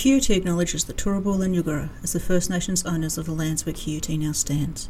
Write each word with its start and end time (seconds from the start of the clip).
QUT 0.00 0.30
acknowledges 0.30 0.84
the 0.84 0.94
Turrbal 0.94 1.44
and 1.44 1.54
Yugara 1.54 1.90
as 2.02 2.14
the 2.14 2.20
First 2.20 2.48
Nations 2.48 2.86
owners 2.86 3.18
of 3.18 3.26
the 3.26 3.32
lands 3.32 3.66
where 3.66 3.74
QUT 3.74 4.08
now 4.08 4.32
stands. 4.32 4.88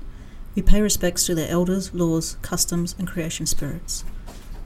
We 0.54 0.62
pay 0.62 0.80
respects 0.80 1.26
to 1.26 1.34
their 1.34 1.50
elders, 1.50 1.92
laws, 1.92 2.36
customs, 2.42 2.94
and 2.97 3.08
creation 3.08 3.46
spirits. 3.46 4.04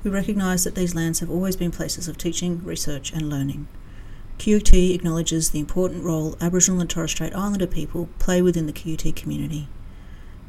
We 0.03 0.11
recognise 0.11 0.63
that 0.65 0.75
these 0.75 0.95
lands 0.95 1.21
have 1.21 1.31
always 1.31 1.57
been 1.57 1.71
places 1.71 2.09
of 2.09 2.19
teaching, 2.19 2.63
research, 2.63 3.11
and 3.11 3.31
learning. 3.31 3.69
QUT 4.39 4.75
acknowledges 4.75 5.49
the 5.49 5.61
important 5.61 6.05
role 6.05 6.37
Aboriginal 6.43 6.83
and 6.83 6.91
Torres 6.91 7.13
Strait 7.13 7.35
Islander 7.35 7.67
people 7.67 8.11
play 8.19 8.43
within 8.43 8.67
the 8.67 8.75
QUT 8.75 9.17
community. 9.17 9.67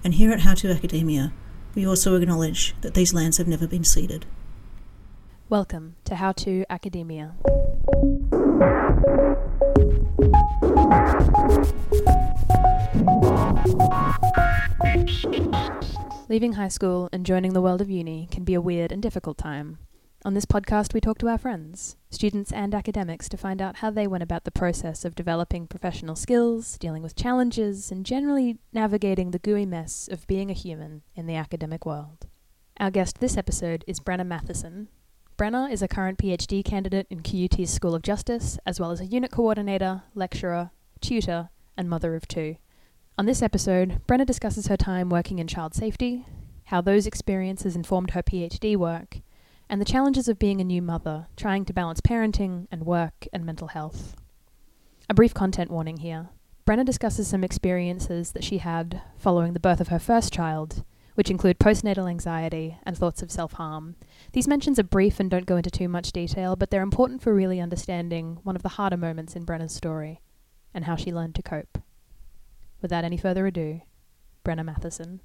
And 0.04 0.16
here 0.16 0.34
at 0.34 0.41
How 0.41 0.55
to 0.55 0.71
Academia, 0.71 1.32
we 1.73 1.88
also 1.88 2.18
acknowledge 2.18 2.75
that 2.82 2.96
these 2.96 3.14
lands 3.14 3.38
have 3.38 3.48
never 3.48 3.66
been 3.66 3.86
ceded. 3.86 4.25
Welcome 5.48 5.96
to 6.04 6.16
How 6.16 6.34
to 6.34 6.66
Academia. 6.70 7.36
Leaving 16.27 16.53
high 16.53 16.67
school 16.67 17.09
and 17.13 17.23
joining 17.26 17.53
the 17.53 17.62
world 17.62 17.81
of 17.81 17.90
uni 17.90 18.27
can 18.31 18.43
be 18.43 18.55
a 18.55 18.62
weird 18.62 18.91
and 18.91 19.03
difficult 19.03 19.38
time. 19.38 19.77
On 20.23 20.34
this 20.34 20.45
podcast, 20.45 20.95
we 20.95 20.99
talk 20.99 21.20
to 21.20 21.27
our 21.27 21.38
friends, 21.38 21.98
students 22.09 22.52
and 22.52 22.73
academics, 22.73 23.29
to 23.29 23.38
find 23.38 23.62
out 23.62 23.77
how 23.77 23.91
they 23.91 24.07
went 24.07 24.23
about 24.23 24.45
the 24.45 24.52
process 24.52 25.05
of 25.05 25.13
developing 25.13 25.67
professional 25.67 26.15
skills, 26.15 26.79
dealing 26.79 27.04
with 27.04 27.15
challenges, 27.15 27.91
and 27.91 28.04
generally 28.04 28.57
navigating 28.73 29.29
the 29.29 29.38
gooey 29.38 29.67
mess 29.67 30.09
of 30.12 30.26
being 30.26 30.49
a 30.49 30.54
human 30.54 31.04
in 31.15 31.27
the 31.27 31.35
academic 31.35 31.85
world. 31.85 32.26
Our 32.79 32.90
guest 32.90 33.20
this 33.20 33.38
episode 33.38 33.84
is 33.85 33.99
Brenna 33.99 34.26
Mathieson. 34.26 34.88
Brenna 35.38 35.70
is 35.70 35.81
a 35.81 35.89
current 35.89 36.17
PhD 36.17 36.63
candidate 36.63 37.07
in 37.09 37.20
QUT's 37.20 37.70
School 37.70 37.93
of 37.93 38.02
Justice, 38.02 38.57
as 38.66 38.80
well 38.80 38.91
as 38.91 39.02
a 39.02 39.05
unit 39.05 39.31
coordinator, 39.31 40.03
lecturer, 40.13 40.71
tutor, 41.02 41.49
and 41.76 41.89
mother 41.89 42.16
of 42.16 42.26
two. 42.26 42.55
On 43.18 43.26
this 43.26 43.41
episode, 43.41 43.99
Brenna 44.07 44.26
discusses 44.26 44.68
her 44.68 44.77
time 44.77 45.10
working 45.10 45.40
in 45.40 45.48
child 45.48 45.73
safety, 45.73 46.26
how 46.65 46.79
those 46.79 47.05
experiences 47.05 47.76
informed 47.76 48.12
her 48.12 48.23
PhD 48.23 48.77
work, 48.77 49.18
and 49.70 49.82
the 49.82 49.85
challenges 49.85 50.29
of 50.29 50.40
being 50.40 50.62
a 50.62 50.63
new 50.63 50.82
mother, 50.82 51.27
trying 51.35 51.65
to 51.65 51.73
balance 51.73 51.99
parenting 51.99 52.67
and 52.71 52.85
work 52.85 53.27
and 53.34 53.45
mental 53.45 53.67
health. 53.67 54.15
A 55.10 55.13
brief 55.13 55.34
content 55.34 55.70
warning 55.70 55.98
here. 55.98 56.29
Brenna 56.65 56.85
discusses 56.85 57.27
some 57.27 57.43
experiences 57.43 58.32
that 58.32 58.43
she 58.45 58.60
had 58.60 59.01
following 59.17 59.51
the 59.51 59.60
birth 59.60 59.82
of 59.82 59.90
her 59.90 59.99
first 59.99 60.32
child, 60.32 60.85
which 61.15 61.29
include 61.29 61.60
postnatal 61.60 62.10
anxiety 62.10 62.77
and 62.84 62.98
thoughts 62.98 63.21
of 63.21 63.32
self 63.32 63.54
harm. 63.54 63.95
These 64.36 64.50
mentions 64.50 64.78
are 64.78 64.84
brief 64.84 65.22
and 65.22 65.31
don't 65.31 65.46
go 65.46 65.56
into 65.56 65.72
too 65.72 65.88
much 65.88 66.12
detail, 66.12 66.58
but 66.58 66.69
they're 66.69 66.81
important 66.81 67.22
for 67.22 67.34
really 67.34 67.62
understanding 67.62 68.40
one 68.44 68.58
of 68.58 68.64
the 68.64 68.75
harder 68.75 68.97
moments 68.97 69.34
in 69.34 69.46
Brenna's 69.46 69.74
story 69.74 70.19
and 70.74 70.84
how 70.84 70.97
she 70.97 71.14
learned 71.14 71.36
to 71.36 71.41
cope. 71.41 71.78
Without 72.81 73.06
any 73.06 73.16
further 73.16 73.47
ado, 73.47 73.80
Brenna 74.44 74.66
Mathieson. 74.66 75.22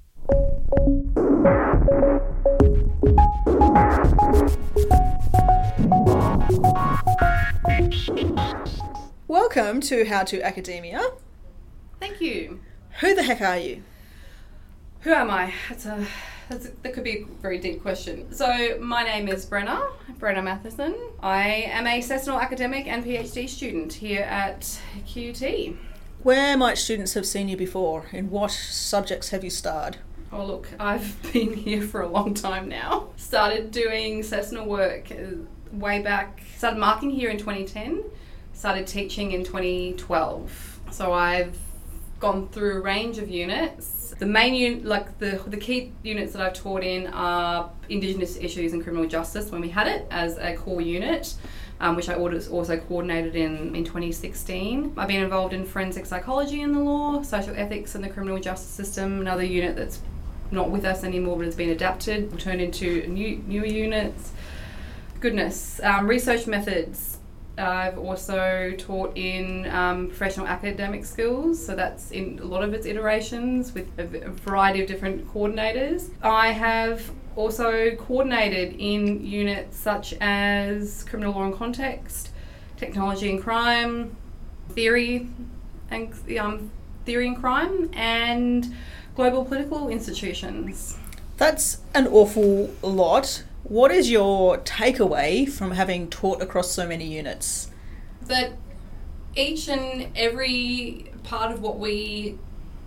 Welcome 9.27 9.81
to 9.81 10.05
How 10.05 10.23
to 10.23 10.41
Academia. 10.41 11.01
Thank 11.99 12.21
you. 12.21 12.61
Who 13.01 13.13
the 13.13 13.23
heck 13.23 13.41
are 13.41 13.57
you? 13.57 13.83
Who 15.01 15.11
am 15.11 15.29
I? 15.29 15.53
That's 15.67 15.85
a, 15.85 16.07
that's 16.51 16.69
that 16.69 16.93
could 16.93 17.03
be 17.03 17.19
a 17.19 17.25
very 17.41 17.57
deep 17.57 17.81
question. 17.81 18.31
So 18.33 18.77
my 18.79 19.03
name 19.03 19.27
is 19.27 19.45
Brenna, 19.45 19.89
Brenna 20.19 20.43
Mathieson. 20.43 20.95
I 21.21 21.69
am 21.71 21.87
a 21.87 22.01
sessional 22.01 22.39
academic 22.39 22.87
and 22.87 23.03
PhD 23.03 23.47
student 23.47 23.93
here 23.93 24.23
at 24.23 24.61
QT. 25.07 25.77
Where 26.23 26.57
might 26.57 26.77
students 26.77 27.13
have 27.13 27.25
seen 27.25 27.47
you 27.47 27.57
before? 27.57 28.05
In 28.11 28.29
what 28.29 28.51
subjects 28.51 29.29
have 29.29 29.43
you 29.43 29.49
starred? 29.49 29.97
Oh 30.31 30.45
look, 30.45 30.67
I've 30.79 31.15
been 31.33 31.53
here 31.53 31.81
for 31.81 32.01
a 32.01 32.07
long 32.07 32.33
time 32.33 32.67
now. 32.67 33.09
Started 33.15 33.71
doing 33.71 34.21
sessional 34.21 34.67
work 34.67 35.09
uh, 35.11 35.37
way 35.71 36.01
back. 36.01 36.43
Started 36.57 36.79
marking 36.79 37.09
here 37.09 37.29
in 37.29 37.37
2010. 37.37 38.03
Started 38.53 38.85
teaching 38.85 39.31
in 39.31 39.43
2012. 39.43 40.79
So 40.91 41.13
I've 41.13 41.57
gone 42.21 42.47
through 42.49 42.77
a 42.77 42.79
range 42.79 43.17
of 43.17 43.29
units. 43.29 44.13
The 44.19 44.25
main 44.25 44.53
unit, 44.53 44.85
like 44.85 45.17
the 45.17 45.41
the 45.47 45.57
key 45.57 45.91
units 46.03 46.33
that 46.33 46.41
I've 46.41 46.53
taught 46.53 46.83
in 46.83 47.07
are 47.07 47.71
Indigenous 47.89 48.37
issues 48.37 48.71
and 48.73 48.83
criminal 48.83 49.07
justice 49.07 49.51
when 49.51 49.59
we 49.59 49.69
had 49.69 49.87
it 49.87 50.07
as 50.11 50.37
a 50.37 50.55
core 50.55 50.81
unit. 50.81 51.33
Um, 51.79 51.95
which 51.95 52.09
I 52.09 52.13
also 52.13 52.77
coordinated 52.77 53.35
in, 53.35 53.75
in 53.75 53.83
2016. 53.83 54.93
I've 54.95 55.07
been 55.07 55.23
involved 55.23 55.51
in 55.51 55.65
forensic 55.65 56.05
psychology 56.05 56.61
in 56.61 56.73
the 56.73 56.79
law, 56.79 57.23
social 57.23 57.55
ethics 57.55 57.95
and 57.95 58.03
the 58.03 58.09
criminal 58.09 58.39
justice 58.39 58.69
system, 58.69 59.19
another 59.19 59.43
unit 59.43 59.75
that's 59.75 59.99
not 60.51 60.69
with 60.69 60.85
us 60.85 61.03
anymore 61.03 61.37
but 61.37 61.45
has 61.45 61.55
been 61.55 61.71
adapted, 61.71 62.37
turned 62.39 62.61
into 62.61 63.07
new 63.07 63.43
newer 63.47 63.65
units. 63.65 64.31
Goodness, 65.19 65.79
um, 65.83 66.07
research 66.07 66.45
methods. 66.45 67.10
I've 67.61 67.97
also 67.97 68.73
taught 68.77 69.15
in 69.15 69.67
um, 69.69 70.07
professional 70.07 70.47
academic 70.47 71.05
skills, 71.05 71.63
so 71.63 71.75
that's 71.75 72.11
in 72.11 72.39
a 72.39 72.45
lot 72.45 72.63
of 72.63 72.73
its 72.73 72.85
iterations 72.85 73.73
with 73.73 73.87
a, 73.97 74.05
variety 74.29 74.81
of 74.81 74.87
different 74.87 75.27
coordinators. 75.31 76.09
I 76.21 76.51
have 76.51 77.11
also 77.35 77.95
coordinated 77.95 78.75
in 78.79 79.25
units 79.25 79.77
such 79.77 80.13
as 80.19 81.03
criminal 81.03 81.33
law 81.33 81.43
and 81.43 81.55
context, 81.55 82.29
technology 82.77 83.29
and 83.29 83.41
crime, 83.41 84.15
theory 84.69 85.29
and 85.89 86.13
um, 86.39 86.71
theory 87.05 87.27
and 87.27 87.37
crime, 87.37 87.89
and 87.93 88.73
global 89.15 89.45
political 89.45 89.89
institutions. 89.89 90.97
That's 91.37 91.79
an 91.93 92.07
awful 92.07 92.69
lot. 92.81 93.43
What 93.71 93.89
is 93.89 94.11
your 94.11 94.57
takeaway 94.57 95.49
from 95.49 95.71
having 95.71 96.09
taught 96.09 96.41
across 96.41 96.71
so 96.71 96.85
many 96.85 97.05
units? 97.05 97.71
That 98.23 98.51
each 99.33 99.69
and 99.69 100.09
every 100.13 101.05
part 101.23 101.53
of 101.53 101.61
what 101.61 101.79
we 101.79 102.37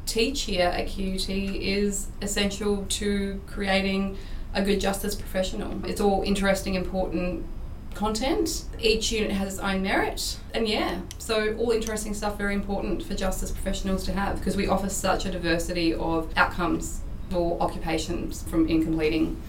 teach 0.05 0.43
here 0.43 0.67
at 0.67 0.87
QUT 0.89 1.31
is 1.31 2.09
essential 2.21 2.85
to 2.91 3.41
creating 3.47 4.19
a 4.53 4.61
good 4.61 4.79
justice 4.79 5.15
professional. 5.15 5.83
It's 5.87 6.03
all 6.03 6.23
interesting, 6.23 6.75
important 6.75 7.47
content. 7.95 8.67
Each 8.79 9.11
unit 9.11 9.31
has 9.31 9.55
its 9.55 9.63
own 9.63 9.81
merit, 9.83 10.37
and 10.53 10.69
yeah, 10.69 11.01
so 11.17 11.57
all 11.57 11.71
interesting 11.71 12.13
stuff, 12.13 12.37
very 12.37 12.53
important 12.53 13.03
for 13.03 13.15
justice 13.15 13.51
professionals 13.51 14.05
to 14.05 14.13
have 14.13 14.39
because 14.39 14.55
we 14.55 14.69
offer 14.69 14.91
such 14.91 15.25
a 15.25 15.31
diversity 15.31 15.95
of 15.95 16.31
outcomes 16.37 17.01
or 17.35 17.59
occupations 17.63 18.43
from 18.43 18.69
in 18.69 18.85
completing 18.85 19.41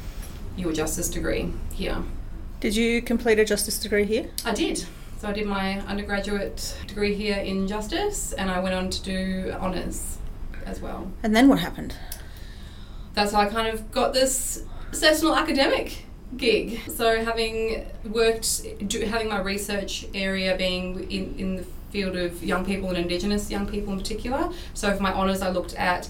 your 0.58 0.72
justice 0.72 1.10
degree 1.10 1.52
here. 1.74 2.04
Did 2.60 2.76
you 2.76 3.02
complete 3.02 3.40
a 3.40 3.46
justice 3.46 3.78
degree 3.80 4.06
here? 4.06 4.30
I 4.44 4.54
did. 4.54 4.86
So 5.20 5.30
I 5.30 5.34
did 5.34 5.46
my 5.46 5.80
undergraduate 5.82 6.78
degree 6.88 7.16
here 7.16 7.38
in 7.38 7.68
justice, 7.68 8.34
and 8.34 8.50
I 8.50 8.60
went 8.60 8.76
on 8.76 8.90
to 8.90 9.04
do 9.04 9.56
honours 9.60 10.18
as 10.66 10.82
well. 10.82 11.12
And 11.24 11.36
then 11.36 11.48
what 11.48 11.60
happened? 11.60 11.96
That's 13.14 13.32
how 13.32 13.42
I 13.42 13.46
kind 13.46 13.68
of 13.68 13.92
got 13.92 14.14
this 14.14 14.64
sessional 14.92 15.36
academic 15.36 16.06
gig. 16.38 16.80
So 16.90 17.24
having 17.24 17.86
worked, 18.04 18.66
do, 18.88 19.02
having 19.06 19.30
my 19.30 19.40
research 19.40 20.06
area 20.14 20.56
being 20.58 21.10
in, 21.10 21.36
in 21.38 21.56
the 21.58 21.64
field 21.92 22.16
of 22.18 22.44
young 22.44 22.66
people 22.66 22.90
and 22.90 22.98
Indigenous 22.98 23.50
young 23.50 23.68
people 23.68 23.94
in 23.94 24.00
particular. 24.00 24.52
So 24.74 24.94
for 24.96 25.02
my 25.02 25.14
honours, 25.14 25.42
I 25.42 25.50
looked 25.50 25.76
at 25.76 26.10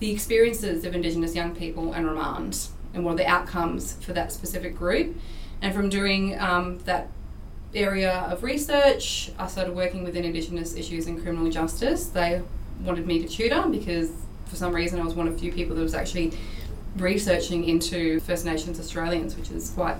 the 0.00 0.10
experiences 0.10 0.84
of 0.84 0.94
Indigenous 0.94 1.34
young 1.34 1.54
people 1.54 1.92
and 1.92 2.06
remand 2.06 2.68
and 2.94 3.04
what 3.04 3.12
are 3.12 3.16
the 3.16 3.26
outcomes 3.26 3.94
for 4.04 4.12
that 4.12 4.32
specific 4.32 4.76
group. 4.76 5.16
And 5.62 5.74
from 5.74 5.88
doing 5.88 6.38
um, 6.40 6.78
that 6.80 7.08
area 7.74 8.12
of 8.30 8.42
research, 8.42 9.30
I 9.38 9.46
started 9.46 9.74
working 9.74 10.02
within 10.02 10.24
Indigenous 10.24 10.74
issues 10.74 11.06
and 11.06 11.22
criminal 11.22 11.50
justice. 11.50 12.06
They 12.06 12.42
wanted 12.82 13.06
me 13.06 13.20
to 13.22 13.28
tutor 13.28 13.64
because 13.68 14.10
for 14.46 14.56
some 14.56 14.74
reason 14.74 15.00
I 15.00 15.04
was 15.04 15.14
one 15.14 15.28
of 15.28 15.38
few 15.38 15.52
people 15.52 15.76
that 15.76 15.82
was 15.82 15.94
actually 15.94 16.32
researching 16.96 17.64
into 17.64 18.20
First 18.20 18.44
Nations 18.44 18.80
Australians, 18.80 19.36
which 19.36 19.50
is 19.50 19.70
quite 19.70 19.96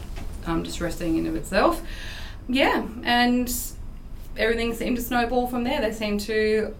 um, 0.46 0.62
distressing 0.62 1.18
in 1.18 1.26
of 1.26 1.36
itself. 1.36 1.82
Yeah, 2.48 2.86
and 3.04 3.52
everything 4.36 4.74
seemed 4.74 4.96
to 4.96 5.02
snowball 5.02 5.46
from 5.46 5.62
there. 5.62 5.80
They 5.80 5.92
seemed 5.92 6.20
to 6.20 6.74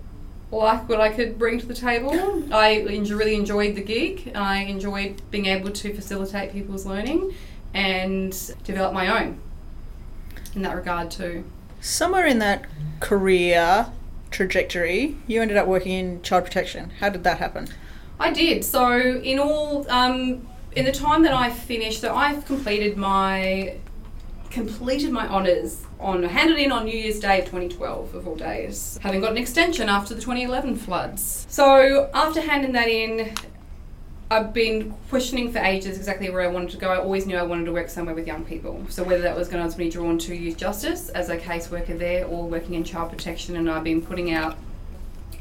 like 0.50 0.88
what 0.88 1.00
I 1.00 1.10
could 1.10 1.38
bring 1.38 1.60
to 1.60 1.66
the 1.66 1.74
table. 1.74 2.10
I 2.52 2.82
really 2.82 3.34
enjoyed 3.34 3.76
the 3.76 3.82
gig. 3.82 4.32
I 4.34 4.64
enjoyed 4.64 5.22
being 5.30 5.46
able 5.46 5.70
to 5.70 5.94
facilitate 5.94 6.52
people's 6.52 6.86
learning 6.86 7.34
and 7.72 8.32
develop 8.64 8.92
my 8.92 9.22
own 9.22 9.38
in 10.54 10.62
that 10.62 10.74
regard 10.74 11.10
too. 11.10 11.44
Somewhere 11.80 12.26
in 12.26 12.40
that 12.40 12.66
career 12.98 13.86
trajectory, 14.30 15.16
you 15.26 15.40
ended 15.40 15.56
up 15.56 15.66
working 15.66 15.92
in 15.92 16.22
child 16.22 16.44
protection. 16.44 16.90
How 17.00 17.08
did 17.08 17.24
that 17.24 17.38
happen? 17.38 17.68
I 18.18 18.32
did. 18.32 18.64
So 18.64 18.98
in 18.98 19.38
all, 19.38 19.90
um, 19.90 20.46
in 20.76 20.84
the 20.84 20.92
time 20.92 21.22
that 21.22 21.32
I 21.32 21.50
finished, 21.50 22.00
so 22.00 22.14
I've 22.14 22.44
completed 22.44 22.96
my 22.96 23.76
completed 24.50 25.12
my 25.12 25.28
honours 25.28 25.82
on 25.98 26.22
handed 26.24 26.58
in 26.58 26.72
on 26.72 26.84
New 26.84 26.96
Year's 26.96 27.20
Day 27.20 27.38
of 27.38 27.44
2012 27.46 28.14
of 28.14 28.26
all 28.26 28.36
days, 28.36 28.98
having 29.02 29.20
got 29.20 29.30
an 29.30 29.38
extension 29.38 29.88
after 29.88 30.14
the 30.14 30.20
2011 30.20 30.76
floods. 30.76 31.46
So 31.48 32.10
after 32.12 32.40
handing 32.40 32.72
that 32.72 32.88
in, 32.88 33.34
I've 34.32 34.52
been 34.52 34.94
questioning 35.08 35.52
for 35.52 35.58
ages 35.58 35.96
exactly 35.96 36.30
where 36.30 36.42
I 36.42 36.46
wanted 36.46 36.70
to 36.70 36.76
go. 36.76 36.90
I 36.90 36.98
always 36.98 37.26
knew 37.26 37.36
I 37.36 37.42
wanted 37.42 37.64
to 37.64 37.72
work 37.72 37.90
somewhere 37.90 38.14
with 38.14 38.26
young 38.26 38.44
people. 38.44 38.84
So 38.88 39.02
whether 39.02 39.22
that 39.22 39.36
was 39.36 39.48
going 39.48 39.68
to 39.68 39.76
be 39.76 39.90
drawn 39.90 40.18
to 40.18 40.34
youth 40.34 40.56
justice 40.56 41.08
as 41.10 41.30
a 41.30 41.36
caseworker 41.36 41.98
there 41.98 42.26
or 42.26 42.46
working 42.46 42.74
in 42.74 42.84
child 42.84 43.10
protection, 43.10 43.56
and 43.56 43.68
I've 43.68 43.84
been 43.84 44.02
putting 44.02 44.32
out 44.32 44.56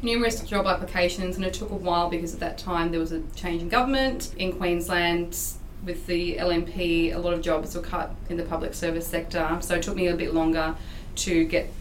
numerous 0.01 0.39
job 0.41 0.65
applications, 0.65 1.35
and 1.35 1.45
it 1.45 1.53
took 1.53 1.69
a 1.71 1.75
while 1.75 2.09
because 2.09 2.33
at 2.33 2.39
that 2.39 2.57
time 2.57 2.91
there 2.91 2.99
was 2.99 3.11
a 3.11 3.21
change 3.35 3.61
in 3.61 3.69
government 3.69 4.33
in 4.37 4.53
Queensland. 4.53 5.37
With 5.85 6.05
the 6.07 6.35
LNP, 6.35 7.13
a 7.13 7.17
lot 7.17 7.33
of 7.33 7.41
jobs 7.41 7.75
were 7.75 7.81
cut 7.81 8.13
in 8.29 8.37
the 8.37 8.43
public 8.43 8.73
service 8.73 9.07
sector, 9.07 9.57
so 9.61 9.75
it 9.75 9.83
took 9.83 9.95
me 9.95 10.07
a 10.07 10.15
bit 10.15 10.33
longer 10.33 10.75
to 11.15 11.45
get 11.45 11.71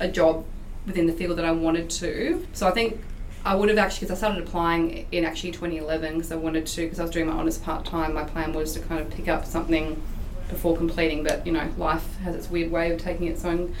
a 0.00 0.08
job 0.08 0.44
within 0.86 1.06
the 1.06 1.12
field 1.12 1.38
that 1.38 1.44
I 1.44 1.52
wanted 1.52 1.90
to. 1.90 2.46
So 2.52 2.66
I 2.66 2.72
think 2.72 3.00
I 3.44 3.54
would 3.54 3.68
have 3.68 3.78
actually, 3.78 4.06
because 4.06 4.22
I 4.22 4.26
started 4.26 4.46
applying 4.46 5.06
in 5.12 5.24
actually 5.24 5.52
2011 5.52 6.14
because 6.14 6.32
I 6.32 6.36
wanted 6.36 6.66
to, 6.66 6.82
because 6.82 6.98
I 6.98 7.02
was 7.02 7.10
doing 7.10 7.26
my 7.26 7.32
honours 7.32 7.58
part 7.58 7.84
time. 7.84 8.14
My 8.14 8.24
plan 8.24 8.52
was 8.52 8.72
to 8.74 8.80
kind 8.80 9.00
of 9.00 9.10
pick 9.10 9.28
up 9.28 9.46
something 9.46 10.00
before 10.48 10.76
completing, 10.76 11.22
but 11.22 11.46
you 11.46 11.52
know, 11.52 11.70
life 11.78 12.16
has 12.18 12.34
its 12.34 12.50
weird 12.50 12.70
way 12.70 12.90
of 12.90 13.00
taking 13.00 13.28
its 13.28 13.44
own 13.44 13.74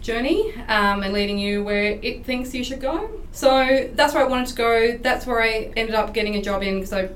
journey 0.00 0.54
um, 0.68 1.02
and 1.02 1.12
leading 1.12 1.38
you 1.38 1.64
where 1.64 1.98
it 2.02 2.24
thinks 2.24 2.54
you 2.54 2.62
should 2.62 2.80
go. 2.80 3.10
So 3.32 3.90
that's 3.94 4.14
where 4.14 4.24
I 4.24 4.28
wanted 4.28 4.48
to 4.48 4.54
go. 4.54 4.98
That's 4.98 5.26
where 5.26 5.42
I 5.42 5.72
ended 5.76 5.94
up 5.94 6.14
getting 6.14 6.36
a 6.36 6.42
job 6.42 6.62
in 6.62 6.76
because 6.76 6.92
I. 6.92 7.08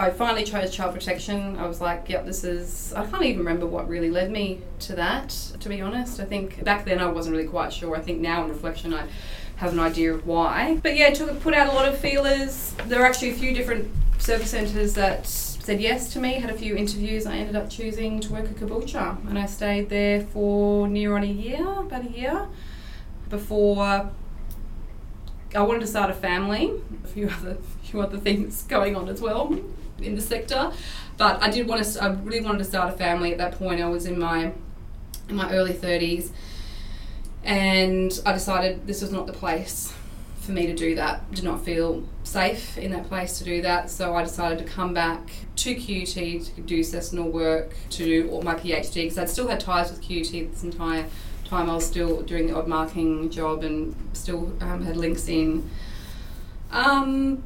I 0.00 0.10
finally 0.10 0.42
chose 0.42 0.74
child 0.74 0.94
protection. 0.94 1.56
I 1.56 1.66
was 1.66 1.80
like, 1.80 2.08
yep, 2.08 2.26
this 2.26 2.42
is. 2.42 2.92
I 2.94 3.06
can't 3.06 3.22
even 3.22 3.38
remember 3.38 3.66
what 3.66 3.88
really 3.88 4.10
led 4.10 4.30
me 4.30 4.60
to 4.80 4.96
that, 4.96 5.30
to 5.60 5.68
be 5.68 5.80
honest. 5.80 6.18
I 6.18 6.24
think 6.24 6.64
back 6.64 6.84
then 6.84 6.98
I 6.98 7.06
wasn't 7.06 7.36
really 7.36 7.48
quite 7.48 7.72
sure. 7.72 7.96
I 7.96 8.00
think 8.00 8.20
now 8.20 8.44
in 8.44 8.50
reflection, 8.50 8.92
I 8.92 9.06
have 9.56 9.72
an 9.72 9.80
idea 9.80 10.12
of 10.12 10.26
why. 10.26 10.80
But 10.82 10.96
yeah, 10.96 11.10
took 11.10 11.40
put 11.40 11.54
out 11.54 11.68
a 11.68 11.72
lot 11.72 11.88
of 11.88 11.98
feelers. 11.98 12.74
There 12.86 12.98
were 12.98 13.06
actually 13.06 13.30
a 13.30 13.34
few 13.34 13.54
different 13.54 13.88
service 14.18 14.50
centres 14.50 14.94
that 14.94 15.26
said 15.26 15.80
yes 15.80 16.12
to 16.14 16.18
me. 16.18 16.34
Had 16.34 16.50
a 16.50 16.58
few 16.58 16.76
interviews. 16.76 17.24
I 17.24 17.36
ended 17.36 17.54
up 17.54 17.70
choosing 17.70 18.18
to 18.20 18.32
work 18.32 18.46
at 18.46 18.56
Caboolture, 18.56 19.24
and 19.28 19.38
I 19.38 19.46
stayed 19.46 19.88
there 19.88 20.22
for 20.22 20.88
near 20.88 21.16
on 21.16 21.22
a 21.22 21.26
year, 21.26 21.64
about 21.64 22.04
a 22.04 22.10
year, 22.10 22.48
before. 23.30 24.10
I 25.54 25.62
wanted 25.62 25.80
to 25.80 25.86
start 25.86 26.10
a 26.10 26.14
family. 26.14 26.72
A 27.04 27.06
few 27.06 27.28
other, 27.30 27.56
few 27.84 28.00
other 28.00 28.18
things 28.18 28.64
going 28.64 28.96
on 28.96 29.08
as 29.08 29.22
well 29.22 29.56
in 30.00 30.14
the 30.14 30.20
sector, 30.20 30.72
but 31.16 31.42
I 31.42 31.50
did 31.50 31.66
want 31.66 31.84
to. 31.84 32.02
I 32.02 32.08
really 32.08 32.44
wanted 32.44 32.58
to 32.58 32.64
start 32.64 32.94
a 32.94 32.96
family 32.96 33.32
at 33.32 33.38
that 33.38 33.58
point. 33.58 33.80
I 33.80 33.88
was 33.88 34.06
in 34.06 34.18
my 34.18 34.52
in 35.28 35.36
my 35.36 35.50
early 35.52 35.72
thirties 35.72 36.32
and 37.46 38.20
I 38.26 38.32
decided 38.32 38.86
this 38.86 39.00
was 39.00 39.12
not 39.12 39.26
the 39.26 39.32
place 39.32 39.92
for 40.40 40.52
me 40.52 40.66
to 40.66 40.74
do 40.74 40.96
that. 40.96 41.32
Did 41.32 41.44
not 41.44 41.64
feel 41.64 42.04
safe 42.24 42.76
in 42.76 42.90
that 42.90 43.08
place 43.08 43.38
to 43.38 43.44
do 43.44 43.62
that, 43.62 43.88
so 43.88 44.14
I 44.14 44.22
decided 44.22 44.58
to 44.58 44.64
come 44.64 44.92
back 44.92 45.30
to 45.56 45.74
QUT 45.74 46.14
to 46.14 46.60
do 46.62 46.82
sessional 46.82 47.30
work, 47.30 47.74
to 47.90 48.04
do 48.04 48.40
my 48.42 48.54
PhD 48.54 48.94
because 48.94 49.18
I'd 49.18 49.30
still 49.30 49.48
had 49.48 49.60
ties 49.60 49.90
with 49.90 50.02
QUT 50.02 50.50
this 50.50 50.64
entire 50.64 51.06
time. 51.44 51.70
I 51.70 51.74
was 51.74 51.86
still 51.86 52.22
doing 52.22 52.48
the 52.48 52.56
odd 52.56 52.66
marking 52.66 53.30
job 53.30 53.62
and 53.62 53.94
still 54.12 54.52
um, 54.60 54.84
had 54.84 54.96
links 54.96 55.28
in. 55.28 55.70
Um, 56.72 57.44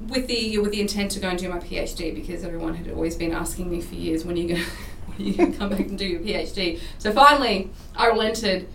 with 0.00 0.26
the 0.26 0.58
with 0.58 0.72
the 0.72 0.80
intent 0.80 1.10
to 1.12 1.20
go 1.20 1.28
and 1.28 1.38
do 1.38 1.48
my 1.48 1.58
PhD 1.58 2.14
because 2.14 2.44
everyone 2.44 2.74
had 2.74 2.90
always 2.90 3.16
been 3.16 3.32
asking 3.32 3.70
me 3.70 3.80
for 3.80 3.94
years 3.94 4.24
when 4.24 4.36
are 4.36 4.40
you 4.40 4.48
going 4.48 4.62
when 5.06 5.18
are 5.18 5.30
you 5.30 5.34
going 5.36 5.52
to 5.52 5.58
come 5.58 5.70
back 5.70 5.80
and 5.80 5.98
do 5.98 6.06
your 6.06 6.20
PhD. 6.20 6.80
So 6.98 7.12
finally, 7.12 7.70
I 7.94 8.06
relented 8.06 8.68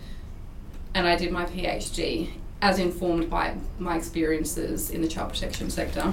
and 0.94 1.06
I 1.06 1.16
did 1.16 1.32
my 1.32 1.44
PhD 1.46 2.30
as 2.60 2.78
informed 2.78 3.28
by 3.28 3.56
my 3.78 3.96
experiences 3.96 4.90
in 4.90 5.02
the 5.02 5.08
child 5.08 5.30
protection 5.30 5.70
sector. 5.70 6.12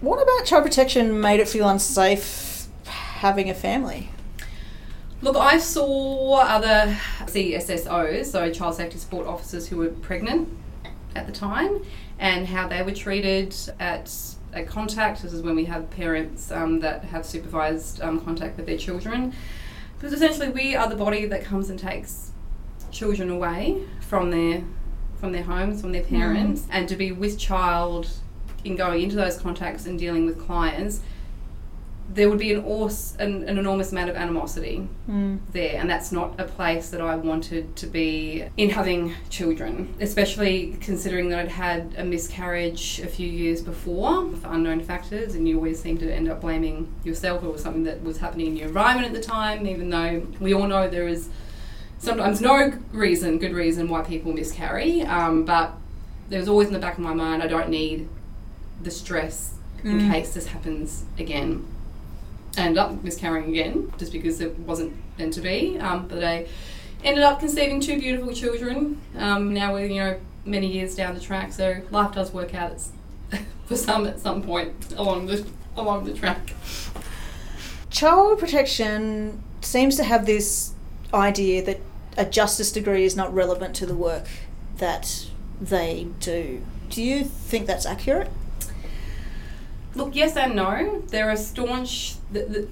What 0.00 0.22
about 0.22 0.46
child 0.46 0.64
protection 0.64 1.20
made 1.20 1.40
it 1.40 1.48
feel 1.48 1.68
unsafe 1.68 2.66
having 2.84 3.50
a 3.50 3.54
family? 3.54 4.10
Look, 5.22 5.36
I 5.36 5.58
saw 5.58 6.40
other 6.40 6.98
CSSOs, 7.20 8.26
so 8.26 8.52
child 8.52 8.74
safety 8.74 8.98
support 8.98 9.26
officers 9.26 9.68
who 9.68 9.78
were 9.78 9.88
pregnant 9.88 10.48
at 11.14 11.26
the 11.26 11.32
time, 11.32 11.82
and 12.18 12.46
how 12.46 12.68
they 12.68 12.82
were 12.82 12.92
treated 12.92 13.54
at 13.80 14.10
a 14.52 14.62
contact. 14.62 15.22
This 15.22 15.32
is 15.32 15.42
when 15.42 15.56
we 15.56 15.64
have 15.64 15.90
parents 15.90 16.50
um, 16.50 16.80
that 16.80 17.04
have 17.04 17.26
supervised 17.26 18.00
um, 18.00 18.20
contact 18.20 18.56
with 18.56 18.66
their 18.66 18.78
children. 18.78 19.34
Because 19.96 20.12
essentially, 20.12 20.48
we 20.48 20.74
are 20.76 20.88
the 20.88 20.96
body 20.96 21.26
that 21.26 21.44
comes 21.44 21.70
and 21.70 21.78
takes 21.78 22.32
children 22.90 23.30
away 23.30 23.82
from 24.00 24.30
their 24.30 24.64
from 25.18 25.32
their 25.32 25.42
homes, 25.42 25.80
from 25.80 25.92
their 25.92 26.02
parents, 26.02 26.62
mm. 26.62 26.68
and 26.70 26.88
to 26.88 26.96
be 26.96 27.10
with 27.10 27.38
child 27.38 28.08
in 28.64 28.76
going 28.76 29.02
into 29.02 29.16
those 29.16 29.38
contacts 29.38 29.86
and 29.86 29.98
dealing 29.98 30.26
with 30.26 30.38
clients, 30.38 31.00
there 32.12 32.28
would 32.28 32.38
be 32.38 32.52
an, 32.52 32.64
awes- 32.64 33.16
an, 33.18 33.44
an 33.44 33.58
enormous 33.58 33.90
amount 33.90 34.10
of 34.10 34.16
animosity 34.16 34.86
mm. 35.08 35.38
there, 35.52 35.80
and 35.80 35.88
that's 35.88 36.12
not 36.12 36.38
a 36.38 36.44
place 36.44 36.90
that 36.90 37.00
I 37.00 37.16
wanted 37.16 37.74
to 37.76 37.86
be 37.86 38.44
in 38.56 38.70
having 38.70 39.14
children, 39.30 39.94
especially 40.00 40.76
considering 40.80 41.30
that 41.30 41.38
I'd 41.38 41.48
had 41.48 41.94
a 41.96 42.04
miscarriage 42.04 43.00
a 43.00 43.06
few 43.06 43.26
years 43.26 43.62
before 43.62 44.30
for 44.32 44.48
unknown 44.48 44.82
factors, 44.82 45.34
and 45.34 45.48
you 45.48 45.56
always 45.56 45.80
seem 45.80 45.98
to 45.98 46.12
end 46.12 46.28
up 46.28 46.40
blaming 46.42 46.92
yourself 47.04 47.42
or 47.42 47.56
something 47.58 47.84
that 47.84 48.02
was 48.02 48.18
happening 48.18 48.48
in 48.48 48.56
your 48.56 48.68
environment 48.68 49.06
at 49.06 49.14
the 49.14 49.26
time, 49.26 49.66
even 49.66 49.88
though 49.90 50.26
we 50.40 50.52
all 50.52 50.66
know 50.66 50.88
there 50.88 51.08
is 51.08 51.28
sometimes 51.98 52.40
no 52.40 52.74
reason, 52.92 53.38
good 53.38 53.54
reason 53.54 53.88
why 53.88 54.02
people 54.02 54.32
miscarry, 54.32 55.02
um, 55.02 55.44
but 55.44 55.72
there's 56.28 56.48
always 56.48 56.68
in 56.68 56.74
the 56.74 56.80
back 56.80 56.94
of 56.94 57.00
my 57.04 57.14
mind, 57.14 57.42
I 57.42 57.46
don't 57.46 57.70
need 57.70 58.08
the 58.82 58.90
stress 58.90 59.54
mm. 59.82 59.90
in 59.90 60.10
case 60.10 60.34
this 60.34 60.48
happens 60.48 61.04
again. 61.18 61.66
I 62.58 62.62
ended 62.62 62.78
up 62.78 63.02
miscarrying 63.02 63.50
again 63.50 63.92
just 63.98 64.12
because 64.12 64.40
it 64.40 64.58
wasn't 64.60 64.94
meant 65.18 65.34
to 65.34 65.40
be. 65.40 65.78
Um, 65.78 66.08
but 66.08 66.22
I 66.22 66.46
ended 67.02 67.22
up 67.24 67.40
conceiving 67.40 67.80
two 67.80 67.98
beautiful 67.98 68.32
children. 68.32 69.00
Um, 69.16 69.52
now 69.52 69.72
we're 69.72 69.86
you 69.86 70.00
know 70.00 70.20
many 70.44 70.66
years 70.66 70.94
down 70.94 71.14
the 71.14 71.20
track, 71.20 71.52
so 71.52 71.82
life 71.90 72.14
does 72.14 72.32
work 72.32 72.54
out 72.54 72.80
for 73.66 73.76
some 73.76 74.06
at 74.06 74.20
some 74.20 74.42
point 74.42 74.92
along 74.96 75.26
the 75.26 75.46
along 75.76 76.04
the 76.04 76.14
track. 76.14 76.54
Child 77.90 78.38
protection 78.38 79.42
seems 79.60 79.96
to 79.96 80.04
have 80.04 80.26
this 80.26 80.72
idea 81.12 81.64
that 81.64 81.80
a 82.16 82.24
justice 82.24 82.72
degree 82.72 83.04
is 83.04 83.16
not 83.16 83.32
relevant 83.32 83.74
to 83.76 83.86
the 83.86 83.94
work 83.94 84.26
that 84.78 85.26
they 85.60 86.08
do. 86.20 86.62
Do 86.90 87.02
you 87.02 87.24
think 87.24 87.66
that's 87.66 87.86
accurate? 87.86 88.30
Look, 89.94 90.14
yes 90.16 90.36
and 90.36 90.56
no. 90.56 91.02
There 91.08 91.30
are 91.30 91.36
staunch. 91.36 92.16
The, 92.32 92.40
the, 92.44 92.68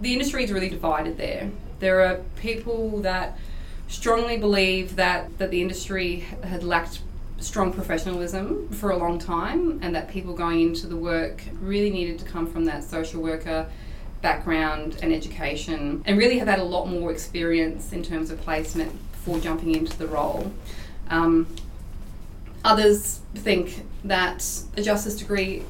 the 0.00 0.12
industry 0.12 0.44
is 0.44 0.52
really 0.52 0.68
divided 0.68 1.16
there. 1.16 1.50
There 1.78 2.00
are 2.02 2.20
people 2.36 3.00
that 3.00 3.38
strongly 3.88 4.36
believe 4.36 4.96
that, 4.96 5.38
that 5.38 5.50
the 5.50 5.60
industry 5.60 6.20
had 6.44 6.62
lacked 6.62 7.00
strong 7.38 7.72
professionalism 7.72 8.68
for 8.68 8.90
a 8.90 8.96
long 8.96 9.18
time 9.18 9.78
and 9.82 9.94
that 9.94 10.08
people 10.08 10.34
going 10.34 10.60
into 10.60 10.86
the 10.86 10.96
work 10.96 11.42
really 11.60 11.90
needed 11.90 12.18
to 12.18 12.24
come 12.24 12.46
from 12.46 12.66
that 12.66 12.84
social 12.84 13.22
worker 13.22 13.66
background 14.20 14.98
and 15.02 15.12
education 15.12 16.02
and 16.04 16.18
really 16.18 16.38
have 16.38 16.46
had 16.46 16.58
a 16.58 16.64
lot 16.64 16.86
more 16.86 17.10
experience 17.10 17.92
in 17.92 18.02
terms 18.02 18.30
of 18.30 18.38
placement 18.42 18.92
before 19.12 19.40
jumping 19.40 19.74
into 19.74 19.96
the 19.98 20.06
role. 20.06 20.52
Um, 21.08 21.46
others 22.62 23.20
think 23.34 23.86
that 24.04 24.46
a 24.76 24.82
justice 24.82 25.16
degree 25.16 25.64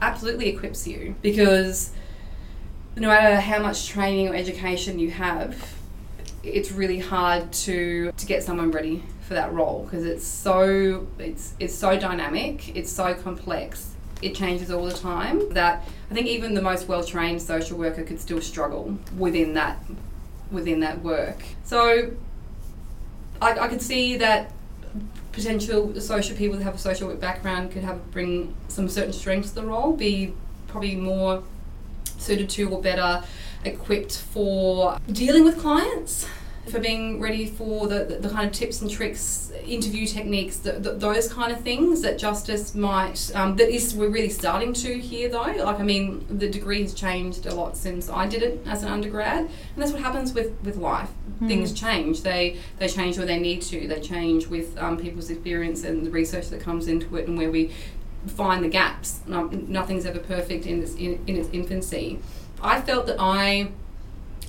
absolutely 0.00 0.48
equips 0.48 0.86
you 0.86 1.14
because 1.22 1.92
no 2.96 3.08
matter 3.08 3.40
how 3.40 3.60
much 3.60 3.88
training 3.88 4.28
or 4.28 4.34
education 4.34 4.98
you 4.98 5.10
have, 5.10 5.74
it's 6.42 6.72
really 6.72 6.98
hard 6.98 7.52
to 7.52 8.12
to 8.16 8.26
get 8.26 8.42
someone 8.42 8.70
ready 8.70 9.02
for 9.20 9.34
that 9.34 9.52
role 9.52 9.84
because 9.84 10.04
it's 10.04 10.26
so 10.26 11.06
it's 11.18 11.54
it's 11.60 11.74
so 11.74 11.98
dynamic, 11.98 12.74
it's 12.76 12.90
so 12.90 13.14
complex, 13.14 13.94
it 14.22 14.34
changes 14.34 14.70
all 14.70 14.84
the 14.84 14.92
time 14.92 15.52
that 15.52 15.86
I 16.10 16.14
think 16.14 16.26
even 16.26 16.54
the 16.54 16.62
most 16.62 16.88
well 16.88 17.04
trained 17.04 17.40
social 17.42 17.78
worker 17.78 18.02
could 18.02 18.20
still 18.20 18.40
struggle 18.40 18.98
within 19.16 19.54
that 19.54 19.82
within 20.50 20.80
that 20.80 21.02
work. 21.02 21.42
So 21.64 22.12
I, 23.40 23.58
I 23.58 23.68
could 23.68 23.82
see 23.82 24.16
that 24.16 24.52
potential 25.32 25.98
social 26.00 26.36
people 26.36 26.56
that 26.56 26.64
have 26.64 26.74
a 26.74 26.78
social 26.78 27.08
work 27.08 27.20
background 27.20 27.70
could 27.70 27.84
have 27.84 28.10
bring 28.10 28.54
some 28.68 28.88
certain 28.88 29.12
strengths 29.12 29.50
to 29.50 29.56
the 29.56 29.64
role, 29.64 29.92
be 29.92 30.34
probably 30.68 30.96
more 30.96 31.42
suited 32.18 32.48
to 32.50 32.68
or 32.70 32.80
better 32.82 33.22
equipped 33.64 34.18
for 34.18 34.98
dealing 35.12 35.44
with 35.44 35.58
clients 35.58 36.26
for 36.68 36.78
being 36.78 37.20
ready 37.20 37.46
for 37.46 37.88
the, 37.88 38.04
the, 38.04 38.16
the 38.16 38.28
kind 38.28 38.46
of 38.46 38.52
tips 38.52 38.82
and 38.82 38.90
tricks, 38.90 39.50
interview 39.64 40.06
techniques, 40.06 40.58
the, 40.58 40.72
the, 40.72 40.92
those 40.92 41.32
kind 41.32 41.50
of 41.50 41.60
things 41.62 42.02
that 42.02 42.18
justice 42.18 42.74
might, 42.74 43.30
um, 43.34 43.56
that 43.56 43.68
is, 43.68 43.94
we're 43.94 44.10
really 44.10 44.28
starting 44.28 44.72
to 44.74 44.98
hear 44.98 45.28
though. 45.28 45.40
Like, 45.40 45.80
I 45.80 45.82
mean, 45.82 46.26
the 46.28 46.48
degree 46.48 46.82
has 46.82 46.92
changed 46.92 47.46
a 47.46 47.54
lot 47.54 47.76
since 47.76 48.08
I 48.10 48.26
did 48.26 48.42
it 48.42 48.60
as 48.66 48.82
an 48.82 48.90
undergrad, 48.90 49.38
and 49.38 49.50
that's 49.76 49.92
what 49.92 50.02
happens 50.02 50.32
with, 50.32 50.52
with 50.62 50.76
life. 50.76 51.10
Mm. 51.40 51.48
Things 51.48 51.72
change. 51.72 52.22
They 52.22 52.58
they 52.78 52.88
change 52.88 53.16
where 53.16 53.26
they 53.26 53.38
need 53.38 53.62
to. 53.62 53.88
They 53.88 54.00
change 54.00 54.46
with 54.46 54.76
um, 54.78 54.98
people's 54.98 55.30
experience 55.30 55.84
and 55.84 56.04
the 56.04 56.10
research 56.10 56.50
that 56.50 56.60
comes 56.60 56.86
into 56.86 57.16
it, 57.16 57.26
and 57.26 57.38
where 57.38 57.50
we 57.50 57.72
find 58.26 58.62
the 58.62 58.68
gaps. 58.68 59.20
No, 59.26 59.46
nothing's 59.46 60.04
ever 60.04 60.18
perfect 60.18 60.66
in, 60.66 60.82
its 60.82 60.94
in, 60.94 61.22
in 61.26 61.36
its 61.36 61.48
infancy. 61.52 62.20
I 62.62 62.82
felt 62.82 63.06
that 63.06 63.16
I 63.18 63.70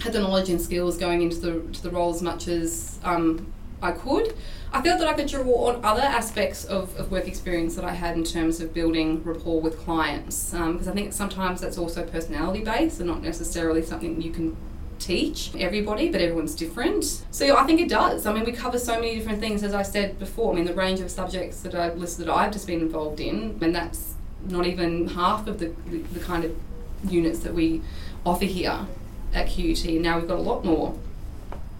had 0.01 0.13
the 0.13 0.19
knowledge 0.19 0.49
and 0.49 0.59
skills 0.59 0.97
going 0.97 1.21
into 1.21 1.37
the 1.37 1.73
to 1.73 1.83
the 1.83 1.89
role 1.89 2.13
as 2.13 2.21
much 2.21 2.47
as 2.47 2.99
um, 3.03 3.51
I 3.81 3.91
could. 3.91 4.35
I 4.73 4.81
felt 4.81 4.99
that 4.99 5.07
I 5.07 5.13
could 5.13 5.27
draw 5.27 5.69
on 5.69 5.83
other 5.83 6.01
aspects 6.01 6.63
of, 6.63 6.97
of 6.97 7.11
work 7.11 7.27
experience 7.27 7.75
that 7.75 7.83
I 7.83 7.93
had 7.93 8.15
in 8.15 8.23
terms 8.23 8.61
of 8.61 8.73
building 8.73 9.21
rapport 9.23 9.59
with 9.59 9.77
clients 9.77 10.51
because 10.51 10.87
I 10.87 10.93
think 10.93 11.11
sometimes 11.11 11.59
that's 11.59 11.77
also 11.77 12.05
personality 12.05 12.63
based 12.63 12.99
and 12.99 13.09
not 13.09 13.21
necessarily 13.21 13.81
something 13.81 14.21
you 14.21 14.31
can 14.31 14.55
teach 14.97 15.53
everybody, 15.55 16.09
but 16.09 16.21
everyone's 16.21 16.55
different. 16.55 17.25
So 17.31 17.57
I 17.57 17.65
think 17.65 17.81
it 17.81 17.89
does. 17.89 18.25
I 18.25 18.33
mean, 18.33 18.45
we 18.45 18.53
cover 18.53 18.79
so 18.79 18.95
many 18.95 19.15
different 19.15 19.39
things, 19.39 19.61
as 19.63 19.73
I 19.73 19.81
said 19.81 20.17
before. 20.19 20.53
I 20.53 20.55
mean, 20.55 20.65
the 20.65 20.73
range 20.73 21.01
of 21.01 21.11
subjects 21.11 21.61
that 21.61 21.75
I've 21.75 21.97
listed, 21.97 22.27
that 22.27 22.33
I've 22.33 22.51
just 22.51 22.67
been 22.67 22.79
involved 22.79 23.19
in, 23.19 23.57
and 23.61 23.75
that's 23.75 24.13
not 24.47 24.65
even 24.65 25.09
half 25.09 25.47
of 25.47 25.59
the, 25.59 25.73
the, 25.87 25.97
the 25.97 26.19
kind 26.19 26.45
of 26.45 26.55
units 27.03 27.39
that 27.39 27.53
we 27.53 27.81
offer 28.25 28.45
here 28.45 28.85
at 29.33 29.47
QUT. 29.47 29.85
Now 29.85 30.19
we've 30.19 30.27
got 30.27 30.37
a 30.37 30.41
lot 30.41 30.65
more 30.65 30.97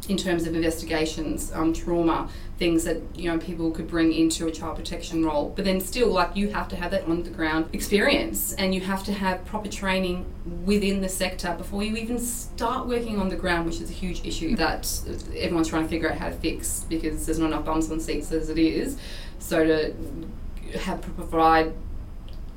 in 0.09 0.17
terms 0.17 0.47
of 0.47 0.55
investigations, 0.55 1.51
um, 1.53 1.73
trauma, 1.73 2.29
things 2.57 2.83
that 2.83 3.01
you 3.15 3.29
know 3.31 3.37
people 3.37 3.71
could 3.71 3.87
bring 3.87 4.11
into 4.11 4.47
a 4.47 4.51
child 4.51 4.75
protection 4.75 5.23
role. 5.23 5.53
But 5.55 5.65
then 5.65 5.79
still, 5.79 6.09
like 6.09 6.35
you 6.35 6.49
have 6.49 6.67
to 6.69 6.75
have 6.75 6.91
that 6.91 7.05
on 7.05 7.23
the 7.23 7.29
ground 7.29 7.69
experience, 7.73 8.53
and 8.53 8.73
you 8.73 8.81
have 8.81 9.03
to 9.05 9.13
have 9.13 9.45
proper 9.45 9.69
training 9.69 10.25
within 10.65 11.01
the 11.01 11.09
sector 11.09 11.53
before 11.57 11.83
you 11.83 11.95
even 11.95 12.19
start 12.19 12.87
working 12.87 13.19
on 13.19 13.29
the 13.29 13.35
ground, 13.35 13.65
which 13.65 13.79
is 13.79 13.89
a 13.89 13.93
huge 13.93 14.25
issue 14.25 14.55
that 14.55 15.01
everyone's 15.35 15.67
trying 15.67 15.83
to 15.83 15.89
figure 15.89 16.11
out 16.11 16.17
how 16.17 16.29
to 16.29 16.35
fix 16.35 16.85
because 16.89 17.25
there's 17.25 17.39
not 17.39 17.47
enough 17.47 17.65
bums 17.65 17.91
on 17.91 17.99
seats 17.99 18.31
as 18.31 18.49
it 18.49 18.57
is. 18.57 18.97
So 19.39 19.65
to 19.65 20.77
have 20.79 21.01
provide 21.01 21.73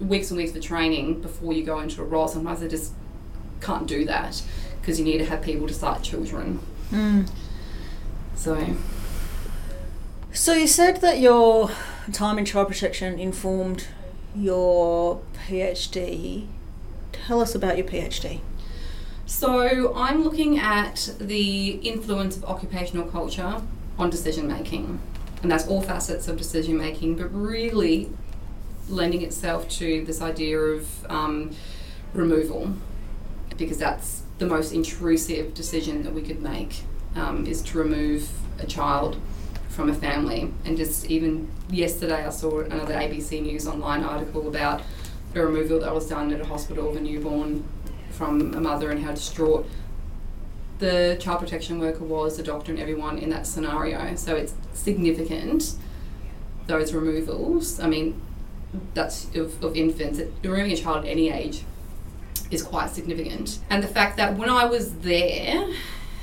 weeks 0.00 0.30
and 0.30 0.38
weeks 0.38 0.52
for 0.52 0.60
training 0.60 1.20
before 1.20 1.52
you 1.52 1.64
go 1.64 1.80
into 1.80 2.02
a 2.02 2.04
role, 2.04 2.28
sometimes 2.28 2.60
they 2.60 2.68
just 2.68 2.92
can't 3.60 3.86
do 3.86 4.04
that 4.04 4.42
because 4.84 4.98
you 4.98 5.04
need 5.06 5.16
to 5.16 5.24
have 5.24 5.40
people 5.40 5.66
to 5.66 5.72
start 5.72 6.02
children. 6.02 6.60
Mm. 6.90 7.26
So 8.34 8.76
So 10.30 10.52
you 10.52 10.66
said 10.66 11.00
that 11.00 11.20
your 11.20 11.70
time 12.12 12.38
in 12.38 12.44
child 12.44 12.68
protection 12.68 13.18
informed 13.18 13.86
your 14.36 15.22
PhD. 15.48 16.48
Tell 17.12 17.40
us 17.40 17.54
about 17.54 17.78
your 17.78 17.86
PhD. 17.86 18.40
So 19.24 19.94
I'm 19.94 20.22
looking 20.22 20.58
at 20.58 21.14
the 21.18 21.70
influence 21.76 22.36
of 22.36 22.44
occupational 22.44 23.06
culture 23.06 23.62
on 23.98 24.10
decision 24.10 24.46
making, 24.46 25.00
and 25.42 25.50
that's 25.50 25.66
all 25.66 25.80
facets 25.80 26.28
of 26.28 26.36
decision 26.36 26.76
making, 26.76 27.16
but 27.16 27.32
really 27.32 28.10
lending 28.90 29.22
itself 29.22 29.66
to 29.70 30.04
this 30.04 30.20
idea 30.20 30.58
of 30.58 31.06
um, 31.08 31.52
removal, 32.12 32.74
because 33.56 33.78
that's 33.78 34.23
the 34.38 34.46
most 34.46 34.72
intrusive 34.72 35.54
decision 35.54 36.02
that 36.02 36.12
we 36.12 36.22
could 36.22 36.42
make 36.42 36.82
um, 37.14 37.46
is 37.46 37.62
to 37.62 37.78
remove 37.78 38.28
a 38.58 38.66
child 38.66 39.16
from 39.68 39.90
a 39.90 39.94
family. 39.94 40.52
And 40.64 40.76
just 40.76 41.10
even 41.10 41.48
yesterday, 41.68 42.24
I 42.26 42.30
saw 42.30 42.60
another 42.60 42.94
ABC 42.94 43.42
News 43.42 43.66
online 43.66 44.02
article 44.02 44.48
about 44.48 44.82
a 45.34 45.44
removal 45.44 45.80
that 45.80 45.92
was 45.92 46.08
done 46.08 46.32
at 46.32 46.40
a 46.40 46.44
hospital 46.44 46.88
of 46.88 46.96
a 46.96 47.00
newborn 47.00 47.64
from 48.10 48.54
a 48.54 48.60
mother 48.60 48.90
and 48.90 49.02
how 49.04 49.12
distraught 49.12 49.68
the 50.78 51.16
child 51.20 51.40
protection 51.40 51.78
worker 51.78 52.04
was, 52.04 52.36
the 52.36 52.42
doctor, 52.42 52.72
and 52.72 52.80
everyone 52.80 53.18
in 53.18 53.30
that 53.30 53.46
scenario. 53.46 54.14
So 54.16 54.36
it's 54.36 54.54
significant, 54.72 55.74
those 56.66 56.92
removals. 56.92 57.80
I 57.80 57.88
mean, 57.88 58.20
that's 58.92 59.34
of, 59.36 59.62
of 59.62 59.76
infants. 59.76 60.20
Removing 60.42 60.72
a 60.72 60.76
child 60.76 61.04
at 61.04 61.10
any 61.10 61.30
age 61.30 61.64
is 62.50 62.62
quite 62.62 62.90
significant. 62.90 63.58
And 63.70 63.82
the 63.82 63.88
fact 63.88 64.16
that 64.16 64.36
when 64.36 64.50
I 64.50 64.64
was 64.64 64.94
there, 64.96 65.68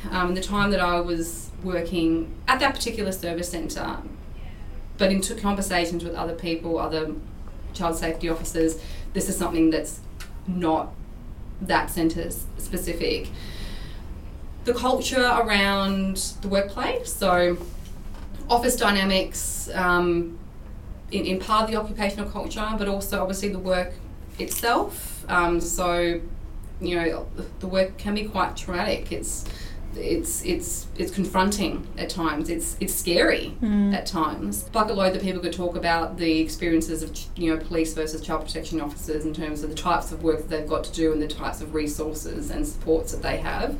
um, 0.09 0.33
the 0.35 0.41
time 0.41 0.71
that 0.71 0.79
I 0.79 0.99
was 0.99 1.49
working 1.63 2.33
at 2.47 2.59
that 2.59 2.73
particular 2.73 3.11
service 3.11 3.49
centre, 3.49 3.97
but 4.97 5.11
into 5.11 5.35
conversations 5.35 6.03
with 6.03 6.15
other 6.15 6.35
people, 6.35 6.77
other 6.77 7.13
child 7.73 7.97
safety 7.97 8.29
officers, 8.29 8.79
this 9.13 9.29
is 9.29 9.35
something 9.35 9.69
that's 9.69 9.99
not 10.47 10.93
that 11.61 11.89
centre 11.89 12.29
specific. 12.57 13.29
The 14.63 14.73
culture 14.73 15.23
around 15.23 16.17
the 16.41 16.47
workplace, 16.47 17.13
so 17.13 17.57
office 18.49 18.75
dynamics, 18.75 19.69
um, 19.73 20.37
in, 21.11 21.25
in 21.25 21.39
part 21.39 21.65
of 21.65 21.71
the 21.71 21.79
occupational 21.79 22.29
culture, 22.29 22.67
but 22.77 22.87
also 22.87 23.21
obviously 23.21 23.49
the 23.49 23.59
work 23.59 23.93
itself. 24.39 25.10
Um, 25.31 25.59
so, 25.61 26.19
you 26.81 26.95
know, 26.95 27.27
the 27.59 27.67
work 27.67 27.97
can 27.97 28.13
be 28.15 28.25
quite 28.25 28.55
traumatic. 28.57 29.11
It's 29.11 29.45
it's 29.95 30.41
it's 30.45 30.87
it's 30.97 31.11
confronting 31.11 31.85
at 31.97 32.09
times. 32.09 32.49
It's 32.49 32.77
it's 32.79 32.93
scary 32.95 33.57
Mm. 33.61 33.93
at 33.93 34.05
times. 34.05 34.63
Bucket 34.63 34.95
load 34.95 35.13
that 35.13 35.21
people 35.21 35.41
could 35.41 35.51
talk 35.53 35.75
about 35.75 36.17
the 36.17 36.39
experiences 36.39 37.03
of 37.03 37.11
you 37.35 37.53
know 37.53 37.61
police 37.61 37.93
versus 37.93 38.21
child 38.21 38.45
protection 38.45 38.79
officers 38.79 39.25
in 39.25 39.33
terms 39.33 39.63
of 39.63 39.69
the 39.69 39.75
types 39.75 40.11
of 40.13 40.23
work 40.23 40.37
that 40.39 40.49
they've 40.49 40.67
got 40.69 40.83
to 40.85 40.93
do 40.93 41.11
and 41.11 41.21
the 41.21 41.27
types 41.27 41.59
of 41.61 41.73
resources 41.73 42.49
and 42.51 42.65
supports 42.65 43.11
that 43.11 43.21
they 43.21 43.37
have, 43.37 43.71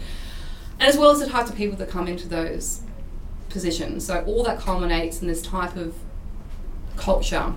and 0.79 0.89
as 0.89 0.97
well 0.97 1.11
as 1.11 1.19
the 1.19 1.27
types 1.27 1.49
of 1.49 1.55
people 1.55 1.77
that 1.77 1.89
come 1.89 2.07
into 2.09 2.27
those 2.27 2.81
positions. 3.49 4.05
So 4.05 4.21
all 4.25 4.43
that 4.43 4.59
culminates 4.59 5.21
in 5.21 5.27
this 5.29 5.41
type 5.41 5.77
of 5.77 5.95
culture 6.97 7.53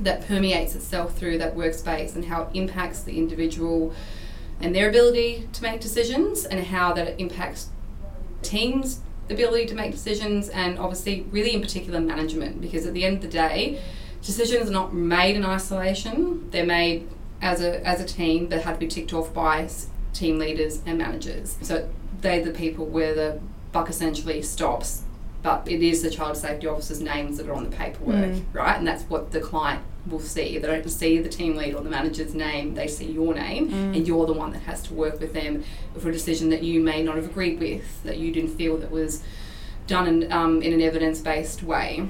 that 0.00 0.26
permeates 0.26 0.74
itself 0.74 1.16
through 1.16 1.38
that 1.38 1.56
workspace 1.56 2.14
and 2.14 2.26
how 2.26 2.42
it 2.42 2.48
impacts 2.54 3.02
the 3.02 3.16
individual 3.16 3.94
and 4.60 4.74
their 4.74 4.88
ability 4.88 5.48
to 5.52 5.62
make 5.62 5.80
decisions 5.80 6.44
and 6.44 6.66
how 6.66 6.92
that 6.92 7.20
impacts 7.20 7.68
teams 8.42 9.00
ability 9.28 9.64
to 9.66 9.74
make 9.74 9.92
decisions 9.92 10.48
and 10.48 10.78
obviously 10.78 11.24
really 11.30 11.54
in 11.54 11.60
particular 11.60 12.00
management 12.00 12.60
because 12.60 12.84
at 12.84 12.94
the 12.94 13.04
end 13.04 13.16
of 13.16 13.22
the 13.22 13.28
day 13.28 13.80
decisions 14.22 14.68
are 14.68 14.72
not 14.72 14.94
made 14.94 15.36
in 15.36 15.44
isolation. 15.44 16.50
They're 16.50 16.66
made 16.66 17.08
as 17.42 17.62
a 17.62 17.86
as 17.86 18.00
a 18.00 18.04
team 18.04 18.48
that 18.50 18.62
have 18.62 18.74
to 18.74 18.80
be 18.80 18.88
ticked 18.88 19.12
off 19.12 19.32
by 19.32 19.68
team 20.12 20.38
leaders 20.38 20.82
and 20.84 20.98
managers. 20.98 21.56
So 21.62 21.88
they're 22.20 22.44
the 22.44 22.50
people 22.50 22.86
where 22.86 23.14
the 23.14 23.40
buck 23.72 23.88
essentially 23.88 24.42
stops 24.42 25.04
but 25.42 25.66
it 25.66 25.82
is 25.82 26.02
the 26.02 26.10
child 26.10 26.36
safety 26.36 26.66
officer's 26.66 27.00
names 27.00 27.38
that 27.38 27.48
are 27.48 27.54
on 27.54 27.64
the 27.68 27.74
paperwork 27.76 28.14
Mm. 28.30 28.42
right 28.52 28.76
and 28.78 28.86
that's 28.86 29.04
what 29.04 29.30
the 29.32 29.40
client 29.40 29.82
will 30.10 30.20
see 30.20 30.58
they 30.58 30.66
don't 30.66 30.88
see 30.90 31.18
the 31.18 31.28
team 31.28 31.56
lead 31.56 31.74
or 31.74 31.82
the 31.82 31.90
manager's 31.90 32.34
name 32.34 32.74
they 32.74 32.86
see 32.88 33.10
your 33.10 33.34
name 33.34 33.68
Mm. 33.70 33.96
and 33.96 34.06
you're 34.08 34.26
the 34.26 34.32
one 34.32 34.52
that 34.52 34.62
has 34.62 34.82
to 34.84 34.94
work 34.94 35.20
with 35.20 35.32
them 35.32 35.64
for 35.98 36.08
a 36.08 36.12
decision 36.12 36.50
that 36.50 36.62
you 36.62 36.80
may 36.80 37.02
not 37.02 37.16
have 37.16 37.24
agreed 37.26 37.58
with 37.60 38.02
that 38.04 38.16
you 38.18 38.32
didn't 38.32 38.50
feel 38.56 38.76
that 38.78 38.90
was 38.90 39.22
done 39.86 40.06
in, 40.06 40.30
um, 40.32 40.62
in 40.62 40.72
an 40.72 40.80
evidence-based 40.80 41.62
way 41.62 42.06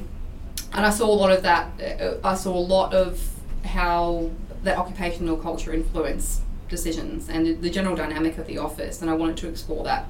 and 0.72 0.86
I 0.86 0.90
saw 0.90 1.06
a 1.06 1.14
lot 1.22 1.30
of 1.32 1.42
that 1.42 1.68
uh, 1.80 2.14
I 2.26 2.34
saw 2.34 2.56
a 2.56 2.66
lot 2.76 2.94
of 2.94 3.28
how 3.64 4.30
that 4.64 4.76
occupational 4.76 5.36
culture 5.36 5.72
influence 5.72 6.42
decisions 6.68 7.28
and 7.28 7.60
the 7.62 7.70
general 7.70 7.96
dynamic 7.96 8.38
of 8.38 8.46
the 8.46 8.58
office 8.58 9.00
and 9.02 9.10
I 9.10 9.14
wanted 9.14 9.36
to 9.38 9.48
explore 9.48 9.82
that 9.84 10.06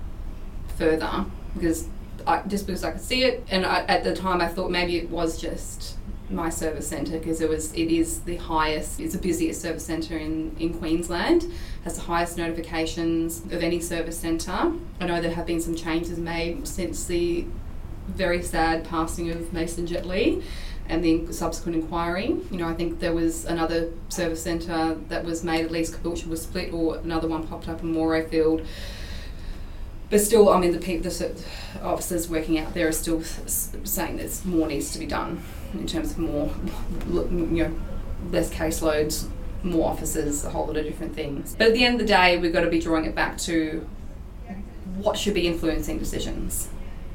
further 0.76 1.24
because 1.54 1.86
Just 2.48 2.66
because 2.66 2.84
I 2.84 2.92
could 2.92 3.00
see 3.00 3.24
it 3.24 3.44
and 3.50 3.64
I, 3.66 3.80
at 3.86 4.04
the 4.04 4.14
time 4.14 4.40
I 4.40 4.48
thought 4.48 4.70
maybe 4.70 4.96
it 4.96 5.10
was 5.10 5.40
just 5.40 5.96
my 6.28 6.48
service 6.48 6.86
centre 6.86 7.18
because 7.18 7.40
it 7.40 7.48
was 7.48 7.72
it 7.74 7.90
is 7.90 8.20
the 8.20 8.36
highest 8.36 9.00
it's 9.00 9.14
the 9.14 9.20
busiest 9.20 9.60
service 9.60 9.84
centre 9.84 10.16
in, 10.16 10.54
in 10.60 10.72
Queensland 10.72 11.44
has 11.82 11.96
the 11.96 12.02
highest 12.02 12.36
notifications 12.36 13.40
of 13.46 13.64
any 13.64 13.80
service 13.80 14.16
centre 14.16 14.72
I 15.00 15.06
know 15.06 15.20
there 15.20 15.34
have 15.34 15.46
been 15.46 15.60
some 15.60 15.74
changes 15.74 16.18
made 16.18 16.68
since 16.68 17.06
the 17.06 17.46
very 18.06 18.42
sad 18.42 18.84
passing 18.84 19.30
of 19.30 19.52
Mason 19.52 19.86
Jet 19.86 20.06
Lee 20.06 20.42
and 20.90 21.04
the 21.04 21.32
subsequent 21.32 21.76
inquiry. 21.76 22.36
You 22.50 22.58
know, 22.58 22.68
I 22.68 22.74
think 22.74 22.98
there 22.98 23.14
was 23.14 23.44
another 23.44 23.92
service 24.08 24.42
centre 24.42 24.96
that 25.08 25.24
was 25.24 25.44
made, 25.44 25.64
at 25.64 25.70
least 25.70 25.94
Caboolture 25.94 26.26
was 26.26 26.42
split, 26.42 26.72
or 26.72 26.98
another 26.98 27.28
one 27.28 27.46
popped 27.46 27.68
up 27.68 27.82
in 27.82 27.94
Morayfield. 27.94 28.66
But 30.10 30.20
still, 30.20 30.48
I 30.48 30.58
mean, 30.58 30.72
the 30.72 30.78
people, 30.78 31.08
the 31.10 31.34
officers 31.82 32.28
working 32.28 32.58
out 32.58 32.74
there 32.74 32.88
are 32.88 32.92
still 32.92 33.22
saying 33.22 34.16
there's 34.16 34.44
more 34.44 34.66
needs 34.66 34.92
to 34.92 34.98
be 34.98 35.06
done 35.06 35.42
in 35.72 35.86
terms 35.86 36.12
of 36.12 36.18
more, 36.18 36.50
you 37.08 37.64
know, 37.64 37.80
less 38.30 38.50
caseloads, 38.50 39.28
more 39.62 39.88
officers, 39.88 40.44
a 40.44 40.50
whole 40.50 40.66
lot 40.66 40.76
of 40.76 40.84
different 40.84 41.14
things. 41.14 41.54
But 41.56 41.68
at 41.68 41.74
the 41.74 41.84
end 41.84 42.00
of 42.00 42.06
the 42.06 42.12
day, 42.12 42.38
we've 42.38 42.52
got 42.52 42.62
to 42.62 42.70
be 42.70 42.80
drawing 42.80 43.04
it 43.04 43.14
back 43.14 43.38
to 43.38 43.86
what 44.96 45.16
should 45.16 45.34
be 45.34 45.46
influencing 45.46 45.98
decisions 45.98 46.68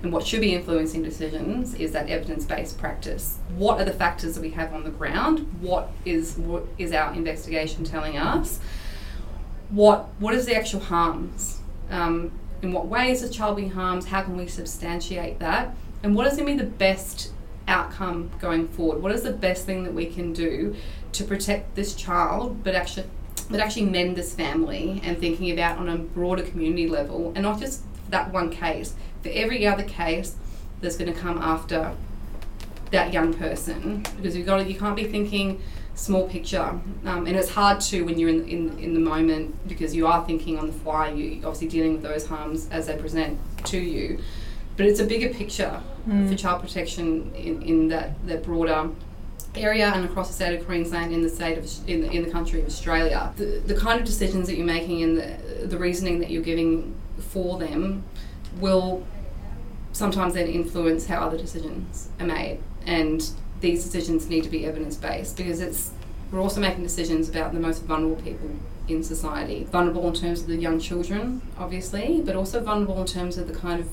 and 0.05 0.13
what 0.13 0.25
should 0.25 0.41
be 0.41 0.53
influencing 0.53 1.01
decisions 1.01 1.73
is 1.73 1.91
that 1.93 2.09
evidence-based 2.09 2.77
practice. 2.77 3.39
What 3.57 3.79
are 3.81 3.85
the 3.85 3.93
factors 3.93 4.35
that 4.35 4.41
we 4.41 4.51
have 4.51 4.71
on 4.71 4.83
the 4.83 4.91
ground? 4.91 5.39
What 5.61 5.89
is 6.05 6.37
what 6.37 6.65
is 6.77 6.91
our 6.91 7.13
investigation 7.13 7.83
telling 7.83 8.15
us? 8.15 8.59
What 9.69 10.09
what 10.19 10.35
is 10.35 10.45
the 10.45 10.55
actual 10.55 10.81
harms? 10.81 11.59
Um, 11.89 12.31
in 12.61 12.71
what 12.71 12.87
ways 12.87 13.21
is 13.21 13.29
the 13.29 13.35
child 13.35 13.57
being 13.57 13.71
harmed? 13.71 14.05
How 14.05 14.21
can 14.21 14.37
we 14.37 14.47
substantiate 14.47 15.39
that? 15.39 15.75
And 16.03 16.15
what 16.15 16.27
is 16.27 16.37
going 16.37 16.57
to 16.57 16.63
be 16.63 16.69
the 16.69 16.75
best 16.75 17.31
outcome 17.67 18.31
going 18.39 18.67
forward? 18.67 19.01
What 19.01 19.11
is 19.11 19.23
the 19.23 19.31
best 19.31 19.65
thing 19.65 19.83
that 19.83 19.93
we 19.93 20.05
can 20.05 20.33
do 20.33 20.75
to 21.13 21.23
protect 21.23 21.75
this 21.75 21.95
child, 21.95 22.63
but 22.63 22.75
actually 22.75 23.07
but 23.49 23.59
actually 23.59 23.85
mend 23.85 24.15
this 24.15 24.33
family 24.33 24.99
and 25.03 25.19
thinking 25.19 25.51
about 25.51 25.77
on 25.77 25.87
a 25.87 25.97
broader 25.97 26.41
community 26.41 26.87
level 26.87 27.31
and 27.35 27.43
not 27.43 27.59
just 27.59 27.83
that 28.09 28.31
one 28.31 28.49
case. 28.49 28.95
For 29.21 29.29
every 29.29 29.67
other 29.67 29.83
case 29.83 30.35
that's 30.81 30.97
going 30.97 31.13
to 31.13 31.19
come 31.19 31.37
after 31.37 31.95
that 32.91 33.13
young 33.13 33.33
person, 33.33 34.03
because 34.17 34.35
you've 34.35 34.45
got 34.45 34.57
to, 34.57 34.71
you 34.71 34.79
can't 34.79 34.95
be 34.95 35.05
thinking 35.05 35.61
small 35.95 36.27
picture, 36.27 36.61
um, 37.05 37.25
and 37.27 37.35
it's 37.35 37.49
hard 37.49 37.79
to 37.81 38.03
when 38.03 38.19
you're 38.19 38.29
in, 38.29 38.47
in 38.47 38.77
in 38.79 38.93
the 38.93 38.99
moment 38.99 39.67
because 39.67 39.95
you 39.95 40.05
are 40.07 40.25
thinking 40.25 40.59
on 40.59 40.67
the 40.67 40.73
fly. 40.73 41.09
You 41.09 41.37
obviously 41.37 41.67
dealing 41.67 41.93
with 41.93 42.03
those 42.03 42.25
harms 42.27 42.67
as 42.69 42.87
they 42.87 42.95
present 42.97 43.39
to 43.65 43.79
you, 43.79 44.19
but 44.77 44.85
it's 44.85 44.99
a 44.99 45.05
bigger 45.05 45.29
picture 45.29 45.81
Mm. 46.07 46.29
for 46.29 46.35
child 46.35 46.61
protection 46.61 47.33
in, 47.33 47.63
in 47.63 47.87
that 47.87 48.09
that 48.27 48.43
broader 48.43 48.89
area 49.55 49.87
and 49.95 50.05
across 50.05 50.27
the 50.27 50.35
state 50.35 50.53
of 50.59 50.63
Queensland 50.67 51.11
in 51.11 51.23
the 51.23 51.29
state 51.29 51.57
of 51.57 51.65
in 51.89 52.01
the, 52.01 52.11
in 52.11 52.23
the 52.23 52.29
country 52.29 52.59
of 52.61 52.67
Australia. 52.67 53.33
The, 53.37 53.63
the 53.65 53.73
kind 53.73 53.99
of 53.99 54.05
decisions 54.05 54.47
that 54.47 54.55
you're 54.55 54.67
making 54.67 55.01
and 55.01 55.17
the, 55.17 55.65
the 55.65 55.77
reasoning 55.79 56.19
that 56.19 56.29
you're 56.29 56.43
giving 56.43 56.93
for 57.17 57.57
them 57.57 58.03
will 58.59 59.03
sometimes 59.93 60.35
then 60.35 60.45
influence 60.47 61.07
how 61.07 61.21
other 61.25 61.37
decisions 61.39 62.09
are 62.19 62.27
made 62.27 62.59
and 62.85 63.31
these 63.65 63.83
decisions 63.83 64.29
need 64.29 64.43
to 64.43 64.49
be 64.49 64.63
evidence 64.63 64.95
based 64.95 65.35
because 65.37 65.59
it's 65.59 65.91
we're 66.31 66.39
also 66.39 66.61
making 66.61 66.83
decisions 66.83 67.29
about 67.29 67.51
the 67.51 67.59
most 67.59 67.83
vulnerable 67.83 68.21
people 68.21 68.49
in 68.87 69.03
society. 69.03 69.63
Vulnerable 69.71 70.07
in 70.07 70.13
terms 70.13 70.41
of 70.41 70.47
the 70.47 70.55
young 70.55 70.79
children 70.79 71.41
obviously 71.57 72.21
but 72.23 72.35
also 72.35 72.61
vulnerable 72.61 73.01
in 73.01 73.07
terms 73.07 73.39
of 73.39 73.47
the 73.47 73.55
kind 73.55 73.79
of 73.79 73.89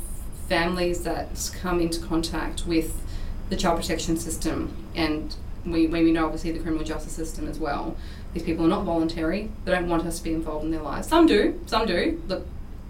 families 0.46 1.04
that 1.04 1.50
come 1.62 1.80
into 1.80 2.00
contact 2.00 2.66
with 2.66 3.00
the 3.48 3.56
child 3.56 3.80
protection 3.80 4.18
system 4.18 4.76
and 4.94 5.36
we, 5.64 5.86
we 5.86 6.12
know 6.12 6.26
obviously 6.26 6.50
the 6.50 6.58
criminal 6.58 6.84
justice 6.84 7.12
system 7.12 7.48
as 7.48 7.58
well. 7.58 7.96
These 8.34 8.42
people 8.42 8.66
are 8.66 8.68
not 8.68 8.84
voluntary. 8.84 9.50
They 9.64 9.72
don't 9.72 9.88
want 9.88 10.04
us 10.04 10.18
to 10.18 10.24
be 10.24 10.34
involved 10.34 10.64
in 10.66 10.70
their 10.70 10.82
lives. 10.82 11.08
Some 11.08 11.26
do. 11.26 11.58
Some 11.66 11.86
do. 11.86 12.22
Look 12.28 12.46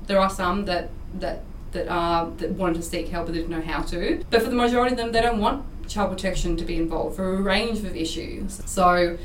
there 0.08 0.18
are 0.18 0.30
some 0.30 0.64
that 0.64 0.90
that 1.14 1.42
that 1.72 1.86
are 1.86 2.28
that 2.38 2.50
wanted 2.50 2.74
to 2.76 2.82
seek 2.82 3.08
help 3.08 3.26
but 3.26 3.34
they 3.34 3.40
didn't 3.40 3.56
know 3.56 3.72
how 3.72 3.82
to. 3.82 4.24
But 4.30 4.42
for 4.42 4.50
the 4.50 4.56
majority 4.56 4.94
of 4.94 4.98
them 4.98 5.12
they 5.12 5.20
don't 5.20 5.38
want 5.38 5.64
child 5.88 6.10
protection 6.10 6.56
to 6.56 6.64
be 6.64 6.76
involved 6.76 7.16
for 7.16 7.34
a 7.34 7.42
range 7.42 7.78
of 7.80 7.96
issues 7.96 8.62
so 8.66 9.16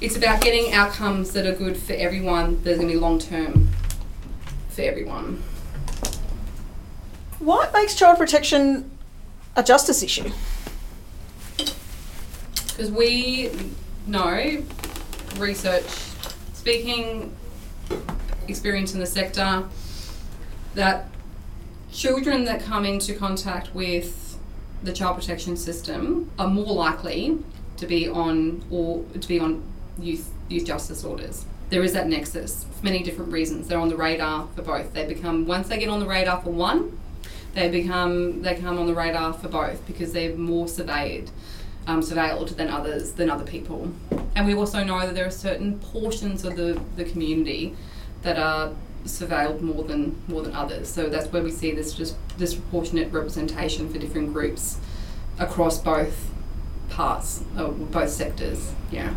it's 0.00 0.16
about 0.16 0.40
getting 0.40 0.72
outcomes 0.72 1.32
that 1.32 1.46
are 1.46 1.54
good 1.54 1.76
for 1.76 1.92
everyone 1.94 2.62
that's 2.62 2.76
going 2.76 2.88
to 2.88 2.94
be 2.94 3.00
long 3.00 3.18
term 3.18 3.68
for 4.68 4.82
everyone 4.82 5.42
What 7.38 7.72
makes 7.72 7.94
child 7.94 8.18
protection 8.18 8.90
a 9.56 9.62
justice 9.62 10.02
issue? 10.02 10.30
because 11.56 12.92
we 12.92 13.50
know 14.06 14.62
research 15.38 15.84
speaking 16.52 17.34
experience 18.46 18.94
in 18.94 19.00
the 19.00 19.06
sector 19.06 19.64
that 20.74 21.06
children 21.90 22.44
that 22.44 22.62
come 22.62 22.84
into 22.84 23.14
contact 23.14 23.74
with 23.74 24.27
the 24.82 24.92
child 24.92 25.16
protection 25.16 25.56
system 25.56 26.30
are 26.38 26.48
more 26.48 26.72
likely 26.72 27.38
to 27.76 27.86
be 27.86 28.08
on 28.08 28.64
or 28.70 29.04
to 29.20 29.28
be 29.28 29.38
on 29.38 29.62
youth 29.98 30.30
youth 30.48 30.64
justice 30.64 31.04
orders. 31.04 31.44
There 31.70 31.82
is 31.82 31.92
that 31.92 32.08
nexus 32.08 32.64
for 32.64 32.84
many 32.84 33.02
different 33.02 33.32
reasons. 33.32 33.68
They're 33.68 33.78
on 33.78 33.88
the 33.88 33.96
radar 33.96 34.48
for 34.54 34.62
both. 34.62 34.94
They 34.94 35.06
become 35.06 35.46
once 35.46 35.68
they 35.68 35.78
get 35.78 35.88
on 35.88 36.00
the 36.00 36.06
radar 36.06 36.40
for 36.40 36.50
one, 36.50 36.98
they 37.54 37.68
become 37.68 38.42
they 38.42 38.54
come 38.54 38.78
on 38.78 38.86
the 38.86 38.94
radar 38.94 39.32
for 39.32 39.48
both 39.48 39.86
because 39.86 40.12
they're 40.12 40.36
more 40.36 40.68
surveyed, 40.68 41.30
um, 41.86 42.00
surveilled 42.00 42.56
than 42.56 42.68
others 42.68 43.12
than 43.12 43.30
other 43.30 43.44
people. 43.44 43.92
And 44.34 44.46
we 44.46 44.54
also 44.54 44.84
know 44.84 45.00
that 45.00 45.14
there 45.14 45.26
are 45.26 45.30
certain 45.30 45.78
portions 45.80 46.44
of 46.44 46.56
the, 46.56 46.80
the 46.96 47.04
community 47.04 47.74
that 48.22 48.38
are 48.38 48.72
surveilled 49.04 49.60
more 49.60 49.84
than 49.84 50.20
more 50.28 50.42
than 50.42 50.54
others. 50.54 50.88
So 50.88 51.08
that's 51.08 51.32
where 51.32 51.42
we 51.42 51.50
see 51.50 51.72
this 51.72 51.92
just 51.92 52.16
disproportionate 52.36 53.12
representation 53.12 53.88
for 53.88 53.98
different 53.98 54.32
groups 54.32 54.78
across 55.38 55.78
both 55.78 56.30
parts, 56.90 57.42
uh, 57.56 57.68
both 57.68 58.10
sectors. 58.10 58.72
Yeah. 58.90 59.14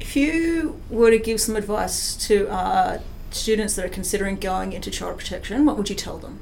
If 0.00 0.16
you 0.16 0.80
were 0.88 1.10
to 1.10 1.18
give 1.18 1.40
some 1.40 1.56
advice 1.56 2.16
to 2.26 2.48
uh, 2.48 3.00
students 3.30 3.76
that 3.76 3.84
are 3.84 3.90
considering 3.90 4.36
going 4.36 4.72
into 4.72 4.90
child 4.90 5.18
protection, 5.18 5.64
what 5.64 5.76
would 5.76 5.88
you 5.88 5.94
tell 5.94 6.18
them? 6.18 6.40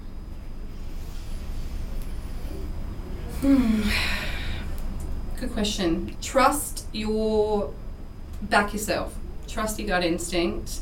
Good 5.40 5.52
question. 5.52 6.16
Trust 6.20 6.86
your 6.92 7.72
back 8.42 8.72
yourself. 8.72 9.14
Trust 9.48 9.78
your 9.78 9.88
gut 9.88 10.04
instinct. 10.04 10.80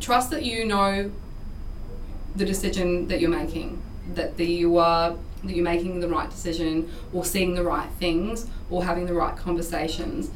Trust 0.00 0.30
that 0.30 0.44
you 0.44 0.64
know 0.64 1.10
the 2.36 2.44
decision 2.44 3.08
that 3.08 3.20
you're 3.20 3.30
making. 3.30 3.80
That 4.14 4.36
the, 4.36 4.44
you 4.44 4.78
are 4.78 5.16
that 5.44 5.54
you're 5.54 5.64
making 5.64 6.00
the 6.00 6.08
right 6.08 6.28
decision 6.28 6.90
or 7.12 7.24
seeing 7.24 7.54
the 7.54 7.62
right 7.62 7.88
things 8.00 8.48
or 8.70 8.84
having 8.84 9.06
the 9.06 9.14
right 9.14 9.36
conversations. 9.36 10.30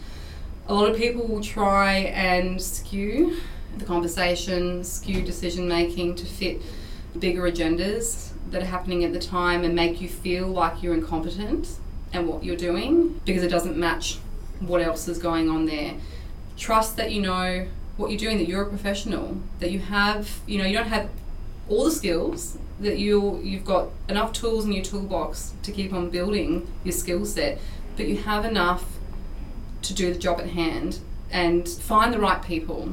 A 0.69 0.75
lot 0.75 0.89
of 0.89 0.97
people 0.97 1.27
will 1.27 1.43
try 1.43 1.95
and 1.95 2.63
skew 2.63 3.41
the 3.77 3.85
conversation, 3.85 4.85
skew 4.85 5.23
decision 5.23 5.67
making 5.67 6.15
to 6.17 6.25
fit 6.25 6.63
bigger 7.19 7.43
agendas 7.43 8.31
that 8.51 8.63
are 8.63 8.67
happening 8.67 9.03
at 9.05 9.13
the 9.13 9.19
time 9.19 9.65
and 9.65 9.75
make 9.75 10.01
you 10.01 10.09
feel 10.09 10.47
like 10.47 10.83
you're 10.83 10.95
incompetent 10.95 11.69
and 12.13 12.29
what 12.29 12.45
you're 12.45 12.57
doing 12.57 13.21
because 13.25 13.43
it 13.43 13.49
doesn't 13.49 13.77
match 13.77 14.19
what 14.61 14.81
else 14.81 15.09
is 15.09 15.19
going 15.19 15.49
on 15.51 15.67
there. 15.67 15.95
Trust 16.63 16.97
that 16.97 17.11
you 17.11 17.21
know 17.21 17.67
what 17.97 18.13
you're 18.13 18.21
doing, 18.21 18.39
that 18.39 18.47
you're 18.47 18.63
a 18.63 18.69
professional, 18.69 19.39
that 19.59 19.73
you 19.73 19.81
have, 19.81 20.39
you 20.47 20.59
know, 20.59 20.65
you 20.65 20.75
don't 20.75 20.87
have 20.87 21.11
all 21.69 21.87
the 21.87 21.91
skills, 21.91 22.57
that 22.79 22.99
you 22.99 23.41
you've 23.43 23.65
got 23.65 23.89
enough 24.09 24.33
tools 24.33 24.65
in 24.65 24.71
your 24.71 24.85
toolbox 24.85 25.55
to 25.65 25.73
keep 25.73 25.93
on 25.93 26.09
building 26.09 26.73
your 26.85 26.93
skill 26.93 27.27
set, 27.27 27.59
but 27.97 28.07
you 28.07 28.19
have 28.19 28.45
enough 28.45 28.85
to 29.83 29.93
do 29.93 30.13
the 30.13 30.19
job 30.21 30.39
at 30.39 30.51
hand 30.51 31.01
and 31.33 31.69
find 31.69 32.15
the 32.15 32.21
right 32.21 32.41
people. 32.41 32.93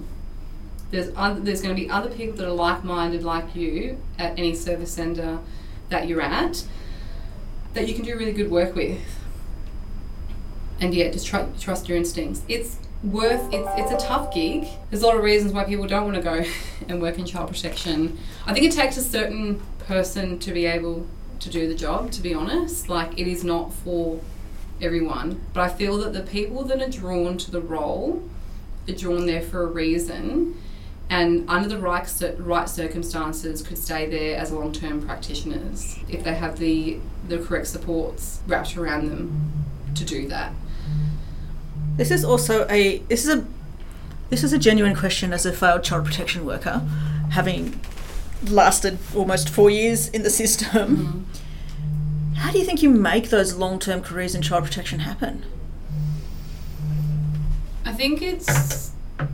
There's 0.90 1.12
other, 1.16 1.40
there's 1.40 1.62
going 1.62 1.76
to 1.76 1.80
be 1.80 1.88
other 1.92 2.10
people 2.10 2.38
that 2.38 2.48
are 2.48 2.52
like-minded 2.52 3.22
like 3.22 3.56
you 3.56 4.02
at 4.18 4.32
any 4.40 4.56
service 4.56 4.94
centre 4.94 5.38
that 5.90 6.08
you're 6.08 6.24
at 6.24 6.66
that 7.76 7.88
you 7.88 7.94
can 7.94 8.04
do 8.04 8.18
really 8.18 8.34
good 8.34 8.50
work 8.50 8.74
with. 8.74 9.00
And 10.82 10.96
yeah, 10.96 11.12
just 11.12 11.28
try, 11.28 11.46
trust 11.60 11.88
your 11.88 12.00
instincts. 12.00 12.42
It's 12.48 12.78
worth 13.04 13.54
it's 13.54 13.70
it's 13.78 14.04
a 14.04 14.06
tough 14.06 14.34
gig. 14.34 14.68
There's 14.90 15.04
a 15.04 15.08
lot 15.08 15.16
of 15.16 15.24
reasons 15.24 15.54
why 15.54 15.64
people 15.64 15.88
don't 15.88 16.06
want 16.06 16.16
to 16.16 16.22
go 16.22 16.44
and 16.88 17.02
work 17.02 17.18
in 17.18 17.26
child 17.26 17.50
protection. 17.50 18.18
I 18.46 18.54
think 18.54 18.66
it 18.66 18.72
takes 18.72 18.98
a 18.98 19.04
certain 19.04 19.62
person 19.80 20.40
to 20.40 20.52
be 20.52 20.66
able 20.66 21.08
to 21.40 21.50
do 21.50 21.68
the 21.68 21.76
job, 21.76 22.12
to 22.12 22.22
be 22.22 22.34
honest. 22.34 22.90
Like 22.90 23.18
it 23.20 23.28
is 23.28 23.44
not 23.44 23.74
for 23.74 24.20
everyone. 24.82 25.42
But 25.54 25.62
I 25.62 25.70
feel 25.70 25.98
that 25.98 26.14
the 26.14 26.22
people 26.22 26.64
that 26.66 26.82
are 26.82 26.90
drawn 26.90 27.38
to 27.38 27.52
the 27.52 27.62
role 27.62 28.24
are 28.88 28.94
drawn 28.94 29.26
there 29.26 29.42
for 29.42 29.64
a 29.64 29.68
reason 29.68 30.56
and 31.10 31.50
under 31.50 31.68
the 31.68 31.78
right, 31.78 32.08
right 32.38 32.70
circumstances 32.70 33.64
could 33.64 33.80
stay 33.80 34.08
there 34.08 34.38
as 34.38 34.52
long-term 34.52 35.02
practitioners 35.02 35.98
if 36.08 36.24
they 36.24 36.36
have 36.36 36.60
the, 36.60 37.00
the 37.28 37.40
correct 37.40 37.68
supports 37.68 38.42
wrapped 38.46 38.78
around 38.78 39.10
them 39.10 39.66
to 39.96 40.06
do 40.06 40.28
that. 40.28 40.54
This 42.00 42.12
is 42.12 42.24
also 42.24 42.66
a 42.70 43.00
this 43.10 43.26
is 43.26 43.36
a 43.36 43.46
this 44.30 44.42
is 44.46 44.54
a 44.54 44.58
genuine 44.58 44.96
question 44.96 45.34
as 45.34 45.46
a 45.46 45.52
failed 45.52 45.84
child 45.84 46.06
protection 46.06 46.46
worker, 46.46 46.80
having 47.32 47.78
lasted 48.48 49.00
almost 49.14 49.50
four 49.50 49.70
years 49.70 50.08
in 50.08 50.24
the 50.24 50.30
system. 50.30 50.96
Mm-hmm. 50.96 52.36
How 52.36 52.52
do 52.54 52.58
you 52.58 52.64
think 52.64 52.82
you 52.82 52.90
make 52.90 53.32
those 53.32 53.56
long 53.56 53.80
term 53.80 54.02
careers 54.02 54.34
in 54.34 54.42
child 54.42 54.64
protection 54.64 55.00
happen? 55.00 55.44
I 57.84 57.92
think 57.92 58.22
it's 58.22 58.94
I 59.20 59.28